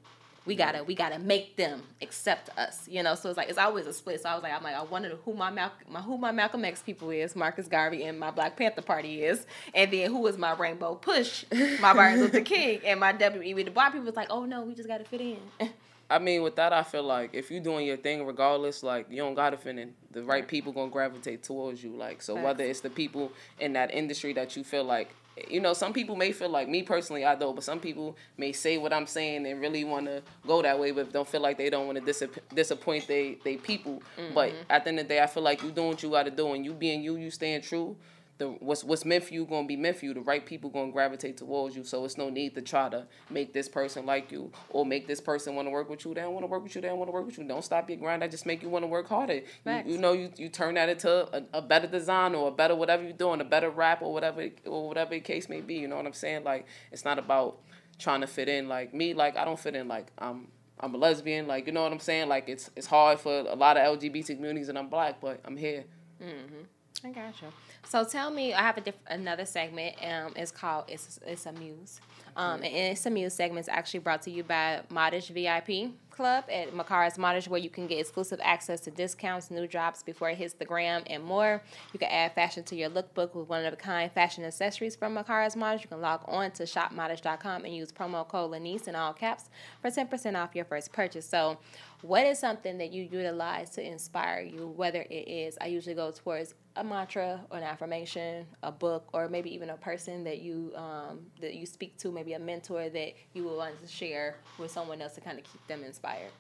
We 0.46 0.56
gotta 0.56 0.84
we 0.84 0.96
gotta 0.96 1.20
make 1.20 1.56
them 1.56 1.84
accept 2.02 2.50
us, 2.58 2.88
you 2.88 3.04
know. 3.04 3.14
So 3.14 3.30
it's 3.30 3.38
like 3.38 3.50
it's 3.50 3.60
always 3.60 3.86
a 3.86 3.94
split. 3.94 4.22
So 4.22 4.30
I 4.30 4.34
was 4.34 4.42
like, 4.42 4.54
I'm 4.54 4.64
like, 4.64 4.76
I 4.76 4.84
wonder 4.84 5.18
who 5.24 5.34
my 5.34 5.52
Mal- 5.52 5.72
my 5.88 6.02
who 6.02 6.18
my 6.18 6.32
Malcolm 6.32 6.66
X 6.66 6.82
people 6.82 7.12
is, 7.12 7.36
Marcus 7.36 7.68
Garvey 7.68 8.04
and 8.04 8.20
my 8.20 8.32
Black 8.32 8.58
Panther 8.58 8.82
Party 8.82 9.24
is, 9.24 9.46
and 9.76 9.92
then 9.94 10.10
who 10.10 10.26
is 10.26 10.38
my 10.38 10.54
Rainbow 10.54 10.96
Push, 10.96 11.46
my 11.80 11.94
Martin 11.94 12.22
Luther 12.22 12.42
King 12.42 12.82
and 12.86 13.00
my 13.00 13.12
W.E. 13.12 13.54
the 13.54 13.70
black 13.70 13.92
people. 13.92 14.06
was 14.06 14.16
like, 14.16 14.32
oh 14.32 14.46
no, 14.46 14.64
we 14.64 14.74
just 14.74 14.88
gotta 14.88 15.04
fit 15.04 15.22
in. 15.22 15.38
I 16.12 16.20
mean, 16.20 16.42
with 16.42 16.58
that, 16.58 16.74
I 16.74 16.84
feel 16.84 17.04
like 17.04 17.34
if 17.34 17.50
you're 17.50 17.62
doing 17.62 17.88
your 17.88 17.96
thing, 17.96 18.26
regardless, 18.26 18.84
like 18.84 19.08
you 19.10 19.18
don't 19.18 19.34
gotta 19.34 19.56
fit 19.56 19.78
in. 19.78 19.94
The 20.12 20.24
right 20.24 20.46
people 20.46 20.74
gonna 20.74 20.92
gravitate 20.92 21.42
towards 21.42 21.82
you. 21.82 21.92
Like 21.92 22.22
so, 22.22 22.36
whether 22.36 22.66
it's 22.66 22.82
the 22.82 22.90
people 22.90 23.32
in 23.60 23.74
that 23.74 23.94
industry 23.94 24.34
that 24.34 24.58
you 24.58 24.66
feel 24.66 24.84
like, 24.84 25.16
you 25.50 25.60
know, 25.62 25.74
some 25.74 25.94
people 25.94 26.16
may 26.16 26.32
feel 26.32 26.50
like 26.50 26.68
me 26.68 26.84
personally, 26.84 27.26
I 27.26 27.36
don't, 27.36 27.56
but 27.56 27.64
some 27.64 27.80
people 27.80 28.18
may 28.38 28.52
say 28.52 28.78
what 28.78 28.92
I'm 28.92 29.08
saying 29.08 29.46
and 29.46 29.62
really 29.62 29.84
want 29.84 30.06
to 30.08 30.22
go 30.46 30.62
that 30.62 30.78
way, 30.78 30.92
but 30.92 31.12
don't 31.12 31.28
feel 31.28 31.42
like 31.42 31.58
they 31.58 31.70
don't 31.70 31.88
want 31.88 31.98
to 31.98 32.04
disapp- 32.04 32.40
disappoint 32.54 33.08
they 33.08 33.38
they 33.44 33.58
people. 33.58 34.04
But 34.34 34.50
mm-hmm. 34.50 34.64
at 34.70 34.84
the 34.84 34.90
end 34.90 35.00
of 35.00 35.08
the 35.08 35.14
day, 35.16 35.22
I 35.22 35.28
feel 35.28 35.44
like 35.44 35.64
you 35.64 35.72
doing 35.72 35.90
what 35.90 36.04
you 36.04 36.10
gotta 36.10 36.32
do, 36.32 36.54
and 36.54 36.66
you 36.66 36.74
being 36.74 37.02
you, 37.02 37.16
you 37.16 37.32
staying 37.32 37.62
true. 37.62 37.96
The, 38.42 38.48
what's 38.48 38.84
what's 38.84 39.06
meant 39.06 39.24
for 39.24 39.36
you 39.36 39.46
gonna 39.46 39.68
be 39.68 39.76
meant 39.76 39.98
for 39.98 40.06
you. 40.06 40.16
The 40.16 40.22
right 40.22 40.44
people 40.44 40.72
gonna 40.72 40.92
gravitate 40.92 41.38
towards 41.38 41.76
you. 41.76 41.84
So 41.84 42.04
it's 42.06 42.18
no 42.18 42.32
need 42.32 42.56
to 42.56 42.62
try 42.64 42.90
to 42.90 43.06
make 43.30 43.54
this 43.54 43.70
person 43.70 44.08
like 44.08 44.32
you 44.32 44.52
or 44.72 44.84
make 44.84 45.06
this 45.06 45.22
person 45.22 45.54
want 45.54 45.68
to 45.68 45.70
work 45.70 45.92
with 45.92 46.04
you. 46.04 46.16
They 46.16 46.22
don't 46.22 46.34
want 46.34 46.42
to 46.42 46.48
work 46.48 46.64
with 46.64 46.74
you. 46.74 46.82
They 46.82 46.88
don't 46.88 46.98
want 46.98 47.10
to 47.10 47.12
work 47.12 47.28
with 47.28 47.38
you. 47.38 47.44
Don't 47.44 47.64
stop 47.64 47.88
your 47.88 48.00
grind. 48.00 48.24
That 48.24 48.32
just 48.32 48.48
make 48.48 48.64
you 48.64 48.70
want 48.70 48.82
to 48.82 48.88
work 48.88 49.08
harder. 49.08 49.42
You, 49.64 49.84
you 49.86 49.98
know 50.00 50.14
you, 50.14 50.32
you 50.38 50.50
turn 50.50 50.74
that 50.74 50.90
into 50.90 51.12
a, 51.38 51.44
a 51.54 51.62
better 51.62 51.86
design 51.86 52.34
or 52.34 52.48
a 52.48 52.52
better 52.52 52.74
whatever 52.74 53.04
you're 53.04 53.14
doing, 53.14 53.42
a 53.42 53.44
better 53.44 53.70
rap 53.70 54.02
or 54.02 54.12
whatever 54.12 54.50
or 54.66 54.88
whatever 54.88 55.12
the 55.12 55.20
case 55.20 55.48
may 55.48 55.62
be. 55.62 55.76
You 55.76 55.88
know 55.88 55.98
what 55.98 56.08
I'm 56.08 56.14
saying? 56.14 56.44
Like 56.44 56.66
it's 56.92 57.06
not 57.06 57.20
about 57.20 57.60
trying 58.00 58.22
to 58.22 58.28
fit 58.28 58.50
in. 58.50 58.68
Like 58.68 58.92
me, 58.92 59.14
like 59.14 59.38
I 59.38 59.46
don't 59.46 59.60
fit 59.60 59.76
in. 59.76 59.88
Like 59.88 60.12
I'm 60.18 60.48
I'm 60.80 60.96
a 60.96 60.98
lesbian. 60.98 61.46
Like 61.46 61.68
you 61.68 61.74
know 61.74 61.84
what 61.84 61.92
I'm 61.92 62.00
saying? 62.00 62.28
Like 62.28 62.50
it's 62.50 62.72
it's 62.76 62.88
hard 62.88 63.20
for 63.20 63.32
a 63.42 63.56
lot 63.56 63.78
of 63.78 64.00
LGBT 64.00 64.36
communities 64.36 64.68
and 64.68 64.80
I'm 64.80 64.90
black, 64.90 65.22
but 65.22 65.42
I'm 65.46 65.58
here. 65.58 65.86
Mm-hmm. 66.20 66.64
I 67.04 67.10
got 67.10 67.42
you. 67.42 67.48
So 67.88 68.04
tell 68.06 68.30
me, 68.30 68.54
I 68.54 68.62
have 68.62 68.78
a 68.78 68.82
diff- 68.82 68.96
another 69.08 69.46
segment. 69.46 69.96
Um, 70.04 70.34
it's 70.36 70.52
called 70.52 70.86
it's 70.88 71.20
it's 71.26 71.46
a 71.46 71.52
muse. 71.52 72.00
Um, 72.36 72.64
and 72.64 72.66
it's 72.94 73.06
a 73.06 73.10
muse 73.10 73.34
segment. 73.34 73.60
It's 73.60 73.70
actually 73.70 74.00
brought 74.00 74.22
to 74.24 74.32
you 74.32 74.44
by 74.44 74.82
Modish 74.90 75.30
VIP 75.30 75.92
Club 76.12 76.46
at 76.50 76.74
Makara's 76.74 77.18
Modish, 77.18 77.50
where 77.50 77.60
you 77.60 77.70
can 77.70 77.88
get 77.88 78.00
exclusive 78.00 78.40
access 78.42 78.80
to 78.82 78.92
discounts, 78.92 79.52
new 79.52 79.68
drops 79.68 80.02
before 80.02 80.30
it 80.30 80.38
hits 80.38 80.54
the 80.54 80.64
gram, 80.64 81.04
and 81.08 81.24
more. 81.24 81.62
You 81.92 82.00
can 82.00 82.10
add 82.10 82.34
fashion 82.34 82.64
to 82.66 82.76
your 82.76 82.90
lookbook 82.90 83.36
with 83.36 83.50
one 83.50 83.66
of 83.66 83.74
a 83.74 83.76
kind 83.76 84.10
fashion 84.12 84.46
accessories 84.46 84.96
from 84.96 85.16
Makara's 85.16 85.56
Modish. 85.56 85.82
You 85.82 85.90
can 85.90 86.00
log 86.02 86.22
on 86.28 86.52
to 86.52 86.64
shopmodish.com 86.64 87.66
and 87.66 87.76
use 87.76 87.92
promo 87.92 88.26
code 88.26 88.52
Lanice 88.52 88.88
in 88.88 88.96
all 88.96 89.12
caps 89.14 89.50
for 89.82 89.92
ten 89.92 90.08
percent 90.08 90.38
off 90.38 90.56
your 90.56 90.66
first 90.66 90.94
purchase. 90.94 91.28
So, 91.28 91.58
what 92.02 92.26
is 92.26 92.40
something 92.40 92.78
that 92.78 92.94
you 92.94 93.10
utilize 93.12 93.72
to 93.72 93.86
inspire 93.86 94.42
you? 94.42 94.68
Whether 94.68 95.02
it 95.10 95.28
is, 95.28 95.58
I 95.60 95.66
usually 95.66 95.96
go 95.96 96.12
towards 96.12 96.54
a 96.76 96.84
mantra 96.84 97.42
or 97.50 97.58
an 97.58 97.64
affirmation, 97.64 98.46
a 98.64 98.72
book, 98.72 99.08
or 99.14 99.28
maybe 99.28 99.54
even 99.54 99.70
a 99.72 99.78
person 99.78 100.24
that 100.24 100.42
you 100.42 100.72
um, 100.76 101.26
that 101.42 101.54
you 101.56 101.66
speak 101.66 101.98
to, 101.98 102.12
maybe 102.12 102.34
a 102.34 102.40
mentor 102.40 102.90
that 102.90 103.14
you 103.34 103.44
would 103.44 103.58
want 103.58 103.80
to 103.82 103.88
share 103.88 104.38
with 104.58 104.72
someone 104.72 105.02
else 105.02 105.14
to 105.16 105.22
kind 105.22 105.38
of 105.38 105.44
keep 105.44 105.66
them 105.68 105.84
inspired? 105.84 106.32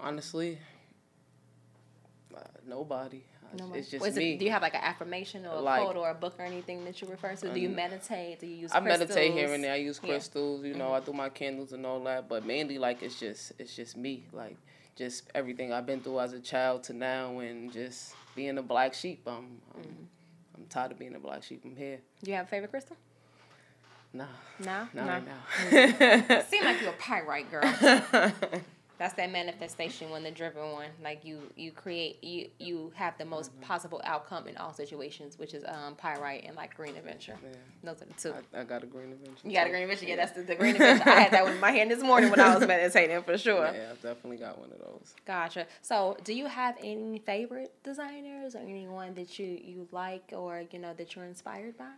Honestly, 0.00 0.58
uh, 2.36 2.40
nobody. 2.66 3.22
Nobody. 3.56 3.80
It's 3.80 3.90
just 3.90 4.04
it- 4.06 4.14
me. 4.16 4.36
do 4.36 4.44
you 4.44 4.50
have 4.50 4.60
like 4.62 4.74
an 4.74 4.82
affirmation 4.82 5.46
or 5.46 5.54
a 5.54 5.60
Like- 5.60 5.82
quote 5.82 5.96
or 5.96 6.10
a 6.10 6.14
book 6.14 6.34
or 6.38 6.44
anything 6.44 6.84
that 6.84 7.00
you 7.00 7.08
refer 7.08 7.34
to? 7.34 7.52
Do 7.54 7.58
you 7.58 7.68
Um, 7.68 7.76
meditate? 7.76 8.40
Do 8.40 8.46
you 8.46 8.56
use 8.56 8.72
I 8.74 8.80
meditate 8.80 9.32
here 9.32 9.52
and 9.54 9.64
there. 9.64 9.72
I 9.72 9.76
use 9.76 9.98
Yeah. 10.02 10.10
crystals. 10.10 10.64
You 10.64 10.74
know, 10.74 10.92
I 10.92 11.00
do 11.00 11.12
my 11.14 11.30
candles 11.30 11.72
and 11.72 11.86
all 11.86 12.00
that. 12.04 12.28
But 12.28 12.44
mainly, 12.44 12.78
like, 12.78 13.02
it's 13.02 13.18
just 13.18 13.52
it's 13.58 13.74
just 13.74 13.96
me. 13.96 14.26
Like, 14.32 14.56
just 14.96 15.30
everything 15.34 15.72
I've 15.72 15.86
been 15.86 16.00
through 16.02 16.20
as 16.20 16.32
a 16.34 16.40
child 16.40 16.82
to 16.84 16.92
now, 16.92 17.38
and 17.38 17.72
just 17.72 18.14
being 18.38 18.56
a 18.56 18.62
black 18.62 18.94
sheep. 18.94 19.22
I'm 19.26 19.34
I'm, 19.74 19.82
Mm-hmm. 19.82 20.04
I'm 20.56 20.64
tired 20.70 20.92
of 20.92 20.98
being 20.98 21.14
a 21.14 21.18
black 21.18 21.42
sheep. 21.42 21.62
I'm 21.64 21.76
here. 21.76 21.98
Do 22.22 22.30
you 22.30 22.36
have 22.36 22.46
a 22.46 22.48
favorite 22.48 22.70
crystal? 22.70 22.96
Nah, 24.12 24.24
No, 24.60 24.88
not 24.94 24.94
no. 24.94 25.02
right 25.06 25.24
now. 25.26 26.40
Seem 26.50 26.64
like 26.64 26.80
you're 26.80 26.90
a 26.90 26.94
pyrite 26.98 27.50
girl. 27.50 27.62
That's 28.98 29.14
that 29.14 29.30
manifestation 29.30 30.10
one, 30.10 30.24
the 30.24 30.30
driven 30.32 30.72
one. 30.72 30.88
Like 31.02 31.24
you, 31.24 31.40
you 31.54 31.70
create, 31.70 32.22
you 32.22 32.48
you 32.58 32.92
have 32.96 33.16
the 33.16 33.24
most 33.24 33.52
Mm-hmm. 33.52 33.62
possible 33.62 34.00
outcome 34.04 34.48
in 34.48 34.56
all 34.56 34.72
situations, 34.72 35.38
which 35.38 35.54
is 35.54 35.64
um 35.66 35.94
pyrite 35.94 36.44
and 36.44 36.56
like 36.56 36.74
green 36.76 36.94
aventurine. 36.94 37.38
Yeah. 37.42 37.56
Those 37.84 38.02
are 38.02 38.06
the 38.06 38.14
two. 38.14 38.34
I, 38.54 38.60
I 38.60 38.64
got 38.64 38.82
a 38.82 38.86
green 38.86 39.10
aventurine. 39.14 39.44
You 39.44 39.52
got 39.52 39.66
a 39.68 39.70
green 39.70 39.88
aventurine, 39.88 40.08
yeah. 40.08 40.16
That's 40.16 40.32
the, 40.32 40.42
the 40.42 40.56
green 40.56 40.74
aventurine. 40.74 41.06
I 41.06 41.20
had 41.20 41.30
that 41.32 41.44
one 41.44 41.52
in 41.54 41.60
my 41.60 41.70
hand 41.70 41.90
this 41.90 42.02
morning 42.02 42.30
when 42.30 42.40
I 42.40 42.54
was 42.56 42.66
meditating 42.74 43.22
for 43.22 43.38
sure. 43.38 43.70
Yeah, 43.72 43.90
I've 43.92 44.02
definitely 44.02 44.38
got 44.38 44.58
one 44.58 44.70
of 44.72 44.78
those. 44.80 45.14
Gotcha. 45.24 45.66
So, 45.82 46.16
do 46.24 46.34
you 46.34 46.46
have 46.46 46.76
any 46.82 47.20
favorite 47.20 47.72
designers 47.84 48.54
or 48.56 48.58
anyone 48.58 49.14
that 49.14 49.38
you 49.38 49.46
you 49.46 49.88
like 49.92 50.32
or 50.36 50.64
you 50.72 50.78
know 50.80 50.92
that 50.94 51.14
you're 51.14 51.24
inspired 51.24 51.78
by? 51.78 51.92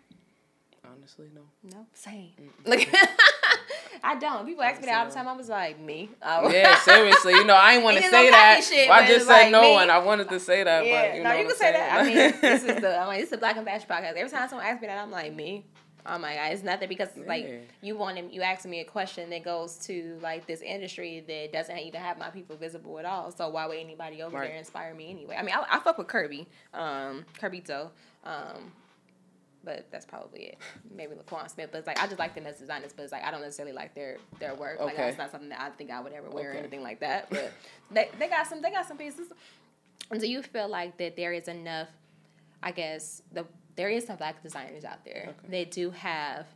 Honestly, 0.84 1.28
no. 1.34 1.42
No, 1.62 1.86
same. 1.94 2.30
Look, 2.66 2.80
I 4.04 4.18
don't. 4.18 4.46
People 4.46 4.62
ask 4.64 4.80
me 4.80 4.86
that 4.86 4.98
all 5.00 5.06
the 5.08 5.14
time. 5.14 5.28
I 5.28 5.32
was 5.32 5.48
like, 5.48 5.78
me. 5.80 6.08
Oh. 6.22 6.50
Yeah, 6.50 6.78
seriously. 6.80 7.34
You 7.34 7.44
know, 7.44 7.54
I 7.54 7.74
ain't 7.74 7.84
want 7.84 7.96
to 7.98 8.02
say 8.02 8.30
that. 8.30 8.64
shit, 8.64 8.88
Well, 8.88 9.02
I 9.02 9.06
just 9.06 9.26
said 9.26 9.32
like 9.44 9.52
no, 9.52 9.60
me. 9.62 9.76
and 9.76 9.90
I 9.90 9.98
wanted 9.98 10.28
to 10.30 10.40
say 10.40 10.64
that. 10.64 10.84
Yeah, 10.86 11.08
but 11.08 11.16
you 11.16 11.22
no, 11.22 11.28
know 11.30 11.34
you 11.36 11.42
can 11.42 11.50
I'm 11.52 11.56
say 11.56 11.72
that. 11.72 12.00
I 12.00 12.02
mean, 12.04 12.34
this 12.40 12.62
is 12.64 12.76
the 12.82 12.98
I'm 12.98 13.06
like, 13.08 13.18
this 13.18 13.24
is 13.24 13.30
the 13.30 13.38
Black 13.38 13.56
in 13.56 13.64
Fashion 13.64 13.88
podcast. 13.88 14.14
Every 14.14 14.30
time 14.30 14.48
someone 14.48 14.66
asks 14.66 14.80
me 14.80 14.88
that, 14.88 14.98
I'm 14.98 15.10
like, 15.10 15.34
me. 15.34 15.64
Oh 16.06 16.16
my 16.16 16.34
god, 16.34 16.52
it's 16.52 16.62
nothing 16.62 16.88
because 16.88 17.08
like 17.26 17.68
you 17.82 17.94
want 17.94 18.16
wanted 18.16 18.32
you 18.32 18.40
asking 18.40 18.70
me 18.70 18.80
a 18.80 18.84
question 18.84 19.28
that 19.30 19.44
goes 19.44 19.76
to 19.86 20.18
like 20.22 20.46
this 20.46 20.62
industry 20.62 21.22
that 21.28 21.52
doesn't 21.52 21.76
even 21.76 22.00
have 22.00 22.18
my 22.18 22.30
people 22.30 22.56
visible 22.56 22.98
at 22.98 23.04
all. 23.04 23.30
So 23.30 23.50
why 23.50 23.66
would 23.66 23.76
anybody 23.76 24.22
over 24.22 24.38
Right. 24.38 24.48
there 24.48 24.56
inspire 24.58 24.94
me 24.94 25.10
anyway? 25.10 25.36
I 25.38 25.42
mean, 25.42 25.54
I, 25.54 25.76
I 25.76 25.78
fuck 25.80 25.98
with 25.98 26.06
Kirby, 26.06 26.48
um, 26.72 27.26
Kirbito, 27.38 27.90
um, 28.24 28.72
but 29.64 29.86
that's 29.90 30.06
probably 30.06 30.40
it. 30.44 30.58
Maybe 30.94 31.14
LaQuan 31.14 31.50
Smith, 31.50 31.68
but 31.72 31.78
it's 31.78 31.86
like 31.86 31.98
I 32.00 32.06
just 32.06 32.18
like 32.18 32.34
them 32.34 32.46
as 32.46 32.58
designers, 32.58 32.92
but 32.94 33.02
it's 33.02 33.12
like 33.12 33.24
I 33.24 33.30
don't 33.30 33.42
necessarily 33.42 33.74
like 33.74 33.94
their 33.94 34.16
their 34.38 34.54
work. 34.54 34.80
Like 34.80 34.94
Okay. 34.94 35.02
that's 35.02 35.18
not 35.18 35.30
something 35.30 35.50
that 35.50 35.60
I 35.60 35.70
think 35.70 35.90
I 35.90 36.00
would 36.00 36.12
ever 36.12 36.30
wear 36.30 36.50
or 36.50 36.54
anything 36.54 36.82
like 36.82 37.00
that. 37.00 37.28
But 37.30 37.52
they 37.90 38.08
they 38.18 38.28
got 38.28 38.46
some 38.46 38.62
they 38.62 38.70
got 38.70 38.86
some 38.86 38.96
pieces. 38.96 39.28
Do 40.16 40.26
you 40.26 40.42
feel 40.42 40.68
like 40.68 40.96
that 40.98 41.16
there 41.16 41.32
is 41.32 41.48
enough? 41.48 41.88
I 42.62 42.72
guess 42.72 43.22
the 43.32 43.46
there 43.76 43.88
is 43.88 44.06
some 44.06 44.16
black 44.16 44.42
designers 44.42 44.84
out 44.84 45.04
there. 45.04 45.26
Okay. 45.28 45.48
They 45.48 45.64
do 45.64 45.90
have. 45.90 46.46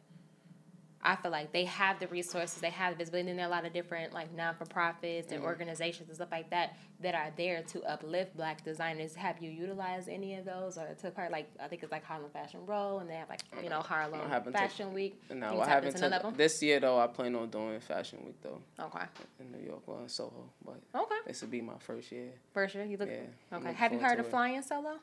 I 1.06 1.16
feel 1.16 1.30
like 1.30 1.52
they 1.52 1.64
have 1.66 1.98
the 2.00 2.06
resources, 2.08 2.60
they 2.60 2.70
have 2.70 2.94
the 2.94 2.98
visibility, 2.98 3.28
and 3.30 3.38
there 3.38 3.44
are 3.46 3.48
a 3.48 3.52
lot 3.52 3.66
of 3.66 3.72
different 3.72 4.12
like 4.14 4.32
non 4.32 4.54
for 4.54 4.64
profits 4.64 5.32
and 5.32 5.42
Mhm. 5.42 5.46
organizations 5.46 6.08
and 6.08 6.16
stuff 6.16 6.30
like 6.32 6.48
that 6.50 6.76
that 7.00 7.14
are 7.14 7.30
there 7.36 7.62
to 7.62 7.82
uplift 7.84 8.36
black 8.36 8.64
designers. 8.64 9.14
Have 9.14 9.42
you 9.42 9.50
utilized 9.50 10.08
any 10.08 10.36
of 10.36 10.44
those 10.46 10.78
or 10.78 10.94
took 10.94 11.14
part? 11.14 11.30
Like 11.30 11.48
I 11.60 11.68
think 11.68 11.82
it's 11.82 11.92
like 11.92 12.04
Harlem 12.04 12.30
Fashion 12.30 12.64
Row, 12.64 12.98
and 12.98 13.10
they 13.10 13.16
have 13.16 13.28
like 13.28 13.42
you 13.62 13.68
know 13.68 13.80
Harlem 13.80 14.20
haven't 14.30 14.52
took- 14.52 14.60
Fashion 14.62 14.94
Week. 14.94 15.20
No, 15.30 15.60
I 15.60 15.68
haven't 15.68 15.88
into 15.94 16.00
none 16.08 16.12
of 16.14 16.22
took 16.22 16.36
this 16.38 16.62
year 16.62 16.80
though. 16.80 16.98
I 16.98 17.06
plan 17.08 17.34
on 17.34 17.50
doing 17.50 17.78
Fashion 17.80 18.24
Week 18.24 18.40
though 18.40 18.62
Okay, 18.80 19.04
in 19.40 19.52
New 19.52 19.58
York 19.66 19.82
or 19.86 20.00
in 20.00 20.08
Soho, 20.08 20.48
but 20.64 20.80
okay, 20.94 21.14
this 21.26 21.40
would 21.42 21.50
be 21.50 21.60
my 21.60 21.76
first 21.78 22.10
year. 22.12 22.32
First 22.52 22.74
year, 22.74 22.84
You 22.84 22.96
look 22.96 23.10
Yeah, 23.10 23.56
okay. 23.58 23.72
Have 23.74 23.92
you 23.92 23.98
heard 23.98 24.18
of 24.18 24.26
it. 24.26 24.30
Flying 24.30 24.62
Solo? 24.62 24.98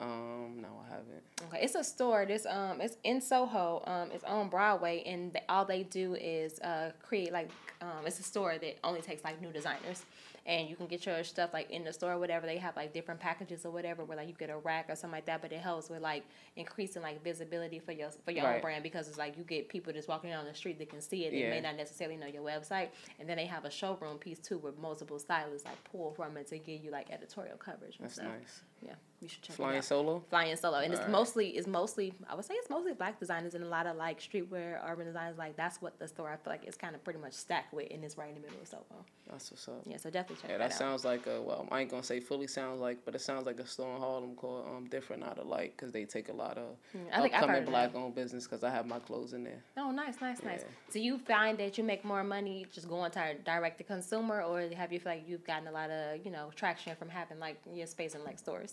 Um, 0.00 0.58
no, 0.60 0.68
I 0.86 0.90
haven't. 0.90 1.22
Okay, 1.48 1.64
it's 1.64 1.74
a 1.74 1.82
store. 1.82 2.24
This 2.24 2.46
um, 2.46 2.80
it's 2.80 2.96
in 3.04 3.20
Soho. 3.20 3.82
Um, 3.86 4.10
it's 4.12 4.24
on 4.24 4.48
Broadway, 4.48 5.02
and 5.04 5.32
they, 5.32 5.42
all 5.48 5.64
they 5.64 5.82
do 5.82 6.14
is 6.14 6.60
uh 6.60 6.92
create 7.02 7.32
like 7.32 7.50
um, 7.80 8.06
it's 8.06 8.18
a 8.20 8.22
store 8.22 8.58
that 8.58 8.76
only 8.84 9.00
takes 9.00 9.24
like 9.24 9.40
new 9.42 9.50
designers, 9.50 10.04
and 10.46 10.68
you 10.68 10.76
can 10.76 10.86
get 10.86 11.04
your 11.06 11.22
stuff 11.24 11.52
like 11.52 11.70
in 11.70 11.82
the 11.84 11.92
store 11.92 12.12
or 12.12 12.18
whatever. 12.18 12.46
They 12.46 12.58
have 12.58 12.76
like 12.76 12.92
different 12.92 13.18
packages 13.20 13.64
or 13.66 13.70
whatever 13.72 14.04
where 14.04 14.16
like 14.16 14.28
you 14.28 14.34
get 14.34 14.50
a 14.50 14.56
rack 14.58 14.86
or 14.88 14.94
something 14.94 15.16
like 15.16 15.26
that. 15.26 15.42
But 15.42 15.52
it 15.52 15.60
helps 15.60 15.88
with 15.90 16.00
like 16.00 16.24
increasing 16.54 17.02
like 17.02 17.22
visibility 17.24 17.80
for 17.80 17.90
your 17.92 18.10
for 18.24 18.30
your 18.30 18.46
own 18.46 18.60
brand 18.60 18.82
because 18.84 19.08
it's 19.08 19.18
like 19.18 19.36
you 19.36 19.42
get 19.44 19.68
people 19.68 19.92
just 19.92 20.08
walking 20.08 20.30
down 20.30 20.44
the 20.44 20.54
street 20.54 20.78
that 20.78 20.90
can 20.90 21.00
see 21.00 21.24
it. 21.24 21.32
They 21.32 21.40
Yeah. 21.40 21.50
may 21.50 21.60
not 21.60 21.76
necessarily 21.76 22.16
know 22.16 22.26
your 22.26 22.42
website, 22.42 22.88
and 23.18 23.28
then 23.28 23.36
they 23.36 23.46
have 23.46 23.64
a 23.64 23.70
showroom 23.70 24.18
piece 24.18 24.38
too 24.38 24.58
where 24.58 24.72
multiple 24.80 25.18
stylists 25.18 25.66
like 25.66 25.82
pull 25.90 26.12
from 26.12 26.36
it 26.36 26.46
to 26.48 26.58
give 26.58 26.84
you 26.84 26.92
like 26.92 27.10
editorial 27.10 27.56
coverage. 27.56 27.96
And 27.98 28.04
That's 28.04 28.14
stuff. 28.14 28.26
nice. 28.26 28.62
Yeah, 28.82 28.92
you 29.20 29.28
should 29.28 29.42
check 29.42 29.54
it 29.54 29.56
Flying 29.56 29.78
out 29.78 29.84
solo. 29.84 30.22
flying 30.30 30.54
solo 30.56 30.78
and 30.78 30.92
it's 30.92 31.00
Alright. 31.00 31.12
mostly 31.12 31.48
it's 31.48 31.66
mostly 31.66 32.12
i 32.30 32.34
would 32.36 32.44
say 32.44 32.54
it's 32.54 32.70
mostly 32.70 32.92
black 32.92 33.18
designers 33.18 33.54
and 33.54 33.64
a 33.64 33.68
lot 33.68 33.86
of 33.86 33.96
like 33.96 34.20
streetwear 34.20 34.78
urban 34.88 35.06
designers 35.06 35.36
like 35.36 35.56
that's 35.56 35.82
what 35.82 35.98
the 35.98 36.06
store 36.06 36.30
i 36.30 36.36
feel 36.36 36.52
like 36.52 36.64
is 36.64 36.76
kind 36.76 36.94
of 36.94 37.02
pretty 37.02 37.18
much 37.18 37.32
stacked 37.32 37.74
with 37.74 37.88
and 37.90 38.04
it's 38.04 38.16
right 38.16 38.28
in 38.28 38.34
the 38.36 38.40
middle 38.40 38.60
of 38.60 38.68
soho 38.68 38.84
That's 39.28 39.50
what's 39.50 39.66
up. 39.68 39.82
yeah 39.86 39.96
so 39.96 40.08
definitely 40.10 40.36
check 40.42 40.50
Yeah, 40.52 40.58
that, 40.58 40.68
that 40.68 40.74
out 40.74 40.78
sounds 40.78 41.04
like 41.04 41.26
a 41.26 41.42
well. 41.42 41.66
I 41.72 41.80
ain't 41.80 41.90
gonna 41.90 42.02
say 42.04 42.20
fully 42.20 42.46
sounds 42.46 42.80
like, 42.80 42.98
but 43.04 43.14
it 43.16 43.20
sounds 43.20 43.44
like 43.46 43.58
a 43.58 43.66
store 43.66 43.92
in 43.96 44.00
Harlem 44.00 44.34
called 44.36 44.64
um 44.68 44.86
different 44.88 45.20
not 45.22 45.38
alike 45.38 45.74
because 45.76 45.90
they 45.92 46.04
take 46.04 46.28
a 46.28 46.32
lot 46.44 46.56
of 46.56 46.68
Mm, 46.96 47.00
i 47.12 47.20
think 47.22 47.34
upcoming 47.34 47.64
black 47.64 47.94
owned 47.96 48.14
business 48.14 48.44
because 48.46 48.62
I 48.62 48.70
have 48.70 48.86
my 48.86 49.00
clothes 49.00 49.32
in 49.32 49.42
there. 49.42 49.60
oh 49.76 49.90
nice 49.90 50.20
nice 50.20 50.40
nice 50.44 50.60
Yeah. 50.60 50.92
do 50.92 51.00
you 51.00 51.18
find 51.18 51.58
that 51.58 51.76
you 51.76 51.82
make 51.82 52.04
more 52.04 52.22
money 52.22 52.66
just 52.72 52.88
going 52.88 53.10
to 53.10 53.34
direct 53.44 53.78
to 53.78 53.84
consumer 53.84 54.42
or 54.42 54.60
have 54.76 54.92
you 54.92 55.00
feel 55.00 55.12
like 55.14 55.24
you've 55.26 55.44
gotten 55.44 55.66
a 55.66 55.72
lot 55.72 55.90
of 55.90 56.24
you 56.24 56.30
know 56.30 56.50
traction 56.54 56.94
from 56.96 57.08
having 57.08 57.38
like 57.40 57.56
your 57.74 57.86
space 57.88 58.14
in 58.14 58.22
like 58.24 58.38
stores 58.38 58.67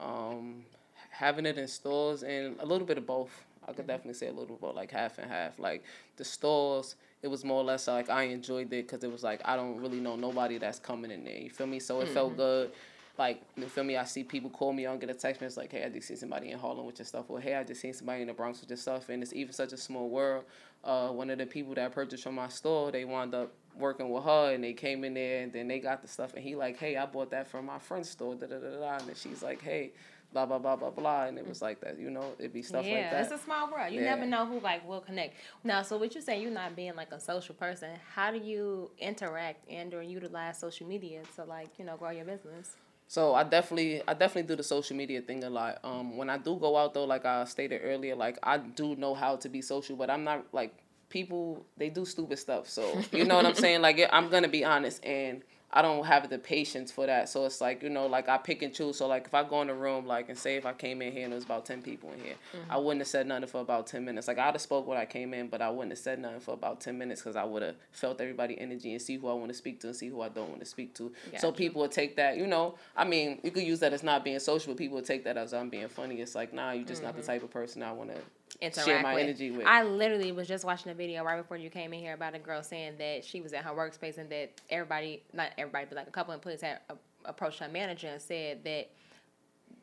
Um, 0.00 0.64
having 1.10 1.46
it 1.46 1.56
in 1.58 1.66
stores 1.68 2.22
and 2.22 2.56
a 2.60 2.66
little 2.66 2.86
bit 2.86 2.98
of 2.98 3.06
both. 3.06 3.30
I 3.68 3.72
Mm-hmm. 3.72 3.76
could 3.76 3.86
definitely 3.88 4.14
say 4.14 4.28
a 4.28 4.32
little 4.32 4.56
bit 4.56 4.74
like 4.74 4.90
half 4.92 5.18
and 5.18 5.30
half. 5.30 5.58
Like 5.58 5.82
the 6.16 6.24
stores, 6.24 6.94
it 7.22 7.28
was 7.28 7.44
more 7.44 7.60
or 7.60 7.64
less 7.64 7.88
like 7.88 8.10
I 8.10 8.24
enjoyed 8.24 8.72
it 8.72 8.86
because 8.86 9.02
it 9.02 9.10
was 9.10 9.24
like 9.24 9.40
I 9.44 9.56
don't 9.56 9.80
really 9.80 9.98
know 10.00 10.14
nobody 10.16 10.58
that's 10.58 10.78
coming 10.78 11.10
in 11.10 11.24
there. 11.24 11.38
You 11.38 11.50
feel 11.50 11.66
me? 11.66 11.80
So 11.80 12.00
it 12.00 12.04
Mm-hmm. 12.04 12.14
felt 12.14 12.36
good. 12.36 12.70
Like 13.18 13.40
you 13.56 13.64
feel 13.66 13.82
me? 13.84 13.96
I 13.96 14.04
see 14.04 14.24
people 14.24 14.50
call 14.50 14.72
me 14.74 14.84
on, 14.86 14.98
get 14.98 15.08
a 15.08 15.14
text 15.14 15.40
message 15.40 15.56
like, 15.56 15.72
"Hey, 15.72 15.82
I 15.84 15.88
just 15.88 16.06
seen 16.06 16.18
somebody 16.18 16.50
in 16.50 16.58
Harlem 16.58 16.84
with 16.84 16.98
your 16.98 17.06
stuff," 17.06 17.24
or 17.28 17.40
"Hey, 17.40 17.54
I 17.54 17.64
just 17.64 17.80
seen 17.80 17.94
somebody 17.94 18.20
in 18.20 18.28
the 18.28 18.34
Bronx 18.34 18.60
with 18.60 18.68
your 18.70 18.76
stuff." 18.76 19.08
And 19.08 19.22
it's 19.22 19.32
even 19.32 19.54
such 19.54 19.72
a 19.72 19.76
small 19.78 20.10
world. 20.10 20.44
Uh, 20.84 21.08
one 21.08 21.30
of 21.30 21.38
the 21.38 21.46
people 21.46 21.74
that 21.74 21.92
purchased 21.92 22.22
from 22.24 22.34
my 22.34 22.48
store, 22.48 22.92
they 22.92 23.06
wound 23.06 23.34
up 23.34 23.52
working 23.78 24.10
with 24.10 24.24
her, 24.24 24.52
and 24.52 24.62
they 24.64 24.72
came 24.72 25.04
in 25.04 25.14
there, 25.14 25.42
and 25.42 25.52
then 25.52 25.68
they 25.68 25.78
got 25.78 26.02
the 26.02 26.08
stuff, 26.08 26.34
and 26.34 26.42
he 26.42 26.54
like, 26.56 26.76
"Hey, 26.78 26.96
I 26.96 27.06
bought 27.06 27.30
that 27.30 27.46
from 27.48 27.66
my 27.66 27.78
friend's 27.78 28.10
store," 28.10 28.34
da 28.34 28.46
da 28.46 28.58
da 28.58 28.70
da, 28.80 28.96
and 28.98 29.08
then 29.08 29.14
she's 29.14 29.42
like, 29.42 29.60
"Hey." 29.62 29.92
Blah 30.32 30.44
blah 30.44 30.58
blah 30.58 30.74
blah 30.76 30.90
blah, 30.90 31.24
and 31.26 31.38
it 31.38 31.46
was 31.46 31.62
like 31.62 31.80
that, 31.82 32.00
you 32.00 32.10
know. 32.10 32.32
It'd 32.38 32.52
be 32.52 32.60
stuff 32.60 32.84
yeah, 32.84 32.94
like 32.94 33.10
that. 33.12 33.22
it's 33.22 33.32
a 33.32 33.38
small 33.38 33.70
world. 33.70 33.92
You 33.94 34.00
Yeah. 34.00 34.16
never 34.16 34.26
know 34.26 34.44
who 34.44 34.58
like 34.58 34.86
will 34.86 35.00
connect. 35.00 35.36
Now, 35.62 35.82
so 35.82 35.96
what 35.96 36.14
you 36.16 36.20
saying? 36.20 36.42
You're 36.42 36.50
not 36.50 36.74
being 36.74 36.96
like 36.96 37.12
a 37.12 37.20
social 37.20 37.54
person. 37.54 37.90
How 38.12 38.32
do 38.32 38.38
you 38.38 38.90
interact 38.98 39.70
and 39.70 39.94
or 39.94 40.02
utilize 40.02 40.58
social 40.58 40.86
media 40.86 41.22
to 41.36 41.44
like 41.44 41.78
you 41.78 41.84
know 41.84 41.96
grow 41.96 42.10
your 42.10 42.24
business? 42.24 42.76
So 43.08 43.34
I 43.34 43.44
definitely 43.44 44.02
I 44.06 44.14
definitely 44.14 44.48
do 44.48 44.56
the 44.56 44.64
social 44.64 44.96
media 44.96 45.22
thing 45.22 45.44
a 45.44 45.48
lot. 45.48 45.78
Um, 45.84 46.16
when 46.16 46.28
I 46.28 46.38
do 46.38 46.56
go 46.56 46.76
out 46.76 46.92
though, 46.92 47.04
like 47.04 47.24
I 47.24 47.44
stated 47.44 47.80
earlier, 47.84 48.16
like 48.16 48.38
I 48.42 48.58
do 48.58 48.96
know 48.96 49.14
how 49.14 49.36
to 49.36 49.48
be 49.48 49.62
social, 49.62 49.94
but 49.96 50.10
I'm 50.10 50.24
not 50.24 50.44
like 50.52 50.74
people. 51.08 51.64
They 51.76 51.90
do 51.90 52.04
stupid 52.04 52.38
stuff, 52.38 52.68
so 52.68 53.00
you 53.12 53.24
know 53.24 53.36
what 53.36 53.46
I'm 53.46 53.54
saying. 53.54 53.82
Like 53.82 54.00
I'm 54.12 54.28
gonna 54.28 54.48
be 54.48 54.64
honest, 54.64 55.04
and 55.04 55.42
I 55.72 55.82
don't 55.82 56.06
have 56.06 56.30
the 56.30 56.38
patience 56.38 56.92
for 56.92 57.06
that. 57.06 57.28
So 57.28 57.44
it's 57.44 57.60
like 57.60 57.82
you 57.82 57.90
know, 57.90 58.06
like 58.06 58.28
I 58.28 58.38
pick 58.38 58.62
and 58.62 58.72
choose. 58.72 58.96
So 58.96 59.06
like 59.06 59.26
if 59.26 59.34
I 59.34 59.42
go 59.42 59.60
in 59.62 59.68
the 59.68 59.74
room, 59.74 60.06
like 60.06 60.28
and 60.28 60.38
say 60.38 60.56
if 60.56 60.64
I 60.64 60.72
came 60.72 61.02
in 61.02 61.12
here 61.12 61.24
and 61.24 61.32
there 61.32 61.36
was 61.36 61.44
about 61.44 61.66
ten 61.66 61.82
people 61.82 62.10
in 62.12 62.20
here, 62.20 62.34
mm-hmm. 62.54 62.70
I 62.70 62.76
wouldn't 62.78 63.00
have 63.00 63.08
said 63.08 63.26
nothing 63.26 63.46
for 63.48 63.60
about 63.60 63.86
ten 63.86 64.04
minutes. 64.04 64.28
Like 64.28 64.38
I'd 64.38 64.54
have 64.54 64.60
spoke 64.60 64.86
when 64.86 64.96
I 64.96 65.04
came 65.04 65.34
in, 65.34 65.48
but 65.48 65.60
I 65.60 65.68
wouldn't 65.68 65.92
have 65.92 65.98
said 65.98 66.18
nothing 66.18 66.40
for 66.40 66.54
about 66.54 66.80
ten 66.80 66.96
minutes 66.96 67.20
because 67.20 67.36
I 67.36 67.44
would 67.44 67.62
have 67.62 67.74
felt 67.90 68.20
everybody 68.20 68.58
energy 68.58 68.92
and 68.92 69.02
see 69.02 69.16
who 69.16 69.28
I 69.28 69.34
want 69.34 69.48
to 69.48 69.54
speak 69.54 69.80
to 69.80 69.88
and 69.88 69.96
see 69.96 70.08
who 70.08 70.22
I 70.22 70.28
don't 70.28 70.48
want 70.48 70.60
to 70.60 70.66
speak 70.66 70.94
to. 70.94 71.12
So 71.38 71.52
people 71.52 71.82
would 71.82 71.92
take 71.92 72.16
that, 72.16 72.36
you 72.36 72.46
know. 72.46 72.76
I 72.96 73.04
mean, 73.04 73.40
you 73.42 73.50
could 73.50 73.64
use 73.64 73.80
that 73.80 73.92
as 73.92 74.02
not 74.02 74.24
being 74.24 74.38
social, 74.38 74.72
but 74.72 74.78
people 74.78 74.96
would 74.96 75.04
take 75.04 75.24
that 75.24 75.36
as 75.36 75.52
I'm 75.52 75.68
being 75.68 75.88
funny. 75.88 76.20
It's 76.20 76.34
like, 76.34 76.54
nah, 76.54 76.72
you're 76.72 76.84
just 76.84 77.02
not 77.02 77.14
the 77.16 77.20
mm-hmm. 77.22 77.32
type 77.32 77.42
of 77.42 77.50
person 77.50 77.82
I 77.82 77.92
want 77.92 78.14
to 78.14 78.20
Interact 78.60 78.88
share 78.88 79.02
my 79.02 79.14
with. 79.14 79.24
energy 79.24 79.50
with. 79.50 79.66
I 79.66 79.82
literally 79.82 80.32
was 80.32 80.48
just 80.48 80.64
watching 80.64 80.90
a 80.90 80.94
video 80.94 81.24
right 81.24 81.36
before 81.40 81.56
you 81.56 81.70
came 81.70 81.92
in 81.92 82.00
here 82.00 82.14
about 82.14 82.34
a 82.34 82.38
girl 82.38 82.62
saying 82.62 82.94
that 82.98 83.24
she 83.24 83.40
was 83.40 83.52
at 83.52 83.64
her 83.64 83.70
workspace 83.70 84.18
and 84.18 84.30
that 84.30 84.60
everybody, 84.70 85.22
not 85.32 85.50
everybody, 85.58 85.86
but 85.88 85.96
like 85.96 86.08
a 86.08 86.10
couple 86.10 86.32
employees 86.32 86.62
had 86.62 86.80
approached 87.24 87.58
her 87.58 87.68
manager 87.68 88.08
and 88.08 88.20
said 88.20 88.64
that 88.64 88.90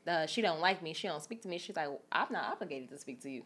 uh, 0.08 0.26
she 0.26 0.42
don't 0.42 0.60
like 0.60 0.82
me, 0.82 0.94
she 0.94 1.08
don't 1.08 1.22
speak 1.24 1.42
to 1.44 1.48
me. 1.48 1.58
She's 1.58 1.76
like, 1.76 1.90
I'm 2.12 2.28
not 2.32 2.52
obligated 2.52 2.90
to 2.90 2.98
speak 2.98 3.22
to 3.22 3.30
you. 3.30 3.44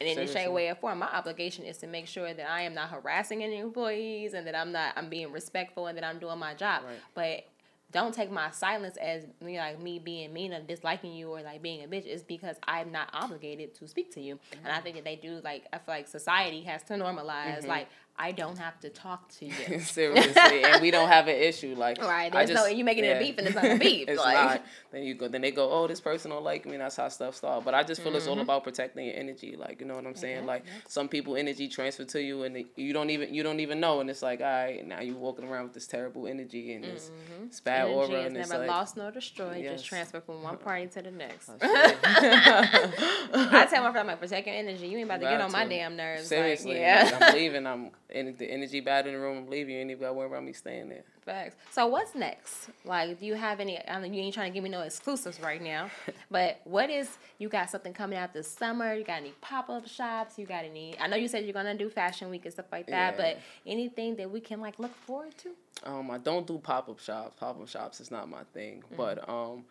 And 0.00 0.08
in 0.08 0.18
any 0.18 0.26
Seriously. 0.26 0.52
way, 0.54 0.68
or 0.68 0.74
form, 0.76 0.98
my 1.00 1.08
obligation 1.08 1.64
is 1.64 1.76
to 1.78 1.86
make 1.86 2.06
sure 2.06 2.32
that 2.32 2.50
I 2.50 2.62
am 2.62 2.74
not 2.74 2.88
harassing 2.90 3.42
any 3.42 3.58
employees 3.58 4.32
and 4.32 4.46
that 4.46 4.54
I'm 4.54 4.72
not 4.72 4.94
I'm 4.96 5.10
being 5.10 5.30
respectful 5.30 5.88
and 5.88 5.98
that 5.98 6.04
I'm 6.04 6.18
doing 6.18 6.38
my 6.38 6.54
job. 6.54 6.84
Right. 6.84 6.98
But 7.14 7.46
don't 7.92 8.14
take 8.14 8.30
my 8.30 8.50
silence 8.50 8.96
as 8.96 9.24
you 9.40 9.54
know, 9.54 9.58
like 9.58 9.80
me 9.80 9.98
being 9.98 10.32
mean 10.32 10.52
or 10.52 10.60
disliking 10.60 11.12
you 11.12 11.28
or 11.28 11.42
like 11.42 11.62
being 11.62 11.82
a 11.84 11.88
bitch. 11.88 12.06
It's 12.06 12.22
because 12.22 12.56
I'm 12.66 12.92
not 12.92 13.10
obligated 13.12 13.74
to 13.76 13.88
speak 13.88 14.12
to 14.14 14.20
you. 14.20 14.38
And 14.52 14.66
I 14.66 14.76
mm-hmm. 14.76 14.82
think 14.82 14.96
that 14.96 15.04
they 15.04 15.16
do 15.16 15.40
like 15.42 15.64
I 15.72 15.78
feel 15.78 15.94
like 15.94 16.08
society 16.08 16.62
has 16.62 16.82
to 16.84 16.94
normalize 16.94 17.58
mm-hmm. 17.58 17.68
like 17.68 17.88
I 18.18 18.32
don't 18.32 18.58
have 18.58 18.78
to 18.80 18.90
talk 18.90 19.30
to 19.38 19.46
you. 19.46 19.52
Seriously, 19.80 20.62
and 20.64 20.82
we 20.82 20.90
don't 20.90 21.08
have 21.08 21.26
an 21.26 21.36
issue 21.36 21.74
like 21.74 21.98
Right, 22.02 22.34
I 22.34 22.44
there's 22.44 22.58
no- 22.58 22.66
you 22.66 22.84
making 22.84 23.04
it 23.04 23.16
a 23.16 23.18
beef 23.18 23.38
and 23.38 23.46
it's 23.46 23.56
not 23.56 23.64
a 23.64 23.78
beef, 23.78 24.08
it's 24.08 24.20
like- 24.20 24.34
not. 24.34 24.62
Then 24.92 25.04
you 25.04 25.14
go, 25.14 25.28
then 25.28 25.40
they 25.40 25.52
go, 25.52 25.70
oh, 25.70 25.86
this 25.86 26.00
person 26.00 26.32
don't 26.32 26.42
like 26.44 26.66
me. 26.66 26.72
And 26.72 26.80
that's 26.82 26.96
how 26.96 27.08
stuff 27.08 27.36
start. 27.36 27.64
But 27.64 27.74
I 27.74 27.82
just 27.84 28.02
feel 28.02 28.14
it's 28.16 28.24
Mm-hmm. 28.26 28.32
all 28.34 28.40
about 28.40 28.64
protecting 28.64 29.06
your 29.06 29.14
energy. 29.16 29.56
Like 29.56 29.80
you 29.80 29.86
know 29.86 29.94
what 29.94 30.04
I'm 30.04 30.16
saying? 30.16 30.44
Like 30.46 30.64
some 30.88 31.08
people 31.08 31.36
energy 31.36 31.68
transfer 31.68 32.04
to 32.04 32.20
you, 32.20 32.42
and 32.42 32.54
they, 32.56 32.66
you 32.76 32.92
don't 32.92 33.08
even 33.10 33.32
you 33.32 33.42
don't 33.42 33.60
even 33.60 33.80
know. 33.80 34.00
And 34.00 34.10
it's 34.10 34.20
like, 34.22 34.40
all 34.40 34.46
right, 34.46 34.84
now 34.86 35.00
you're 35.00 35.16
walking 35.16 35.46
around 35.46 35.64
with 35.64 35.74
this 35.74 35.86
terrible 35.86 36.26
energy 36.26 36.74
and 36.74 36.84
this, 36.84 37.10
this 37.48 37.60
bad 37.60 37.86
Mm-hmm. 37.86 37.94
Energy 37.98 38.12
aura, 38.12 38.20
is 38.22 38.26
and 38.26 38.36
it's 38.36 38.50
never 38.50 38.60
like. 38.62 38.70
lost 38.70 38.96
nor 38.96 39.10
destroyed, 39.12 39.62
Yes. 39.62 39.72
just 39.74 39.86
transfer 39.86 40.20
from 40.20 40.42
one 40.42 40.56
party 40.58 40.88
to 40.88 41.02
the 41.02 41.10
next. 41.12 41.48
oh. 41.48 41.56
I 41.62 43.66
tell 43.70 43.82
my 43.82 43.92
friend, 43.92 43.98
I'm 43.98 44.06
like, 44.08 44.20
protect 44.20 44.46
your 44.46 44.56
energy. 44.56 44.88
You 44.88 44.98
ain't 44.98 45.06
about 45.06 45.20
to 45.20 45.26
get 45.30 45.40
on 45.40 45.52
my 45.52 45.66
damn 45.66 45.96
nerves. 45.96 46.26
Seriously, 46.26 46.72
Like, 46.72 46.80
yeah. 46.80 47.10
like, 47.12 47.22
I'm 47.22 47.34
leaving. 47.34 47.66
I'm 47.66 47.90
and 48.12 48.36
the 48.38 48.50
energy 48.50 48.80
bad 48.80 49.06
in 49.06 49.14
the 49.14 49.20
room. 49.20 49.38
I'm 49.38 49.50
leaving. 49.50 49.74
You 49.74 49.80
ain't 49.80 49.90
even 49.90 50.00
got 50.02 50.08
to 50.08 50.12
worry 50.14 50.26
about 50.26 50.44
me 50.44 50.52
staying 50.52 50.88
there. 50.88 51.04
Facts. 51.24 51.56
So 51.70 51.86
what's 51.86 52.14
next? 52.14 52.70
Like, 52.84 53.20
do 53.20 53.26
you 53.26 53.34
have 53.34 53.60
any? 53.60 53.78
I 53.86 54.00
mean, 54.00 54.14
you 54.14 54.22
ain't 54.22 54.34
trying 54.34 54.50
to 54.50 54.54
give 54.54 54.64
me 54.64 54.70
no 54.70 54.82
exclusives 54.82 55.40
right 55.40 55.62
now, 55.62 55.90
but 56.30 56.60
what 56.64 56.90
is? 56.90 57.08
You 57.38 57.48
got 57.48 57.70
something 57.70 57.92
coming 57.92 58.18
out 58.18 58.32
this 58.32 58.50
summer? 58.50 58.94
You 58.94 59.04
got 59.04 59.18
any 59.20 59.32
pop 59.40 59.68
up 59.70 59.86
shops? 59.86 60.38
You 60.38 60.46
got 60.46 60.64
any? 60.64 60.98
I 60.98 61.06
know 61.06 61.16
you 61.16 61.28
said 61.28 61.44
you're 61.44 61.52
gonna 61.52 61.76
do 61.76 61.88
fashion 61.88 62.30
week 62.30 62.44
and 62.44 62.52
stuff 62.52 62.66
like 62.72 62.86
that, 62.86 63.14
Yeah. 63.16 63.16
but 63.16 63.38
anything 63.66 64.16
that 64.16 64.30
we 64.30 64.40
can 64.40 64.60
like 64.60 64.78
look 64.78 64.94
forward 64.94 65.34
to? 65.38 65.50
Um, 65.84 66.10
I 66.10 66.18
don't 66.18 66.46
do 66.46 66.58
pop 66.58 66.88
up 66.88 66.98
shops. 67.00 67.36
Pop 67.38 67.60
up 67.60 67.68
shops 67.68 68.00
is 68.00 68.10
not 68.10 68.28
my 68.28 68.42
thing. 68.52 68.82
Mm-hmm. 68.86 68.96
But 68.96 69.28
um, 69.28 69.64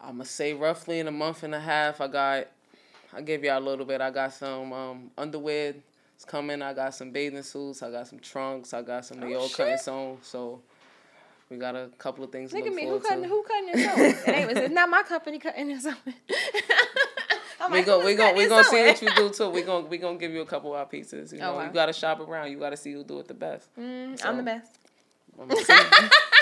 I'm 0.00 0.12
gonna 0.12 0.24
say 0.24 0.52
roughly 0.54 1.00
in 1.00 1.08
a 1.08 1.12
month 1.12 1.42
and 1.42 1.54
a 1.54 1.60
half, 1.60 2.00
I 2.00 2.08
got. 2.08 2.46
I 3.12 3.20
give 3.22 3.44
y'all 3.44 3.58
a 3.58 3.60
little 3.60 3.86
bit. 3.86 4.00
I 4.00 4.10
got 4.10 4.32
some 4.34 4.72
um 4.72 5.10
underwear. 5.16 5.74
It's 6.16 6.24
coming. 6.24 6.62
I 6.62 6.72
got 6.72 6.94
some 6.94 7.10
bathing 7.10 7.42
suits. 7.42 7.82
I 7.82 7.90
got 7.90 8.08
some 8.08 8.18
trunks. 8.18 8.72
I 8.74 8.82
got 8.82 9.04
some 9.04 9.20
New 9.20 9.34
Oh, 9.36 9.48
cutting 9.54 9.76
sewn. 9.76 10.18
So 10.22 10.60
we 11.50 11.58
got 11.58 11.76
a 11.76 11.90
couple 11.98 12.24
of 12.24 12.32
things 12.32 12.52
Look 12.52 12.66
at 12.66 12.72
me. 12.74 12.86
Who 12.86 12.98
cutting? 13.00 13.22
to. 13.22 13.28
Who 13.28 13.42
cutting 13.44 13.66
this 13.72 13.84
sewing? 14.24 14.34
it 14.34 14.48
ain't. 14.48 14.58
It's 14.58 14.74
not 14.74 14.88
my 14.88 15.02
company 15.02 15.38
cutting 15.38 15.68
this 15.68 15.82
sewing. 15.82 15.96
I'm 17.60 17.70
we 17.72 17.78
like, 17.78 17.86
go, 17.86 18.04
we 18.04 18.14
go, 18.14 18.32
we 18.34 18.48
gonna 18.48 18.64
see 18.64 18.82
what 18.84 19.00
you 19.02 19.08
do 19.14 19.30
too. 19.30 19.48
We 19.50 19.62
gonna, 19.68 19.86
we 19.86 19.98
gonna 19.98 20.18
give 20.18 20.30
you 20.32 20.40
a 20.42 20.46
couple 20.46 20.72
of 20.74 20.78
our 20.78 20.86
pieces. 20.86 21.32
You 21.32 21.38
Oh, 21.40 21.42
know, 21.42 21.54
wow. 21.56 21.64
you 21.66 21.70
gotta 21.70 21.92
shop 21.92 22.20
around. 22.20 22.50
You 22.50 22.58
gotta 22.58 22.76
see 22.76 22.92
who 22.92 23.02
do 23.04 23.18
it 23.20 23.28
the 23.28 23.34
best. 23.34 23.68
Mm, 23.78 24.18
So- 24.18 24.28
I'm 24.28 24.36
the 24.38 24.42
best. 24.42 24.78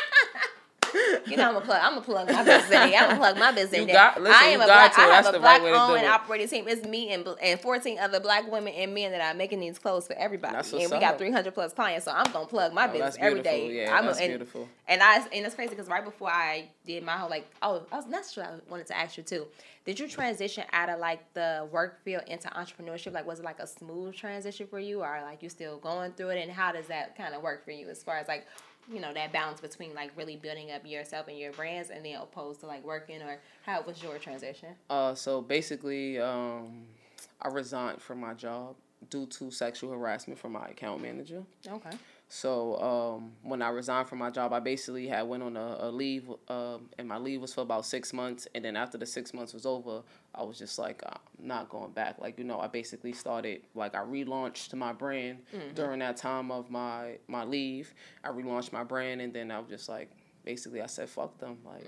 I'm 0.95 1.01
gonna 1.13 1.25
see. 1.25 1.31
You 1.31 1.37
know, 1.37 1.49
I'm 1.49 1.53
gonna 1.55 1.65
plug. 1.65 1.81
I'm 1.83 1.91
gonna 1.95 2.01
plug 2.03 2.31
my 2.31 2.45
business. 2.45 2.71
in. 2.71 2.77
I'm 2.81 2.93
gonna 2.93 3.17
plug 3.17 3.39
my 3.39 3.53
business. 3.53 3.77
You 3.81 3.87
in 3.87 3.93
got- 3.93 4.21
listen, 4.21 4.37
I 4.41 4.47
am 4.47 4.61
a 4.61 4.65
black. 4.65 4.95
to. 4.95 5.01
I 5.01 5.07
That's 5.09 5.29
a 5.29 5.39
black 5.41 5.63
right 5.63 5.75
owned 5.75 5.99
and 5.99 6.07
operating 6.07 6.49
team. 6.49 6.65
It's 6.69 6.87
me 6.87 7.11
and 7.13 7.27
and 7.43 7.61
14 7.61 7.99
other 7.99 8.21
black 8.21 8.51
women 8.51 8.73
and 8.75 8.95
men 8.95 9.13
that 9.13 9.21
are 9.21 9.37
making 9.37 9.61
these 9.61 9.79
clothes 9.79 10.07
for 10.07 10.15
everybody. 10.15 10.57
And 10.57 10.91
we 10.91 10.99
got 11.01 11.19
300 11.19 11.53
plus 11.55 11.73
clients, 11.73 12.05
so 12.05 12.13
I'm 12.13 12.31
gonna 12.33 12.47
plug 12.47 12.73
my 12.73 12.89
Oh, 12.89 12.93
business 12.93 13.17
every 13.19 13.43
Yeah, 13.77 13.97
I'm 13.97 14.07
that's 14.07 14.19
and, 14.21 14.29
beautiful. 14.29 14.69
And 14.89 15.03
I 15.03 15.19
and 15.33 15.47
it's 15.47 15.55
crazy 15.55 15.71
because 15.71 15.89
right 15.89 16.05
before 16.05 16.31
I 16.31 16.69
did 16.87 17.03
my 17.03 17.13
whole 17.13 17.31
like 17.31 17.47
oh 17.63 17.83
I 17.91 17.97
was 17.97 18.07
that's 18.11 18.37
what 18.37 18.47
I 18.47 18.51
wanted 18.69 18.87
to 18.89 18.97
ask 18.97 19.17
you 19.17 19.23
too. 19.23 19.47
Did 19.85 20.01
you 20.01 20.09
transition 20.09 20.65
out 20.73 20.89
of 20.89 20.99
like 20.99 21.21
the 21.35 21.69
work 21.71 22.03
field 22.05 22.23
into 22.27 22.49
entrepreneurship? 22.49 23.13
Like 23.13 23.27
was 23.27 23.41
it 23.41 23.45
like 23.45 23.59
a 23.59 23.67
smooth 23.67 24.15
transition 24.15 24.67
for 24.67 24.79
you, 24.79 25.03
or 25.03 25.21
like 25.23 25.43
you 25.43 25.49
still 25.51 25.77
going 25.79 26.13
through 26.13 26.31
it? 26.31 26.43
And 26.43 26.51
how 26.51 26.73
does 26.73 26.87
that 26.87 27.17
kind 27.17 27.35
of 27.35 27.43
work 27.43 27.65
for 27.65 27.71
you 27.71 27.89
as 27.91 28.03
far 28.03 28.17
as 28.17 28.27
like 28.29 28.47
you 28.93 29.01
know 29.01 29.13
that 29.15 29.33
balance 29.33 29.61
between 29.61 29.95
like 29.95 30.11
really 30.17 30.37
building 30.37 30.71
up 30.71 30.87
yourself 30.87 31.29
and 31.29 31.39
your 31.39 31.53
brands, 31.53 31.91
and 31.91 32.05
then 32.05 32.17
opposed 32.17 32.61
to 32.61 32.67
like 32.67 32.85
working, 32.85 33.23
or 33.23 33.41
how 33.65 33.83
was 33.83 34.03
your 34.03 34.19
transition? 34.19 34.71
Uh, 34.91 35.15
so 35.15 35.41
basically, 35.41 36.19
um, 36.19 36.85
I 37.41 37.49
resigned 37.49 38.01
from 38.01 38.21
my 38.21 38.35
job 38.35 38.77
due 39.11 39.27
to 39.27 39.51
sexual 39.51 39.91
harassment 39.91 40.39
from 40.39 40.53
my 40.53 40.67
account 40.69 41.03
manager. 41.03 41.43
Okay. 41.67 41.97
So 42.35 42.81
um, 42.83 43.33
when 43.43 43.63
I 43.63 43.69
resigned 43.69 44.09
from 44.09 44.19
my 44.19 44.29
job, 44.29 44.53
I 44.53 44.59
basically 44.59 45.07
had 45.07 45.23
went 45.23 45.45
on 45.45 45.57
a, 45.57 45.77
a 45.83 45.91
leave, 45.93 46.29
um, 46.49 46.91
and 46.99 47.07
my 47.07 47.17
leave 47.17 47.41
was 47.41 47.55
for 47.55 47.61
about 47.61 47.87
six 47.87 48.13
months. 48.13 48.49
And 48.57 48.65
then 48.65 48.75
after 48.75 48.99
the 48.99 49.07
six 49.07 49.33
months 49.33 49.55
was 49.55 49.65
over, 49.65 50.03
I 50.35 50.43
was 50.43 50.59
just 50.59 50.77
like, 50.77 51.01
I'm 51.07 51.21
not 51.39 51.69
going 51.69 51.93
back. 51.93 52.17
Like 52.19 52.37
you 52.37 52.45
know, 52.45 52.59
I 52.59 52.67
basically 52.67 53.13
started 53.13 53.61
like 53.77 53.95
I 53.95 54.01
relaunched 54.01 54.75
my 54.75 54.93
brand 54.93 55.43
during 55.77 56.01
that 56.01 56.17
time 56.17 56.51
of 56.51 56.73
my 56.73 57.19
my 57.29 57.45
leave. 57.45 57.95
I 58.25 58.31
relaunched 58.31 58.73
my 58.73 58.83
brand, 58.83 59.21
and 59.21 59.33
then 59.33 59.53
I 59.53 59.61
was 59.61 59.69
just 59.71 59.89
like. 59.89 60.11
Basically, 60.45 60.83
I 60.83 60.87
said 60.87 61.09
fuck 61.09 61.39
them, 61.39 61.57
like, 61.65 61.87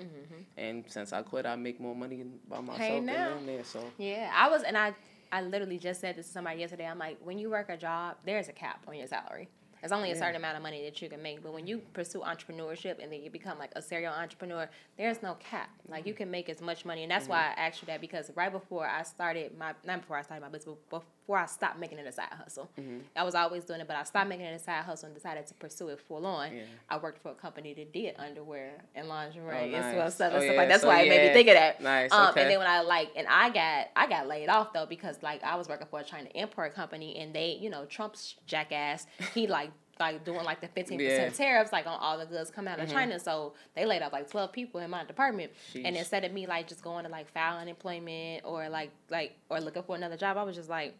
and 0.56 0.82
since 0.88 1.12
I 1.12 1.20
quit, 1.20 1.44
I 1.44 1.56
make 1.56 1.78
more 1.78 1.94
money 1.94 2.24
by 2.48 2.58
myself 2.60 2.78
Hey, 2.78 2.94
than 2.94 3.06
them 3.06 3.44
there. 3.44 3.64
So 3.64 3.84
Yeah, 3.98 4.32
I 4.34 4.48
was, 4.48 4.62
and 4.62 4.78
I, 4.78 4.94
I 5.30 5.42
literally 5.42 5.78
just 5.78 6.00
said 6.00 6.16
this 6.16 6.24
to 6.28 6.32
somebody 6.32 6.60
yesterday. 6.60 6.86
I'm 6.86 6.98
like, 6.98 7.18
when 7.22 7.38
you 7.38 7.50
work 7.50 7.68
a 7.68 7.76
job, 7.76 8.16
there's 8.24 8.48
a 8.48 8.54
cap 8.54 8.82
on 8.88 8.94
your 8.94 9.08
salary. 9.08 9.50
There's 9.86 9.96
only 9.96 10.10
a 10.10 10.14
Yeah. 10.14 10.18
certain 10.18 10.34
amount 10.34 10.56
of 10.56 10.64
money 10.64 10.82
that 10.82 11.00
you 11.00 11.08
can 11.08 11.22
make, 11.22 11.44
but 11.44 11.52
when 11.52 11.68
you 11.68 11.78
pursue 11.92 12.18
entrepreneurship 12.18 13.00
and 13.00 13.12
then 13.12 13.22
you 13.22 13.30
become 13.30 13.56
like 13.56 13.70
a 13.76 13.80
serial 13.80 14.12
entrepreneur, 14.12 14.68
there's 14.96 15.22
no 15.22 15.34
cap. 15.34 15.70
Like 15.86 16.08
you 16.08 16.12
mm. 16.12 16.16
can 16.16 16.28
make 16.28 16.48
as 16.48 16.60
much 16.60 16.84
money, 16.84 17.04
and 17.04 17.10
that's 17.12 17.28
why 17.28 17.38
mm-hmm. 17.38 17.60
I 17.60 17.66
asked 17.66 17.82
you 17.82 17.86
that 17.86 18.00
because 18.00 18.32
right 18.34 18.50
before 18.50 18.84
I 18.84 19.04
started 19.04 19.56
my, 19.56 19.74
not 19.84 20.00
before 20.00 20.16
I 20.16 20.22
started 20.22 20.42
my 20.42 20.48
business, 20.48 20.76
but 20.90 21.04
before 21.26 21.38
I 21.38 21.46
stopped 21.46 21.80
making 21.80 21.98
it 21.98 22.06
a 22.06 22.12
side 22.12 22.28
hustle, 22.30 22.70
I 23.16 23.24
was 23.24 23.34
always 23.34 23.64
doing 23.64 23.80
it, 23.80 23.88
but 23.88 23.96
I 23.96 24.04
stopped 24.04 24.28
making 24.28 24.46
it 24.46 24.54
a 24.54 24.62
side 24.62 24.84
hustle 24.84 25.06
and 25.06 25.14
decided 25.14 25.44
to 25.48 25.54
pursue 25.54 25.88
it 25.88 25.98
full 25.98 26.24
on. 26.24 26.54
Yeah. 26.54 26.62
I 26.88 26.98
worked 26.98 27.20
for 27.20 27.32
a 27.32 27.34
company 27.34 27.74
that 27.74 27.92
did 27.92 28.14
underwear 28.16 28.74
and 28.94 29.08
lingerie 29.08 29.42
Oh, 29.52 29.56
and 29.56 29.72
nice. 29.72 30.14
stuff 30.14 30.30
Oh, 30.32 30.36
and 30.36 30.44
stuff 30.44 30.52
yeah. 30.52 30.52
like. 30.52 30.68
That's 30.68 30.82
So, 30.82 30.88
why 30.88 31.00
it 31.00 31.08
made 31.08 31.26
me 31.26 31.32
think 31.34 31.48
of 31.48 31.54
that. 31.54 31.80
Nice, 31.82 32.12
Um, 32.12 32.30
okay. 32.30 32.42
And 32.42 32.50
then 32.52 32.58
when 32.60 32.68
I 32.68 32.82
like, 32.82 33.10
and 33.16 33.26
I 33.26 33.50
got 33.50 33.88
I 33.96 34.06
got 34.08 34.28
laid 34.28 34.48
off 34.48 34.72
though 34.72 34.86
because 34.86 35.20
like 35.20 35.42
I 35.42 35.56
was 35.56 35.68
working 35.68 35.88
for 35.90 35.98
a 35.98 36.04
China 36.04 36.28
import 36.36 36.76
company 36.76 37.16
and 37.18 37.34
they, 37.34 37.58
you 37.60 37.70
know, 37.70 37.86
Trump's 37.86 38.36
jackass, 38.46 39.08
he 39.34 39.48
like 39.48 39.72
like 39.98 40.24
doing 40.26 40.44
like 40.44 40.60
the 40.60 40.68
fifteen 40.68 41.00
Yeah. 41.00 41.08
Mm-hmm. 41.08 41.16
percent 41.24 41.34
tariffs 41.36 41.72
like 41.72 41.86
on 41.86 41.98
all 41.98 42.18
the 42.18 42.26
goods 42.26 42.50
coming 42.50 42.72
out 42.72 42.78
of 42.78 42.88
China. 42.88 43.18
So 43.18 43.54
they 43.74 43.84
laid 43.84 44.02
off 44.02 44.12
like 44.12 44.30
twelve 44.30 44.52
people 44.52 44.78
in 44.80 44.90
my 44.90 45.02
department. 45.04 45.50
And 45.74 45.96
instead 45.96 46.24
of 46.24 46.32
me 46.32 46.46
like 46.46 46.68
just 46.68 46.82
going 46.84 47.04
to 47.04 47.10
like 47.10 47.28
file 47.32 47.56
unemployment 47.58 48.44
or 48.44 48.68
like 48.68 48.90
like 49.10 49.32
or 49.50 49.58
looking 49.60 49.82
for 49.82 49.96
another 49.96 50.16
job, 50.16 50.36
I 50.36 50.44
was 50.44 50.54
just 50.54 50.68
like. 50.68 50.94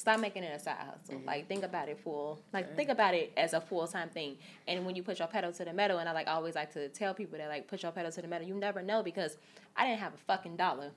Stop 0.00 0.18
making 0.18 0.44
it 0.44 0.56
a 0.56 0.58
side 0.58 0.76
hustle. 0.78 1.16
Mm-hmm. 1.16 1.26
Like 1.26 1.46
think 1.46 1.62
about 1.62 1.90
it 1.90 1.98
full. 1.98 2.40
Like 2.54 2.74
think 2.74 2.88
about 2.88 3.12
it 3.12 3.34
as 3.36 3.52
a 3.52 3.60
full 3.60 3.86
time 3.86 4.08
thing. 4.08 4.38
And 4.66 4.86
when 4.86 4.96
you 4.96 5.02
put 5.02 5.18
your 5.18 5.28
pedal 5.28 5.52
to 5.52 5.62
the 5.62 5.74
metal, 5.74 5.98
and 5.98 6.08
I 6.08 6.12
like 6.12 6.26
always 6.26 6.54
like 6.54 6.72
to 6.72 6.88
tell 6.88 7.12
people 7.12 7.36
that 7.36 7.50
like 7.50 7.68
put 7.68 7.82
your 7.82 7.92
pedal 7.92 8.10
to 8.10 8.22
the 8.22 8.26
metal. 8.26 8.48
You 8.48 8.54
never 8.54 8.80
know 8.80 9.02
because 9.02 9.36
I 9.76 9.86
didn't 9.86 10.00
have 10.00 10.14
a 10.14 10.16
fucking 10.26 10.56
dollar 10.56 10.92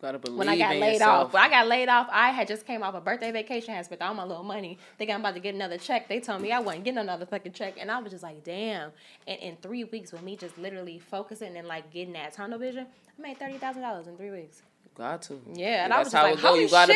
gotta 0.00 0.18
believe 0.18 0.36
when 0.36 0.48
I 0.48 0.58
got 0.58 0.74
laid 0.76 0.94
yourself. 0.94 1.26
off. 1.26 1.32
When 1.32 1.42
I 1.44 1.48
got 1.48 1.68
laid 1.68 1.88
off, 1.88 2.08
I 2.10 2.30
had 2.30 2.48
just 2.48 2.66
came 2.66 2.82
off 2.82 2.96
a 2.96 3.00
birthday 3.00 3.30
vacation, 3.30 3.72
had 3.72 3.84
spent 3.84 4.02
all 4.02 4.14
my 4.14 4.24
little 4.24 4.42
money, 4.42 4.78
thinking 4.98 5.14
I'm 5.14 5.20
about 5.20 5.34
to 5.34 5.40
get 5.40 5.54
another 5.54 5.78
check. 5.78 6.08
They 6.08 6.18
told 6.18 6.42
me 6.42 6.50
I 6.50 6.58
wasn't 6.58 6.84
getting 6.84 6.98
another 6.98 7.26
fucking 7.26 7.52
check, 7.52 7.74
and 7.78 7.88
I 7.88 8.00
was 8.00 8.10
just 8.10 8.24
like, 8.24 8.42
damn. 8.42 8.90
And 9.28 9.38
in 9.40 9.56
three 9.62 9.84
weeks, 9.84 10.10
with 10.10 10.22
me 10.22 10.34
just 10.34 10.58
literally 10.58 10.98
focusing 10.98 11.56
and 11.56 11.68
like 11.68 11.92
getting 11.92 12.14
that 12.14 12.32
tunnel 12.32 12.58
vision, 12.58 12.86
I 13.16 13.22
made 13.22 13.38
thirty 13.38 13.58
thousand 13.58 13.82
dollars 13.82 14.08
in 14.08 14.16
three 14.16 14.30
weeks. 14.30 14.62
Got 15.00 15.22
to. 15.22 15.40
Yeah, 15.54 15.84
and 15.84 15.94
I 15.94 16.00
was 16.00 16.12
that's 16.12 16.12
just 16.12 16.16
how 16.16 16.30
like, 16.30 16.38
it 16.38 16.42
go. 16.42 16.54
You 16.56 16.68
gotta, 16.68 16.92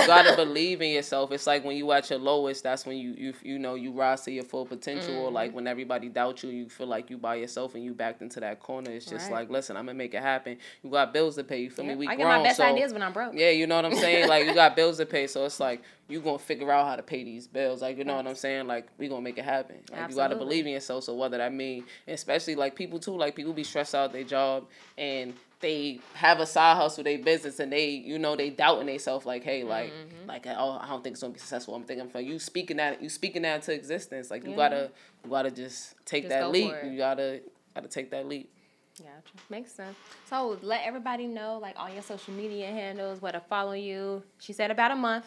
you 0.00 0.06
gotta 0.06 0.36
believe 0.36 0.80
in 0.80 0.90
yourself. 0.92 1.32
It's 1.32 1.44
like 1.44 1.64
when 1.64 1.76
you 1.76 1.90
at 1.90 2.08
your 2.08 2.20
lowest, 2.20 2.62
that's 2.62 2.86
when 2.86 2.98
you 2.98 3.14
you 3.18 3.34
you 3.42 3.58
know 3.58 3.74
you 3.74 3.90
rise 3.90 4.22
to 4.22 4.30
your 4.30 4.44
full 4.44 4.64
potential. 4.64 5.24
Mm-hmm. 5.24 5.34
like 5.34 5.52
when 5.52 5.66
everybody 5.66 6.08
doubt 6.08 6.44
you, 6.44 6.50
you 6.50 6.68
feel 6.68 6.86
like 6.86 7.10
you 7.10 7.18
by 7.18 7.34
yourself 7.34 7.74
and 7.74 7.82
you 7.82 7.94
backed 7.94 8.22
into 8.22 8.38
that 8.38 8.60
corner. 8.60 8.92
It's 8.92 9.06
just 9.06 9.24
Right. 9.28 9.40
like, 9.40 9.50
listen, 9.50 9.76
I'm 9.76 9.86
gonna 9.86 9.98
make 9.98 10.14
it 10.14 10.22
happen. 10.22 10.56
You 10.84 10.90
got 10.90 11.12
bills 11.12 11.34
to 11.34 11.42
pay. 11.42 11.62
You 11.62 11.70
feel 11.70 11.84
Yeah, 11.84 11.90
me? 11.94 11.96
We 11.96 12.06
I 12.06 12.14
get 12.14 12.22
grown, 12.22 12.36
my 12.38 12.42
best 12.44 12.58
so 12.58 12.64
ideas 12.64 12.92
when 12.92 13.02
I'm 13.02 13.12
broke. 13.12 13.34
yeah, 13.34 13.50
you 13.50 13.66
know 13.66 13.74
what 13.74 13.86
I'm 13.86 13.96
saying. 13.96 14.28
Like 14.28 14.46
you 14.46 14.54
got 14.54 14.76
bills 14.80 14.98
to 14.98 15.06
pay, 15.06 15.26
so 15.26 15.44
it's 15.44 15.58
like 15.58 15.82
you 16.06 16.20
gonna 16.20 16.38
figure 16.38 16.70
out 16.70 16.86
how 16.86 16.94
to 16.94 17.02
pay 17.02 17.24
these 17.24 17.48
bills. 17.48 17.82
Like 17.82 17.98
you 17.98 18.04
know 18.04 18.14
what 18.14 18.28
I'm 18.28 18.36
saying. 18.36 18.68
Like 18.68 18.86
we 18.98 19.08
gonna 19.08 19.20
make 19.20 19.36
it 19.36 19.44
happen. 19.44 19.78
Like 19.90 20.10
you 20.10 20.14
gotta 20.14 20.36
believe 20.36 20.64
in 20.64 20.72
yourself. 20.74 21.02
So 21.02 21.14
whether 21.14 21.38
that 21.38 21.52
mean, 21.52 21.86
especially 22.06 22.54
like 22.54 22.76
people 22.76 23.00
too, 23.00 23.16
like 23.16 23.34
people 23.34 23.52
be 23.52 23.64
stressed 23.64 23.96
out 23.96 24.12
their 24.12 24.22
job 24.22 24.66
and 24.96 25.34
they 25.60 25.98
have 26.14 26.38
a 26.40 26.46
side 26.46 26.76
hustle, 26.76 27.02
they 27.04 27.16
business, 27.16 27.58
and 27.58 27.72
they 27.72 27.88
you 27.90 28.18
know 28.18 28.36
they 28.36 28.50
doubting 28.50 28.86
themselves. 28.86 29.26
Like 29.26 29.42
hey, 29.44 29.64
like 29.64 29.92
Mm-hmm. 29.92 30.28
like 30.28 30.46
oh 30.46 30.78
I 30.80 30.88
don't 30.88 31.02
think 31.02 31.14
it's 31.14 31.20
gonna 31.22 31.32
be 31.32 31.38
successful. 31.40 31.74
I'm 31.74 31.82
thinking 31.84 32.08
for 32.08 32.20
you 32.20 32.38
speaking 32.38 32.76
that 32.78 33.02
you 33.02 33.08
speaking 33.08 33.42
that 33.42 33.56
into 33.56 33.72
existence. 33.74 34.30
Like 34.30 34.44
you 34.44 34.50
Yeah. 34.50 34.56
gotta 34.56 34.90
you 35.24 35.30
gotta 35.30 35.50
just 35.50 35.94
take 36.04 36.24
Just 36.24 36.30
that 36.30 36.50
leap. 36.50 36.72
You 36.84 36.96
gotta 36.96 37.40
gotta 37.74 37.88
take 37.88 38.10
that 38.12 38.26
leap. 38.26 38.50
Gotcha. 38.98 39.32
Makes 39.48 39.72
sense. 39.72 39.96
So 40.28 40.58
let 40.62 40.82
everybody 40.84 41.26
know, 41.26 41.58
like 41.62 41.74
all 41.78 41.88
your 41.88 42.02
social 42.02 42.34
media 42.34 42.66
handles, 42.66 43.22
where 43.22 43.30
to 43.32 43.40
follow 43.40 43.72
you. 43.72 44.22
She 44.40 44.52
said 44.52 44.70
about 44.72 44.90
a 44.90 44.96
month. 44.96 45.26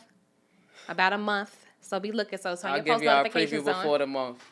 About 0.90 1.14
a 1.14 1.18
month. 1.18 1.56
So 1.80 2.00
be 2.00 2.12
looking. 2.12 2.38
So 2.38 2.56
turn 2.56 2.72
I'll 2.72 2.78
your 2.78 2.84
give 2.86 2.94
post 2.96 3.04
y'all 3.06 3.14
a 3.14 3.18
notifications 3.24 3.64
preview. 3.64 3.72
Mm-hmm. 3.72 3.82
before 3.82 3.98
the 4.00 4.08
month, 4.08 4.44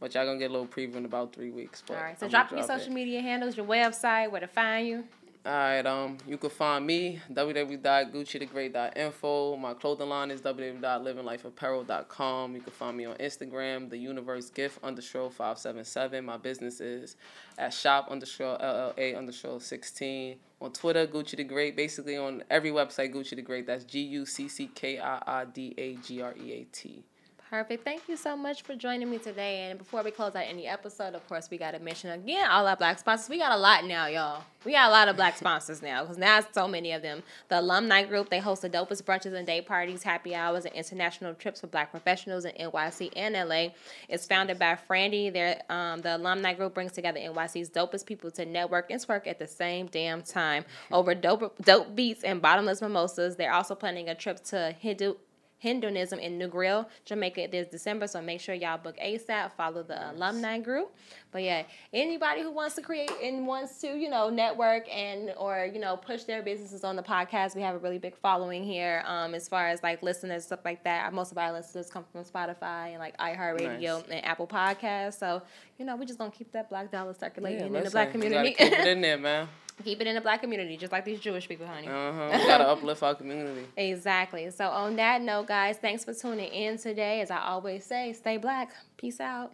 but 0.00 0.14
y'all 0.14 0.24
gonna 0.24 0.38
get 0.38 0.50
a 0.50 0.52
little 0.52 0.66
preview 0.66 0.96
in 0.96 1.04
about 1.04 1.32
three 1.34 1.50
weeks. 1.50 1.82
But 1.86 1.96
All 1.96 2.02
right. 2.02 2.18
So 2.20 2.28
drop 2.28 2.50
your 2.50 2.60
it. 2.60 2.66
social 2.66 2.92
media 2.92 3.20
handles, 3.20 3.56
your 3.56 3.66
website, 3.66 4.30
where 4.30 4.40
to 4.40 4.46
find 4.46 4.86
you. 4.86 5.04
All 5.46 5.52
right, 5.52 5.86
um, 5.86 6.18
you 6.26 6.36
can 6.36 6.50
find 6.50 6.84
me 6.84 7.20
www.guccithegreat.info. 7.32 9.56
My 9.56 9.72
clothing 9.72 10.08
line 10.08 10.32
is 10.32 10.40
www.livinglifeapparel.com. 10.42 12.54
You 12.54 12.60
can 12.60 12.72
find 12.72 12.96
me 12.96 13.04
on 13.06 13.14
Instagram, 13.16 13.88
the 13.88 13.96
universe 13.96 14.50
gift 14.50 14.80
underscore 14.82 15.30
five 15.30 15.58
seven 15.58 15.84
seven. 15.84 16.24
My 16.24 16.38
business 16.38 16.80
is 16.80 17.14
at 17.56 17.72
shop 17.72 18.08
underscore 18.10 18.58
LLA 18.58 19.16
underscore 19.16 19.60
sixteen. 19.60 20.38
On 20.60 20.72
Twitter, 20.72 21.06
Gucci 21.06 21.36
the 21.36 21.44
Great. 21.44 21.76
Basically 21.76 22.16
on 22.16 22.42
every 22.50 22.72
website, 22.72 23.14
Gucci 23.14 23.36
the 23.36 23.42
Great. 23.42 23.64
That's 23.66 23.84
G 23.84 24.00
U 24.00 24.26
C 24.26 24.48
C 24.48 24.68
K 24.74 24.98
I 24.98 25.22
I 25.24 25.44
D 25.44 25.72
A 25.78 25.94
G 25.96 26.20
R 26.20 26.34
E 26.36 26.52
A 26.52 26.64
T. 26.64 27.04
Perfect. 27.50 27.82
Thank 27.82 28.08
you 28.08 28.16
so 28.18 28.36
much 28.36 28.60
for 28.60 28.76
joining 28.76 29.08
me 29.08 29.16
today. 29.16 29.70
And 29.70 29.78
before 29.78 30.02
we 30.02 30.10
close 30.10 30.34
out 30.34 30.44
any 30.46 30.66
episode, 30.66 31.14
of 31.14 31.26
course, 31.28 31.48
we 31.50 31.56
got 31.56 31.70
to 31.70 31.78
mention 31.78 32.10
again 32.10 32.46
all 32.50 32.66
our 32.66 32.76
black 32.76 32.98
sponsors. 32.98 33.30
We 33.30 33.38
got 33.38 33.52
a 33.52 33.56
lot 33.56 33.86
now, 33.86 34.06
y'all. 34.06 34.42
We 34.66 34.72
got 34.72 34.90
a 34.90 34.92
lot 34.92 35.08
of 35.08 35.16
black 35.16 35.34
sponsors 35.38 35.80
now 35.80 36.02
because 36.02 36.18
now 36.18 36.40
so 36.52 36.68
many 36.68 36.92
of 36.92 37.00
them. 37.00 37.22
The 37.48 37.60
alumni 37.60 38.02
group, 38.02 38.28
they 38.28 38.38
host 38.38 38.60
the 38.60 38.68
dopest 38.68 39.04
brunches 39.04 39.32
and 39.32 39.46
day 39.46 39.62
parties, 39.62 40.02
happy 40.02 40.34
hours, 40.34 40.66
and 40.66 40.74
international 40.74 41.32
trips 41.32 41.62
for 41.62 41.68
black 41.68 41.90
professionals 41.90 42.44
in 42.44 42.52
NYC 42.52 43.12
and 43.16 43.34
LA. 43.34 43.68
It's 44.10 44.26
founded 44.26 44.58
by 44.58 44.76
Frandy. 44.86 45.28
Um, 45.70 46.02
the 46.02 46.16
alumni 46.16 46.52
group 46.52 46.74
brings 46.74 46.92
together 46.92 47.18
NYC's 47.18 47.70
dopest 47.70 48.04
people 48.04 48.30
to 48.32 48.44
network 48.44 48.90
and 48.90 49.00
twerk 49.00 49.26
at 49.26 49.38
the 49.38 49.46
same 49.46 49.86
damn 49.86 50.20
time 50.20 50.66
over 50.92 51.14
dope, 51.14 51.56
dope 51.62 51.96
beats 51.96 52.24
and 52.24 52.42
bottomless 52.42 52.82
mimosas. 52.82 53.36
They're 53.36 53.54
also 53.54 53.74
planning 53.74 54.10
a 54.10 54.14
trip 54.14 54.44
to 54.44 54.76
Hindu 54.78 55.14
Hedonism 55.58 56.18
in 56.18 56.38
Negril, 56.38 56.86
Jamaica 57.04 57.48
this 57.50 57.68
December. 57.68 58.06
So 58.06 58.22
make 58.22 58.40
sure 58.40 58.54
y'all 58.54 58.78
book 58.78 58.96
ASAP. 58.98 59.52
Follow 59.52 59.82
the 59.82 59.94
yes. 59.94 60.14
alumni 60.14 60.58
group. 60.58 60.94
But 61.30 61.42
yeah, 61.42 61.64
anybody 61.92 62.42
who 62.42 62.50
wants 62.50 62.74
to 62.76 62.82
create 62.82 63.10
and 63.22 63.46
wants 63.46 63.80
to, 63.82 63.88
you 63.88 64.08
know, 64.08 64.30
network 64.30 64.88
and 64.94 65.32
or 65.36 65.68
you 65.72 65.80
know 65.80 65.96
push 65.96 66.24
their 66.24 66.42
businesses 66.42 66.84
on 66.84 66.96
the 66.96 67.02
podcast, 67.02 67.54
we 67.54 67.62
have 67.62 67.74
a 67.74 67.78
really 67.78 67.98
big 67.98 68.16
following 68.16 68.64
here. 68.64 69.02
Um, 69.06 69.34
as 69.34 69.48
far 69.48 69.68
as 69.68 69.82
like 69.82 70.02
listeners 70.02 70.44
stuff 70.44 70.60
like 70.64 70.84
that, 70.84 71.12
most 71.12 71.32
of 71.32 71.38
our 71.38 71.52
listeners 71.52 71.90
come 71.90 72.04
from 72.12 72.24
Spotify 72.24 72.90
and 72.90 72.98
like 72.98 73.16
iHeartRadio 73.18 73.80
nice. 73.80 74.04
and 74.10 74.24
Apple 74.24 74.46
Podcasts. 74.46 75.18
So 75.18 75.42
you 75.78 75.84
know, 75.84 75.96
we 75.96 76.06
just 76.06 76.18
gonna 76.18 76.30
keep 76.30 76.50
that 76.52 76.70
black 76.70 76.90
dollar 76.90 77.14
circulating 77.14 77.72
yeah, 77.72 77.78
in 77.78 77.84
the 77.84 77.90
black 77.90 78.10
community. 78.12 78.54
keep 78.54 78.72
it 78.72 78.86
in 78.86 79.00
there, 79.02 79.18
man. 79.18 79.48
Keep 79.84 80.00
it 80.00 80.08
in 80.08 80.16
the 80.16 80.20
black 80.20 80.40
community, 80.40 80.76
just 80.76 80.90
like 80.90 81.04
these 81.04 81.20
Jewish 81.20 81.48
people, 81.48 81.66
honey. 81.66 81.86
Uh 81.86 82.12
huh. 82.12 82.30
We 82.38 82.46
gotta 82.46 82.68
uplift 82.68 83.02
our 83.02 83.14
community. 83.14 83.64
Exactly. 83.76 84.50
So 84.50 84.68
on 84.68 84.96
that 84.96 85.22
note, 85.22 85.46
guys, 85.46 85.76
thanks 85.76 86.04
for 86.04 86.12
tuning 86.14 86.52
in 86.52 86.78
today. 86.78 87.20
As 87.20 87.30
I 87.30 87.38
always 87.38 87.84
say, 87.84 88.12
stay 88.12 88.38
black. 88.38 88.72
Peace 88.96 89.20
out. 89.20 89.52